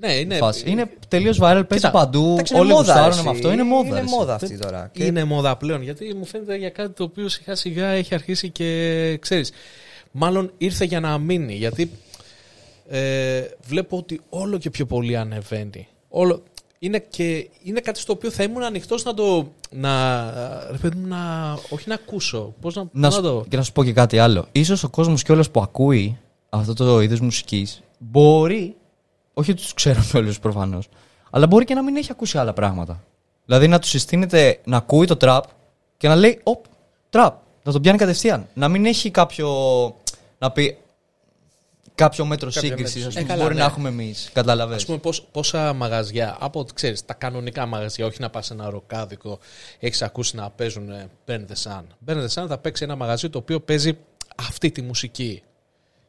[0.00, 0.70] Ναι, είναι, φάση.
[0.70, 2.30] είναι τελείως viral, παίζει Κοίτα, παντού.
[2.32, 3.24] Εντάξει, είναι Όλοι μόδα, γουστάρουν εσύ.
[3.24, 3.52] με αυτό.
[3.52, 3.86] Είναι μόδα.
[3.86, 4.14] Είναι ρε, εσύ.
[4.14, 4.90] μόδα αυτή τώρα.
[4.92, 5.82] Και είναι μόδα πλέον.
[5.82, 9.52] Γιατί μου φαίνεται για κάτι το οποίο σιγά σιγά έχει αρχίσει και ξέρεις.
[10.10, 11.54] Μάλλον ήρθε για να μείνει.
[11.54, 11.90] Γιατί
[12.88, 15.88] ε, βλέπω ότι όλο και πιο πολύ ανεβαίνει.
[16.08, 16.42] Όλο,
[16.78, 19.52] είναι, και, είναι κάτι στο οποίο θα ήμουν ανοιχτός να το.
[19.70, 20.24] Να,
[20.70, 22.54] ρε παιδί μου, να, όχι να ακούσω.
[22.60, 23.44] Πώς να, Να να σου, το.
[23.48, 24.46] και να σου πω και κάτι άλλο.
[24.52, 28.74] Ίσως ο κόσμος κιόλα που ακούει αυτό το είδος μουσικής μπορεί.
[29.40, 30.88] Όχι ότι τους ξέρουν όλους προφανώς.
[31.30, 33.04] Αλλά μπορεί και να μην έχει ακούσει άλλα πράγματα.
[33.44, 35.44] Δηλαδή να τους συστήνεται να ακούει το τραπ
[35.96, 36.64] και να λέει Οπ,
[37.10, 37.34] τραπ.
[37.62, 38.48] Να τον πιάνει κατευθείαν.
[38.54, 39.48] Να μην έχει κάποιο.
[40.38, 40.78] Να πει.
[41.94, 43.08] Κάποιο μέτρο Κάποιο σύγκριση, μέτρο.
[43.08, 43.60] ας πούμε, Ε, που καλά, μπορεί ναι.
[43.60, 44.30] να έχουμε εμείς.
[44.32, 44.80] Καταλαβαίνεις.
[44.82, 48.52] Ας πούμε πώς, πόσα μαγαζιά, από ό,τι ξέρεις, τα κανονικά μαγαζιά, όχι να πας σε
[48.52, 49.38] ένα ροκάδικο,
[49.78, 51.82] έχεις ακούσει να παίζουν ε, Burn the Sun.
[52.06, 53.98] Burn the Sun θα παίξει ένα μαγαζί το οποίο παίζει
[54.36, 55.42] αυτή τη μουσική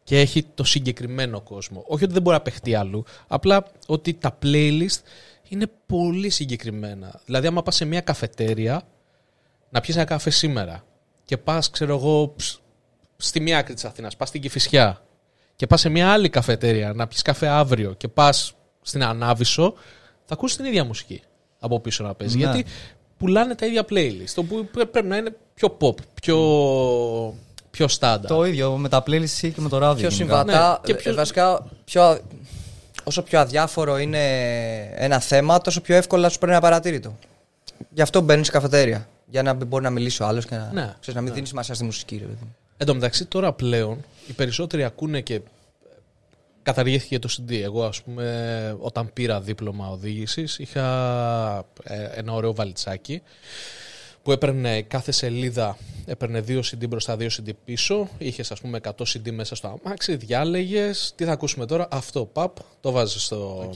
[0.04, 1.84] και έχει το συγκεκριμένο κόσμο.
[1.88, 5.02] Όχι ότι δεν μπορεί να παιχτεί αλλού, απλά ότι τα playlist
[5.48, 7.22] είναι πολύ συγκεκριμένα.
[7.26, 8.82] Δηλαδή άμα πας σε μια καφετέρια
[9.70, 10.84] να πιεις ένα καφέ σήμερα
[11.26, 12.60] και πας, ξέρω εγώ, ψ,
[13.18, 15.02] στη μία άκρη της Αθήνας, πας στην Κηφισιά
[15.56, 19.74] και πας σε μια άλλη καφετέρια να πιεις καφέ αύριο και πας στην Ανάβησο,
[20.26, 21.22] θα ακούσεις την ίδια μουσική
[21.60, 22.38] από πίσω να παίζει.
[22.38, 22.44] Ναι.
[22.44, 22.70] Γιατί
[23.18, 26.38] πουλάνε τα ίδια playlist, το που πρέ- πρέπει να είναι πιο pop, πιο,
[27.72, 28.28] πιο στάντα.
[28.28, 30.08] Το ίδιο με τα playlist και με το ράδιο.
[30.08, 30.36] πιο γενικά.
[30.38, 30.70] συμβατά.
[30.70, 32.20] Ναι, και πιο- ε, Βασικά, πιο, α-
[33.04, 34.20] όσο πιο αδιάφορο είναι
[34.96, 37.18] ένα θέμα, τόσο πιο εύκολα σου παίρνει ένα παρατήρητο.
[37.94, 39.08] Γι' αυτό μπαίνεις σε καφετέρια.
[39.28, 41.74] Για να μπορεί να μιλήσει ο άλλος και να, Ναι, ξέρεις, να μην δίνεις σημασία
[41.74, 42.16] στη μουσική.
[42.16, 42.56] Ρε, παιδί μου.
[42.78, 43.98] Εν τω μεταξύ τώρα πλέον
[44.28, 45.42] οι περισσότεροι ακούνε και
[46.64, 47.52] καταργήθηκε το CD.
[47.64, 50.86] Εγώ ας πούμε όταν πήρα δίπλωμα οδήγησης είχα
[51.84, 53.22] ε, ένα ωραίο βαλιτσάκι
[54.24, 58.10] που έπαιρνε κάθε σελίδα, έπαιρνε δύο CD μπροστά, δύο CD πίσω.
[58.18, 61.14] Είχες ας πούμε 100 CD μέσα στο αμάξι, διάλεγες.
[61.16, 63.74] Τι θα ακούσουμε τώρα, αυτό, παπ, το βάζεις στο, Οκ.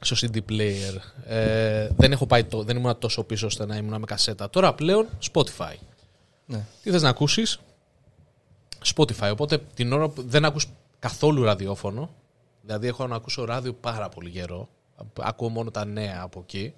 [0.00, 0.94] στο CD player.
[1.26, 4.50] Ε, δεν, έχω πάει το, δεν ήμουν τόσο πίσω ώστε να ήμουν με κασέτα.
[4.50, 5.74] Τώρα πλέον Spotify.
[6.46, 6.64] Ναι.
[6.82, 7.58] Τι θες να ακούσεις;
[8.94, 10.66] Spotify οπότε την ώρα που δεν ακούς
[10.98, 12.10] καθόλου ραδιόφωνο
[12.62, 14.68] δηλαδή έχω να ακούσω ράδιο πάρα πολύ καιρό
[15.20, 16.74] ακούω μόνο τα νέα από εκεί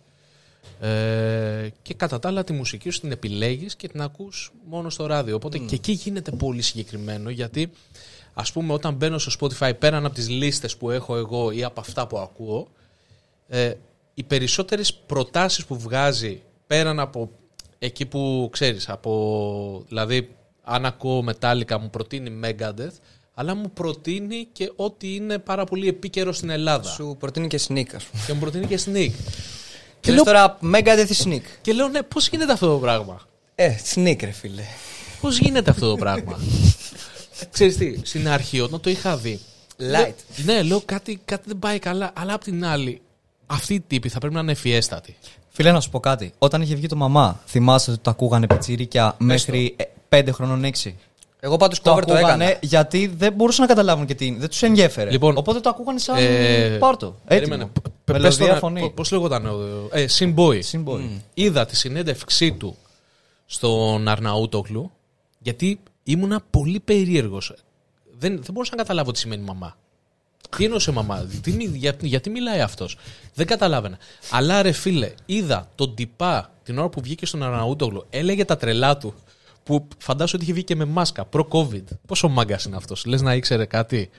[0.81, 5.07] ε, και κατά τα άλλα τη μουσική σου την επιλέγεις και την ακούς μόνο στο
[5.07, 7.71] ράδιο οπότε και εκεί γίνεται πολύ συγκεκριμένο γιατί
[8.35, 11.81] ας πούμε όταν μπαίνω στο Spotify πέραν από τις λίστες που έχω εγώ ή από
[11.81, 12.69] αυτά που ακούω
[13.49, 13.73] ε,
[14.15, 17.31] οι περισσότερες προτάσεις που βγάζει πέραν από
[17.79, 20.29] εκεί που ξέρεις, από, δηλαδή
[20.63, 22.97] αν ακούω Metallica μου προτείνει Megadeth,
[23.35, 26.89] αλλά μου προτείνει και ό,τι είναι πάρα πολύ επίκαιρο στην Ελλάδα.
[26.89, 28.23] Σου προτείνει και sneak, ας πούμε.
[28.27, 29.11] Και μου προτείνει και Sneak.
[30.01, 31.43] Και λέω- λες τώρα Megadeth ή sneak.
[31.61, 33.21] Και λέω, ναι, πώς γίνεται αυτό το πράγμα;
[33.55, 34.63] Ε, sneak, ρε φίλε.
[35.21, 36.39] Πώς γίνεται αυτό το πράγμα;
[37.53, 39.41] Ξέρεις τι, στην αρχή όταν το είχα δει.
[39.79, 39.85] Light.
[39.85, 43.01] λέω- ναι, λέω κάτι, κάτι δεν πάει καλά, αλλά απ' την άλλη,
[43.47, 45.17] αυτοί οι τύποι θα πρέπει να είναι ευφιέστατοι.
[45.49, 46.33] Φίλε, να σου πω κάτι.
[46.39, 49.77] Όταν είχε βγει το μαμά, θυμάσαι ότι το ακούγανε πιτσιρίκια μέχρι
[50.09, 50.93] 5 χρονών 6.
[51.43, 52.59] Εγώ πάντως Το cover το ακούγανε έκανα.
[52.63, 54.39] γιατί δεν μπορούσαν να καταλάβουν και τι είναι.
[54.39, 55.11] Δεν τους ενδιέφερε.
[55.11, 57.17] Λοιπόν, Οπότε το ακούγανε σαν Ε, πάρτο.
[57.27, 57.63] περίμενε.
[57.63, 57.73] Έτοιμο.
[57.83, 58.81] Π- πες Μελωδία τώρα, φωνή.
[58.81, 59.59] π- Πώς λέγονταν ο...
[59.93, 60.61] Ε, Simboy.
[60.73, 61.09] Symbol.
[61.35, 62.77] Είδα τη συνέντευξή του
[63.47, 64.91] στον Αρναούτοκλου
[65.39, 67.55] γιατί ήμουνα πολύ περίεργος.
[68.19, 69.77] Δεν, δεν μπορούσα να καταλάβω τι σημαίνει μαμά.
[70.57, 72.97] Τι εννοούσε μαμά, τι, μι- για- γιατί μιλάει αυτός;
[73.35, 73.99] Δεν καταλάβαινα.
[74.31, 78.97] Αλλά ρε φίλε, είδα τον τυπά την ώρα που βγήκε στον Αρναούτογλου, έλεγε τα τρελά
[78.97, 79.15] του.
[79.63, 81.85] Που φαντάζομαι ότι είχε βγει και με μάσκα προ-COVID.
[82.07, 84.11] Πόσο μάγκας είναι αυτός, λες να ήξερε κάτι.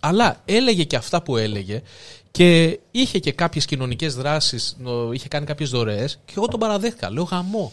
[0.00, 1.82] Αλλά έλεγε και αυτά που έλεγε
[2.30, 4.76] και είχε και κάποιες κοινωνικές δράσεις,
[5.12, 7.10] είχε κάνει κάποιες δωρεές και εγώ τον παραδέχτηκα.
[7.10, 7.72] Λέω γαμό.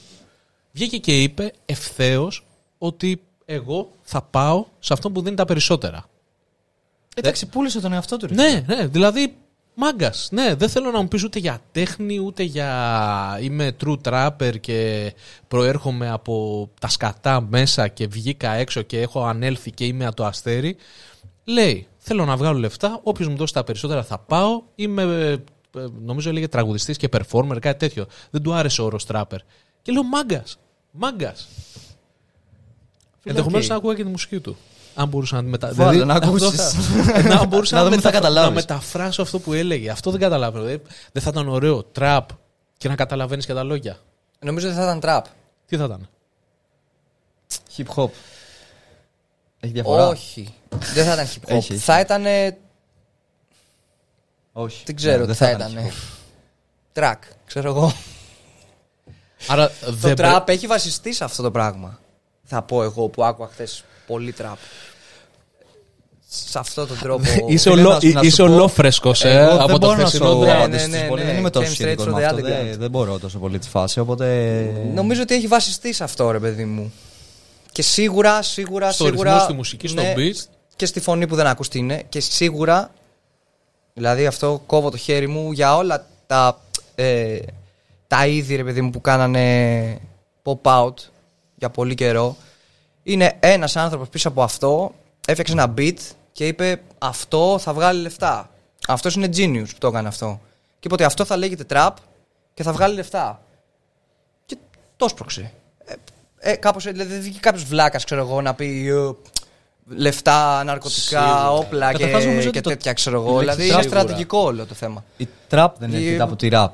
[0.72, 2.46] Βγήκε και είπε ευθέως
[2.78, 6.06] ότι εγώ θα πάω σε αυτό που δίνει τα περισσότερα.
[7.16, 8.28] Εντάξει, πούλησε τον εαυτό του.
[8.28, 8.34] ρε.
[8.34, 9.36] Ναι, ναι, δηλαδή
[9.78, 10.30] μάγκας.
[10.32, 15.14] Ναι, δεν θέλω να μου πεις ούτε για τέχνη, ούτε για είμαι true trapper και
[15.48, 20.76] προέρχομαι από τα σκατά μέσα και βγήκα έξω και έχω ανέλθει και είμαι το αστέρι.
[21.44, 24.62] Λέει, θέλω να βγάλω λεφτά, όποιος μου δώσει τα περισσότερα θα πάω.
[24.76, 28.06] Είμαι, ε, ε, νομίζω έλεγε τραγουδιστής και performer, κάτι τέτοιο.
[28.30, 29.40] Δεν του άρεσε ο όρος trapper.
[29.82, 30.60] Και λέω μάγκας.
[30.92, 31.48] Μάγκας.
[33.24, 33.72] Ενδεχομένως οκ.
[33.72, 34.58] να ακούγα και τη μουσική του.
[35.00, 35.74] Αν μπορούσα να τη μετα...
[35.74, 36.72] Βάλε, να αυτό ακούσεις.
[36.72, 38.50] θα- να μπορούσα Να να, δούμε τι θα μετα- καταλάβεις.
[38.50, 39.90] να μεταφράσω αυτό που έλεγε.
[39.90, 40.64] Αυτό δεν καταλαβαίνω.
[40.66, 40.82] Δεν,
[41.12, 41.84] δεν θα ήταν ωραίο.
[41.84, 42.30] Τραπ
[42.78, 43.98] και να καταλαβαίνεις και τα λόγια.
[44.40, 45.26] Νομίζω ότι θα ήταν τραπ.
[45.66, 46.08] Τι θα ήταν;
[47.78, 48.10] Hip hop.
[49.60, 50.54] Έχει διαφορά; Όχι.
[50.94, 51.56] Δεν θα ήταν hip hop.
[51.56, 51.78] Έχει, έχει.
[51.82, 52.26] Θα ήταν.
[52.26, 52.58] ε,
[54.54, 54.84] Όχι.
[54.86, 55.74] Δεν ξέρω Ναι, τι θα hip ήταν.
[55.78, 55.92] hop.
[56.92, 57.94] Τρακ, ξέρω εγώ.
[59.48, 62.00] Άρα Το δεν τραπ έχει βασιστεί σε αυτό το πράγμα.
[62.44, 64.58] Θα πω εγώ που άκουγα χθες πολύ τραπ.
[66.30, 67.24] Σε αυτόν τον τρόπο.
[67.48, 69.78] Είσαι, Φίλε, ολό, να σου- να σου είσαι πω, ολόφρεσκος ε, Εγώ από δεν το
[69.78, 70.48] μπορώ να χθεσινό σου Ναι, draft.
[70.56, 71.22] ναι, απαντήσω ναι, πολύ.
[71.24, 71.28] ναι.
[71.30, 72.38] Δεν είμαι τόσο Came straight σχετικό from με the αυτό.
[72.38, 72.42] underground.
[72.70, 74.00] Δεν, δεν μπορώ τόσο πολύ τη φάση.
[74.00, 74.26] Οπότε.
[74.94, 76.94] Νομίζω ότι έχει βασιστεί σε αυτό, ρε παιδί μου.
[77.72, 79.30] Και σίγουρα, σίγουρα, Στο σίγουρα.
[79.32, 80.36] ρυθμό, στη μουσική, στο ναι, beat.
[80.76, 82.04] Και στη φωνή που δεν ακούς τι είναι.
[82.10, 82.92] Και σίγουρα.
[83.94, 86.62] Δηλαδή αυτό κόβω το χέρι μου για όλα τα.
[86.96, 87.38] Ε,
[88.08, 89.98] τα είδη, ρε παιδί μου, που κάνανε
[90.44, 90.94] pop out
[91.56, 92.36] για πολύ καιρό.
[93.08, 94.94] Είναι ένας άνθρωπος πίσω από αυτό.
[95.28, 95.98] Έφτιαξε ένα beat
[96.32, 98.50] και είπε αυτό θα βγάλει λεφτά.
[98.88, 100.40] Αυτός είναι genius που το έκανε αυτό.
[100.74, 101.90] Και είπε ότι αυτό θα λέγεται trap
[102.54, 103.42] και θα βγάλει λεφτά.
[104.46, 104.58] Και
[104.98, 105.52] το σπρώξε.
[105.86, 105.94] Ε,
[106.40, 109.12] ε, κάπως, ε, δηλαδή δεν βγήκε κάποιος βλάκας, ξέρω εγώ, να πει ε,
[109.96, 111.52] λεφτά, ναρκωτικά, Σίγουρα.
[111.52, 113.32] όπλα και, Καταρχάς, νομίζω και ότι το- τέτοια, ξέρω η εγώ.
[113.42, 114.00] λέξη Δηλαδή είναι σίγουρα.
[114.00, 115.04] στρατηγικό όλο το θέμα.
[115.18, 116.68] Η trap δεν Η- έρχεται από τη rap.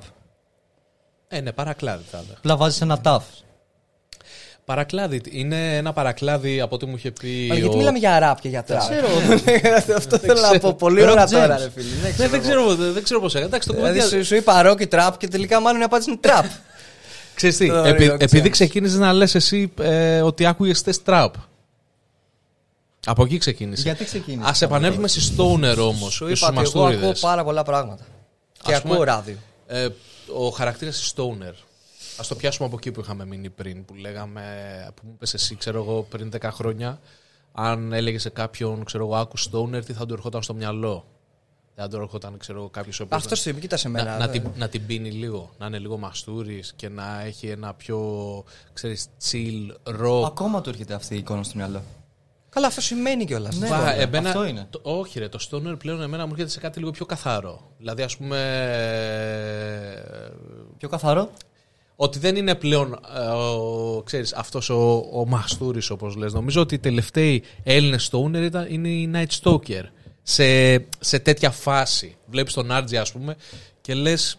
[1.27, 2.35] Ε, ναι, παρακλάδι θα ήταν.
[2.37, 3.23] Απλά βάζεις ένα τάφ.
[4.65, 5.21] Παρακλάδι.
[5.29, 7.47] Είναι ένα παρακλάδι από ό,τι μου είχε πει.
[7.51, 8.79] Αλλά γιατί ο- μιλάμε για ραπ και για τραπ.
[8.79, 9.07] ξέρω.
[9.97, 10.73] Αυτό θέλω να πω.
[10.73, 11.31] Πολύ Rock ώρα James.
[11.31, 11.87] τώρα, ρε φίλε.
[12.17, 13.45] Ναι, δεν ξέρω, δεν, δεν ξέρω πώς έκανε.
[13.47, 14.15] Εντάξει, το Δηλαδή κομμάτι.
[14.15, 16.45] σου, σου είπα ροκ και τραπ και τελικά μάλλον η απάντηση είναι τραπ.
[17.35, 18.51] Ξέρεις τι, Το επει- Rock επειδή James.
[18.51, 21.33] ξεκίνησες να λες εσύ ε, ότι άκουγες τεστ τραπ.
[23.05, 23.81] Από εκεί ξεκίνησε.
[23.81, 24.49] Γιατί ξεκίνησε.
[24.49, 27.19] Ας επανέλθουμε στη Stoner όμως Σου και είπα στους ότι εγώ ακούω μαστούριδες.
[27.19, 28.03] πάρα πολλά πράγματα.
[28.63, 29.35] Και Ας πούμε- ακούω ράδιο.
[29.67, 29.87] Ε,
[30.37, 31.53] ο χαρακτήρας της Stoner.
[32.17, 34.41] Ας το πιάσουμε από εκεί που είχαμε μείνει πριν, που λέγαμε,
[34.95, 36.99] που μου είπες εσύ, ξέρω εγώ, πριν 10 χρόνια,
[37.51, 41.05] αν έλεγε σε κάποιον, ξέρω εγώ, άκου Stoner, τι θα του ερχόταν στο μυαλό.
[41.75, 44.11] Δεν θα του ερχόταν, ξέρω εγώ, κάποιος ο οποίος Αυτό σου είπε, κοίτα σε μένα.
[44.11, 44.27] να, να, ε.
[44.27, 47.99] την, να την πίνει λίγο, να είναι λίγο μαστούρης και να έχει ένα πιο,
[48.73, 50.23] ξέρεις, chill, rock.
[50.25, 51.81] Ακόμα του έρχεται αυτή η εικόνα στο μυαλό.
[52.49, 53.57] Καλά, αυτό σημαίνει κιόλας.
[53.57, 53.67] Ναι.
[53.67, 53.93] Βα- βέβαια.
[53.93, 54.67] εμένα- Αυτό είναι.
[54.69, 57.71] Το, όχι ρε, το stoner πλέον εμένα μου έρχεται σε κάτι λίγο πιο καθαρό.
[57.77, 58.37] Δηλαδή ας πούμε...
[59.93, 60.31] ε,
[60.77, 61.29] Πιο καθαρό;
[61.95, 66.33] Ότι δεν είναι πλέον ε, ο, ξέρεις, αυτός ο, ο μαστούρης όπως λες.
[66.33, 69.83] Νομίζω ότι οι τελευταίοι Έλληνες stoner ήταν, είναι οι Night Stalker.
[70.23, 72.15] Σε, σε τέτοια φάση.
[72.25, 73.35] Βλέπεις τον Άρτζι ας πούμε
[73.81, 74.37] και λες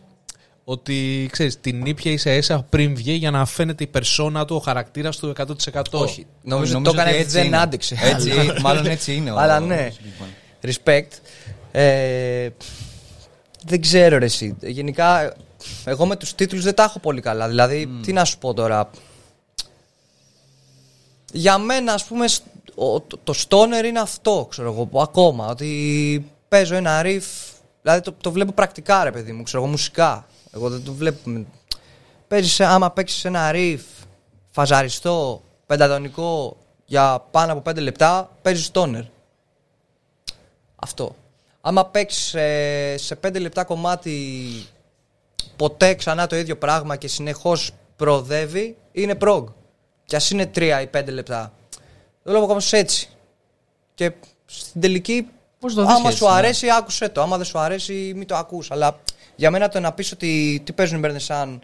[0.64, 4.58] ότι ξέρεις, την ήπια ίσα ίσα πριν βγει για να φαίνεται η περσόνα του, ο
[4.58, 5.82] χαρακτήρας του 100%.
[5.90, 6.26] Όχι.
[6.42, 7.56] Νομίζω ότι Νομίζω το έκανε ότι γιατί έτσι δεν είναι.
[7.58, 7.96] άντεξε.
[8.02, 8.30] Έτσι,
[8.62, 9.30] μάλλον έτσι είναι.
[9.30, 9.92] ο- Αλλά ο ναι.
[9.92, 10.34] συγκεκριμένος.
[10.62, 11.18] Respect.
[11.72, 12.48] Ε,
[13.66, 14.56] δεν ξέρω ρε εσύ.
[14.62, 15.34] Γενικά,
[15.84, 17.48] εγώ με τους τίτλους δεν τα έχω πολύ καλά.
[17.48, 18.90] Δηλαδή, τι να σου πω τώρα.
[21.32, 22.42] Για μένα, ας πούμε, σ-
[22.74, 25.46] ο- το, το stoner είναι αυτό, ξέρω εγώ, που ακόμα.
[25.46, 30.26] Ότι παίζω ένα riff, δηλαδή το, το βλέπω πρακτικά, ρε παιδί μου, ξέρω εγώ, μουσικά.
[30.54, 31.30] Εγώ δεν το βλέπω.
[31.30, 31.46] με-
[32.28, 33.78] Παίζεις, άμα παίξεις ένα riff
[34.50, 39.02] φαζαριστό, πεντατονικό για πάνω από πέντε λεπτά, παίζεις stoner.
[40.76, 41.14] Αυτό.
[41.60, 44.50] Άμα παίξεις ε, σε πέντε λεπτά κομμάτι
[45.56, 49.44] ποτέ ξανά το ίδιο πράγμα και συνεχώς προοδεύει, είναι prog.
[50.04, 51.52] Και ας είναι τρία ή πέντε λεπτά.
[52.24, 53.08] Το λέω κάπως έτσι.
[53.94, 54.12] Και
[54.46, 55.28] στην τελική,
[55.64, 56.32] Πώς το δεις άμα έτσι, σου ναι.
[56.32, 57.22] αρέσει, άκουσέ το.
[57.22, 58.70] Άμα δεν σου αρέσει, μην το ακούς.
[58.70, 59.00] Αλλά
[59.36, 61.62] για μένα το να πεις ότι τι παίζουν οι Μπερνεσάν,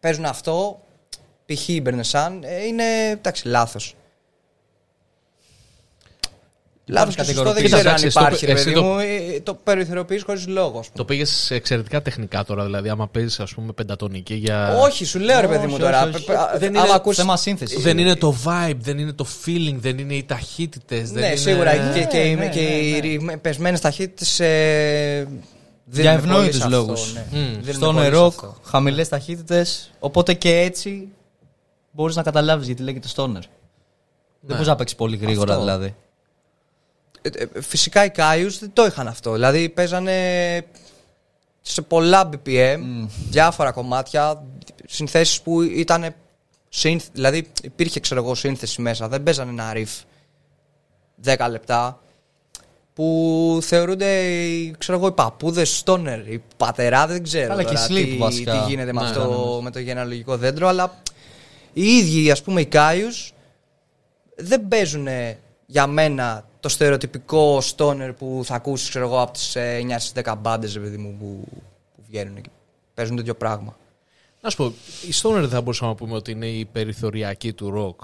[0.00, 0.80] παίζουν αυτό,
[1.46, 1.68] π.χ.
[1.68, 3.94] οι Μπερνεσάν, ε, είναι εντάξει, λάθος.
[6.86, 8.82] Λάθος και σωστό δεν Κοίτα, ξέρω αν εντάξει, εσύ το- υπάρχει, ρε εσύ παιδί το-
[8.82, 8.98] μου.
[8.98, 10.66] ε, Το περιθωριοποιείς χωρίς λόγο.
[10.78, 10.96] ας πούμε.
[10.96, 14.78] Το πήγες εξαιρετικά τεχνικά τώρα, δηλαδή άμα παίζεις ας πούμε πεντατονική για.
[14.78, 16.02] Όχι, σου λέω ρε παιδί Όχι, μου όχι, τώρα.
[16.02, 16.10] όχι.
[16.12, 17.82] πε- πε- Δεν άμα είναι ακούς- θέμα σύνθεσης.
[17.82, 21.10] Δεν είναι το vibe, δεν είναι το feeling, δεν είναι οι ταχύτητες.
[21.10, 21.72] Ναι, σίγουρα.
[21.76, 24.40] Και, και, ναι, και ναι, οι πεσμένες ταχύτητες.
[24.40, 25.28] Ε,
[25.90, 27.12] Για ευνόητους λόγους.
[27.30, 27.72] Μμ.
[27.72, 29.90] Στο νερό, χαμηλές ταχύτητες.
[29.98, 31.08] Οπότε και έτσι
[31.90, 33.42] μπορείς να καταλάβεις γιατί λέγεται stoner.
[34.46, 35.64] Δεν μπορείς να παίξεις πολύ γρήγορα Αυτό.
[35.64, 35.94] δηλαδή.
[37.32, 39.32] Ε, Φυσικά οι Κάιους δεν το είχαν αυτό.
[39.32, 40.66] Δηλαδή παίζανε
[41.60, 42.78] σε πολλά BPM,
[43.30, 44.44] διάφορα κομμάτια,
[44.86, 46.14] συνθέσεις που ήταν.
[46.82, 49.08] Synth, δηλαδή υπήρχε ξέρω εγώ σύνθεση μέσα.
[49.08, 50.02] Δεν παίζανε ένα riff
[51.24, 51.98] 10 λεπτά
[52.94, 57.86] που θεωρούνται οι, ξέρω εγώ, οι παππούδες στόνερ, οι πατεράδες, δεν ξέρω Καλά, και τώρα
[57.86, 58.52] sleep τι, βασικά.
[58.52, 59.62] τι γίνεται με Ναι, αυτό ναι, ναι.
[59.62, 61.02] με το γενεαλογικό δέντρο αλλά
[61.72, 63.32] οι ίδιοι ας πούμε οι Κάιους
[64.36, 65.08] δεν παίζουν
[65.66, 70.12] για μένα το στερεοτυπικό στόνερ που θα ακούσεις ξέρω εγώ από τις ε, 9 στις
[70.24, 71.44] 10 μπάντες ρε παιδί μου που,
[71.96, 72.48] που βγαίνουν και
[72.94, 73.76] παίζουν τέτοιο πράγμα.
[74.40, 74.64] Να σου πω,
[75.08, 78.00] η Stoner δεν θα μπορούσαμε να πούμε ότι είναι η περιθωριακή του ροκ.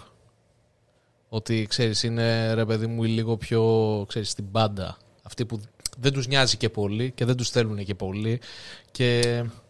[1.28, 3.62] Ότι ξέρεις, είναι ρε παιδί μου λίγο πιο
[4.08, 4.96] ξέρεις, στην μπάντα.
[5.22, 5.60] Αυτοί που
[5.98, 8.40] δεν τους νοιάζει και πολύ και δεν τους θέλουν και πολύ.
[8.90, 9.20] Και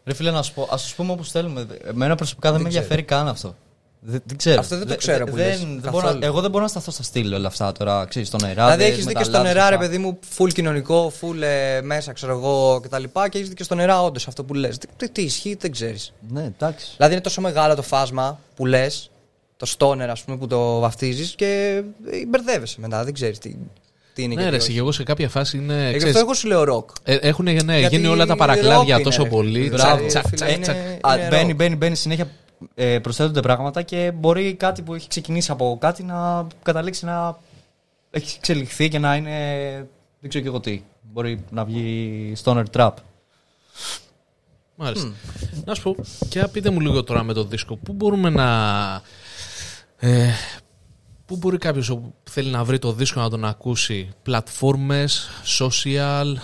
[0.04, 1.66] Ρε φίλε, να σου πω, ας τους πούμε όπως θέλουμε.
[1.84, 2.82] Εμένα προσωπικά δεν, με ξέρω.
[2.82, 3.56] ενδιαφέρει καν αυτό.
[4.02, 4.60] Δεν, δεν ξέρω.
[4.60, 6.02] Αυτό δεν το Δε- ξέρω δε- που δεν- λες, δεν καθόλου.
[6.02, 8.64] μπορώ να- εγώ δεν μπορώ να σταθώ στα στήλη όλα αυτά τώρα, ξέρεις, στο νερά.
[8.64, 12.32] Δηλαδή έχεις δει και στο νερά, ρε παιδί μου, full κοινωνικό, full ε, μέσα, ξέρω
[12.32, 13.02] εγώ κτλ.
[13.28, 14.78] Και έχεις δει και στο νερά, όντως αυτό που λες.
[14.96, 16.12] Τι, τι ισχύει, δεν ξέρεις.
[16.28, 16.86] Ναι, εντάξει.
[16.96, 19.10] Δηλαδή είναι τόσο μεγάλο το φάσμα που λες,
[19.56, 23.04] το stoner, ας πούμε, που το βαφτίζεις και ε, μπερδεύεσαι μετά.
[23.04, 23.56] Δεν ξέρεις τι,
[24.14, 24.72] τι είναι ναι, και ρε, τι εσύ, όχι.
[24.74, 25.74] και εγώ σε κάποια φάση είναι.
[25.86, 26.90] Ε, γι' ξέρεις, αυτό εγώ σου λέω ροκ.
[27.02, 29.28] ε, έχουν ναι, Γιατί γίνει όλα τα rock παρακλάδια είναι, τόσο ρε.
[29.28, 29.68] πολύ.
[29.68, 31.06] Μπράβο, Τσακ, τσακ, φίλε, τσακ, είναι- τσακ.
[31.10, 31.56] Α, είναι μπαίνει, rock.
[31.56, 32.28] μπαίνει, μπαίνει συνέχεια.
[32.74, 37.38] Ε, προσθέτονται πράγματα και μπορεί κάτι που έχει ξεκινήσει από κάτι να καταλήξει να
[38.10, 39.38] έχει εξελιχθεί και να είναι.
[40.20, 40.82] Δεν ξέρω και εγώ τι.
[41.12, 42.90] Μπορεί να βγει stoner trap.
[44.74, 45.12] Μάλιστα.
[45.64, 45.94] Να σου πω,
[46.28, 48.48] και για πείτε μου λίγο τώρα με το δίσκο, πού μπορούμε να.
[49.98, 50.28] Ε,
[51.26, 55.28] πού μπορεί κάποιος που θέλει να βρει το δίσκο να τον ακούσει, πλατφόρμες,
[55.58, 56.34] social;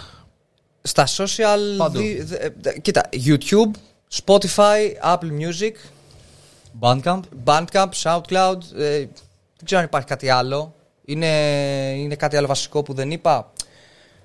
[0.83, 1.59] Στα social.
[1.77, 1.99] Παντού.
[1.99, 3.71] δι- δε- δε- κοίτα, YouTube,
[4.25, 5.73] Spotify, Apple Music,
[6.81, 8.59] Bandcamp; Bandcamp, SoundCloud.
[8.77, 8.99] ε,
[9.57, 10.75] δεν ξέρω αν υπάρχει κάτι άλλο.
[11.05, 11.27] Είναι,
[11.97, 13.53] είναι κάτι άλλο βασικό που δεν είπα.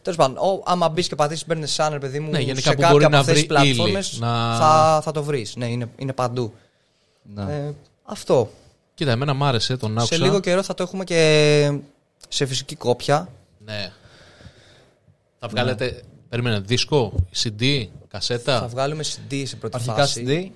[0.02, 2.62] Τέλος πάντων, ο- άμα μπεις και πατήσεις Burn the Sun, ρε παιδί μου, Ναι, γενικά
[2.70, 5.24] σε που κάποια μπορεί από να αυτές τις βρει ύλη, πλατφόρμες να- θα, θα το
[5.24, 5.56] βρεις.
[5.56, 6.54] Ναι, είναι, είναι παντού.
[7.34, 7.42] Ναι.
[7.56, 7.74] Ε,
[8.04, 8.50] αυτό.
[8.94, 10.16] Κοίτα, εμένα μ' άρεσε, τον άκουσα.
[10.16, 11.72] Σε λίγο καιρό θα το έχουμε και
[12.28, 13.28] σε φυσική κόπια.
[13.66, 13.92] Ναι.
[15.40, 16.02] Θα βγάλετε.
[16.30, 17.14] Περίμενε, δίσκο,
[17.44, 20.24] CD, Θα κασέτα; βγάλουμε CD σε πρώτη Αρχικά φάση.
[20.28, 20.52] CD,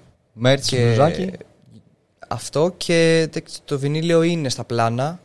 [0.47, 1.31] merch και Και μπλουζάκι.
[2.27, 5.19] Αυτό και τε- το βινίλιο είναι στα πλάνα.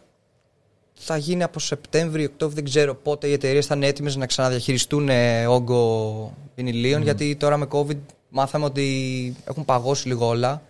[1.02, 5.08] Θα γίνει από Σεπτέμβριο, Οκτώβριο, δεν ξέρω πότε οι εταιρείες θα είναι έτοιμες να ξαναδιαχειριστούν
[5.08, 7.02] ε, όγκο βινιλίων.
[7.02, 7.96] Γιατί τώρα με COVID
[8.28, 10.62] μάθαμε ότι έχουν παγώσει λίγο όλα.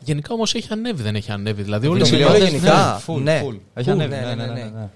[0.00, 1.62] Γενικά όμως έχει ανέβει, δεν έχει ανέβει.
[1.62, 3.02] Δηλαδή Το όλε οι βινίλιο ομάδες, γενικά.
[3.06, 3.42] full, ναι.
[3.44, 3.58] full.
[3.74, 4.14] Έχει Full, ανέβει.
[4.14, 4.52] ναι, Ναι, ναι, ναι, ναι.
[4.64, 4.88] ναι, ναι.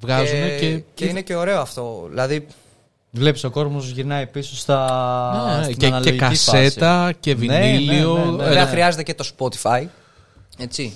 [0.00, 0.82] βγάζουν και, και.
[0.94, 2.06] και είναι και ωραίο αυτό.
[2.08, 2.46] Δηλαδή,
[3.10, 5.56] Βλέπεις ο κόσμος γυρνάει πίσω στα.
[5.58, 7.14] Ναι, στην και, και αναλογική κασέτα φάση.
[7.20, 8.14] και Ναι, ναι, βινίλιο.
[8.18, 8.42] ναι, ναι, ναι.
[8.42, 8.70] Ε, βέβαια ναι.
[8.70, 9.86] χρειάζεται και το Spotify.
[10.58, 10.92] Έτσι.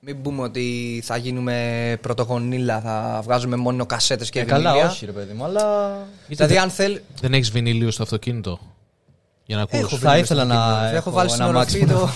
[0.00, 4.90] Μην πούμε ότι θα γίνουμε πρωτογονίλα, θα βγάζουμε μόνο κασέτες και Ε, καλά, βινίλια.
[4.90, 5.92] όχι ρε παιδί μου, αλλά.
[6.26, 7.02] Δηλαδή, αν θέλει.
[7.20, 8.58] Δεν έχεις βινίλιο στο αυτοκίνητο.
[9.46, 9.82] Για να ακούσει.
[9.82, 12.00] Έχω Θα ήθελα να Έχω, έχω βάλει στην ένα οροφή μάξιμο.
[12.00, 12.10] το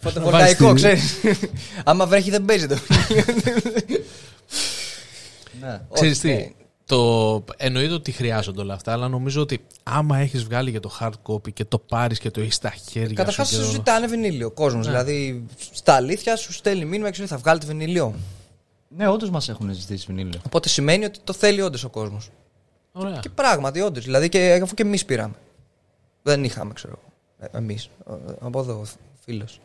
[0.00, 1.38] φωτοβολταϊκό, Βάλεις τη- ξέρεις.
[1.84, 2.76] Άμα βρέχει δεν παίζει το.
[5.60, 5.80] Ναι.
[5.92, 6.50] Ξέρεις Όχι, τι, ναι.
[6.86, 11.12] Το, εννοείται ότι χρειάζονται όλα αυτά, αλλά νομίζω ότι άμα έχεις βγάλει και το hard
[11.22, 13.54] copy και το πάρεις και το έχεις στα χέρια Καταρχάς σου.
[13.54, 14.86] σου και το- ζητάνε βινίλιο ο κόσμος.
[14.86, 18.14] Δηλαδή, στα αλήθεια σου στέλνει μήνυμα και σου λέει θα βγάλετε βινίλιο.
[18.88, 20.40] Ναι, όντως μας έχουν ζητήσει βινίλιο.
[20.46, 22.30] Οπότε σημαίνει ότι το θέλει όντως ο κόσμος.
[22.92, 23.18] Ωραία.
[23.20, 24.04] Και πράγματι, όντως.
[24.04, 25.34] Δηλαδή, και, αφού και εμείς πήραμε.
[26.22, 26.98] Δεν είχαμε, ξέρω
[27.40, 27.48] εγώ.
[27.58, 27.88] Εμείς.
[28.40, 28.84] Από εδώ,
[29.24, 29.60] φίλος.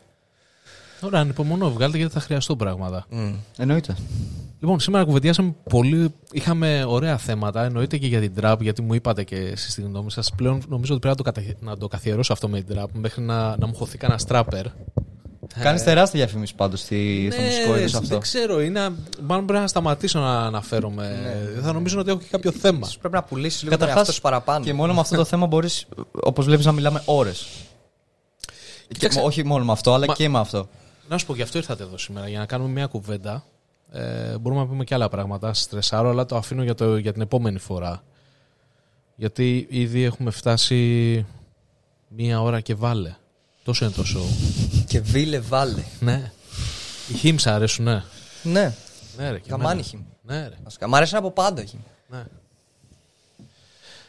[1.00, 3.06] Ωραία, ανυπομονώ, βγάλετε γιατί θα χρειαστούν πράγματα.
[3.56, 3.96] Εννοείται.
[4.62, 6.14] Λοιπόν, σήμερα κουβεντιάσαμε πολύ.
[6.32, 7.64] Είχαμε ωραία θέματα.
[7.64, 10.32] Εννοείται και για την trap, γιατί μου είπατε και εσείς τη γνώμη σας.
[10.36, 11.56] Πλέον νομίζω ότι πρέπει να το, κατα...
[11.60, 14.66] να το καθιερώσω αυτό με την trap μέχρι να, να μου χωθεί κανένα τράπερ.
[15.60, 18.18] Κάνεις τεράστια διαφήμιση πάντως στο μουσικό είδος δεν αυτό.
[18.18, 18.62] ξέρω.
[18.62, 18.92] Είναι...
[19.22, 21.34] Μάλλον πρέπει να σταματήσω να αναφέρομαι.
[21.62, 22.78] Θα νομίζω ότι έχω και κάποιο θέμα.
[22.82, 24.64] Ίσως πρέπει να πουλήσεις λίγο τον Καταρχάς, εαυτό σου παραπάνω.
[24.64, 25.86] Και μόνο με αυτό το θέμα μπορείς,
[26.22, 27.46] όπως βλέπεις, να μιλάμε ώρες.
[28.88, 29.20] Κοίταξε.
[29.20, 30.68] Όχι μόνο με αυτό, αλλά Μα- και με αυτό.
[31.08, 33.44] Να σου πω, γι' αυτό ήρθατε εδώ σήμερα, για να κάνουμε μια κουβέντα.
[33.94, 35.54] Ε, μπορούμε να πούμε και άλλα πράγματα.
[35.54, 38.02] Στρεσάρω, αλλά το αφήνω για, το, για την επόμενη φορά.
[39.16, 41.26] Γιατί ήδη έχουμε φτάσει
[42.08, 43.14] μία ώρα και βάλε.
[43.64, 44.26] Τόσο είναι το show.
[44.86, 45.82] Και βίλε βάλε.
[46.00, 46.30] ναι.
[47.08, 48.02] Οι hymns αρέσουν, ναι.
[48.42, 48.74] Ναι.
[49.18, 49.82] Ναι, ρε, και Καμάνι εμένα.
[49.82, 50.00] χυμ.
[50.22, 50.54] Ναι, ρε.
[50.64, 50.88] Βασικά.
[50.88, 51.78] Μ' αρέσει από πάντα χυμ.
[52.08, 52.24] Ναι.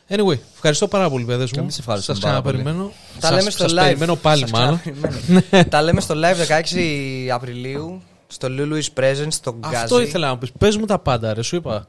[0.09, 1.61] Anyway, ευχαριστώ πάρα πολύ, παιδες μου.
[1.61, 2.55] εμείς ευχαριστούμε Σας πάρα πολύ.
[2.57, 2.91] ξαναπεριμένω.
[3.19, 3.83] Τα Σας- λέμε στο σας live.
[3.83, 4.79] περιμένω πάλι Σας μάλλον.
[4.81, 5.65] ξαναπεριμένω.
[5.69, 8.01] Τα λέμε στο live 16 Απριλίου
[8.33, 9.75] στο Lulu's Presence στο Γκάζι.
[9.75, 10.51] Αυτό ήθελα να πεις.
[10.57, 11.87] Πες μου τα πάντα, ρε, σου είπα.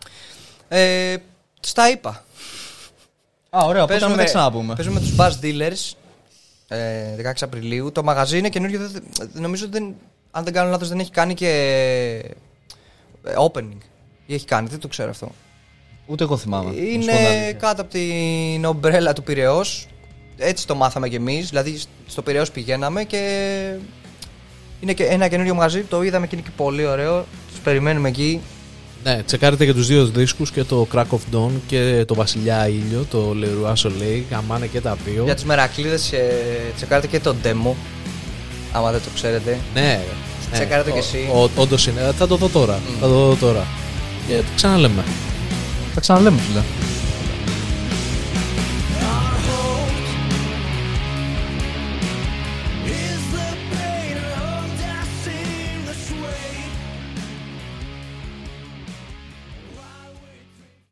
[0.69, 1.17] Ε,
[1.61, 2.25] στα είπα.
[3.51, 4.75] Α, ωραία, οπότε να τα ξαναπούμε.
[4.75, 5.93] παίζουμε τους Buzz Dealers
[6.69, 7.93] ε, 16 Απριλίου.
[7.93, 8.79] Το μαγαζί είναι καινούριο.
[8.79, 9.95] δεν- δεν- Νομίζω δεν,
[10.31, 11.49] αν δεν κάνω λάθος δεν έχει κάνει και
[13.25, 13.79] ε, opening.
[14.27, 15.31] Ή έχει κάνει, δεν το ξέρω αυτό.
[16.07, 16.65] Ούτε εγώ θυμάμαι.
[16.71, 17.53] να σου πω την Είναι αλήθεια.
[17.53, 19.87] κάτω από την ομπρέλα του Πυραιός.
[20.37, 21.49] Έτσι το μάθαμε κι εμείς.
[21.49, 23.75] Δηλαδή στο Πυραιός πηγαίναμε και
[24.85, 25.81] είναι και ένα καινούριο μαγαζί.
[25.81, 27.25] Το είδαμε και είναι και πολύ ωραίο.
[27.51, 28.41] Τους περιμένουμε εκεί.
[29.05, 33.07] Ναι, τσεκάρετε και τους δύο δίσκους και το Crack of Dawn και το Βασιλιά Ήλιο,
[33.11, 35.25] το Leroy Soleil, γαμάνε και τα δύο.
[35.25, 36.31] Για τους μερακλείδες ε,
[36.77, 37.73] τσεκάρετε και το demo.
[38.73, 39.59] Άμα δεν το ξέρετε.
[39.75, 40.01] Ναι, ναι.
[40.53, 41.29] Τσεκάρε το κι Ο- εσύ.
[41.35, 42.13] ο- Όντως είναι.
[42.19, 42.81] Θα το δω τώρα.
[43.01, 43.67] Θα το δω τώρα.
[44.29, 45.05] Και το ξαναλέμε.
[45.95, 46.61] Θα ξαναλέμε, φίλε.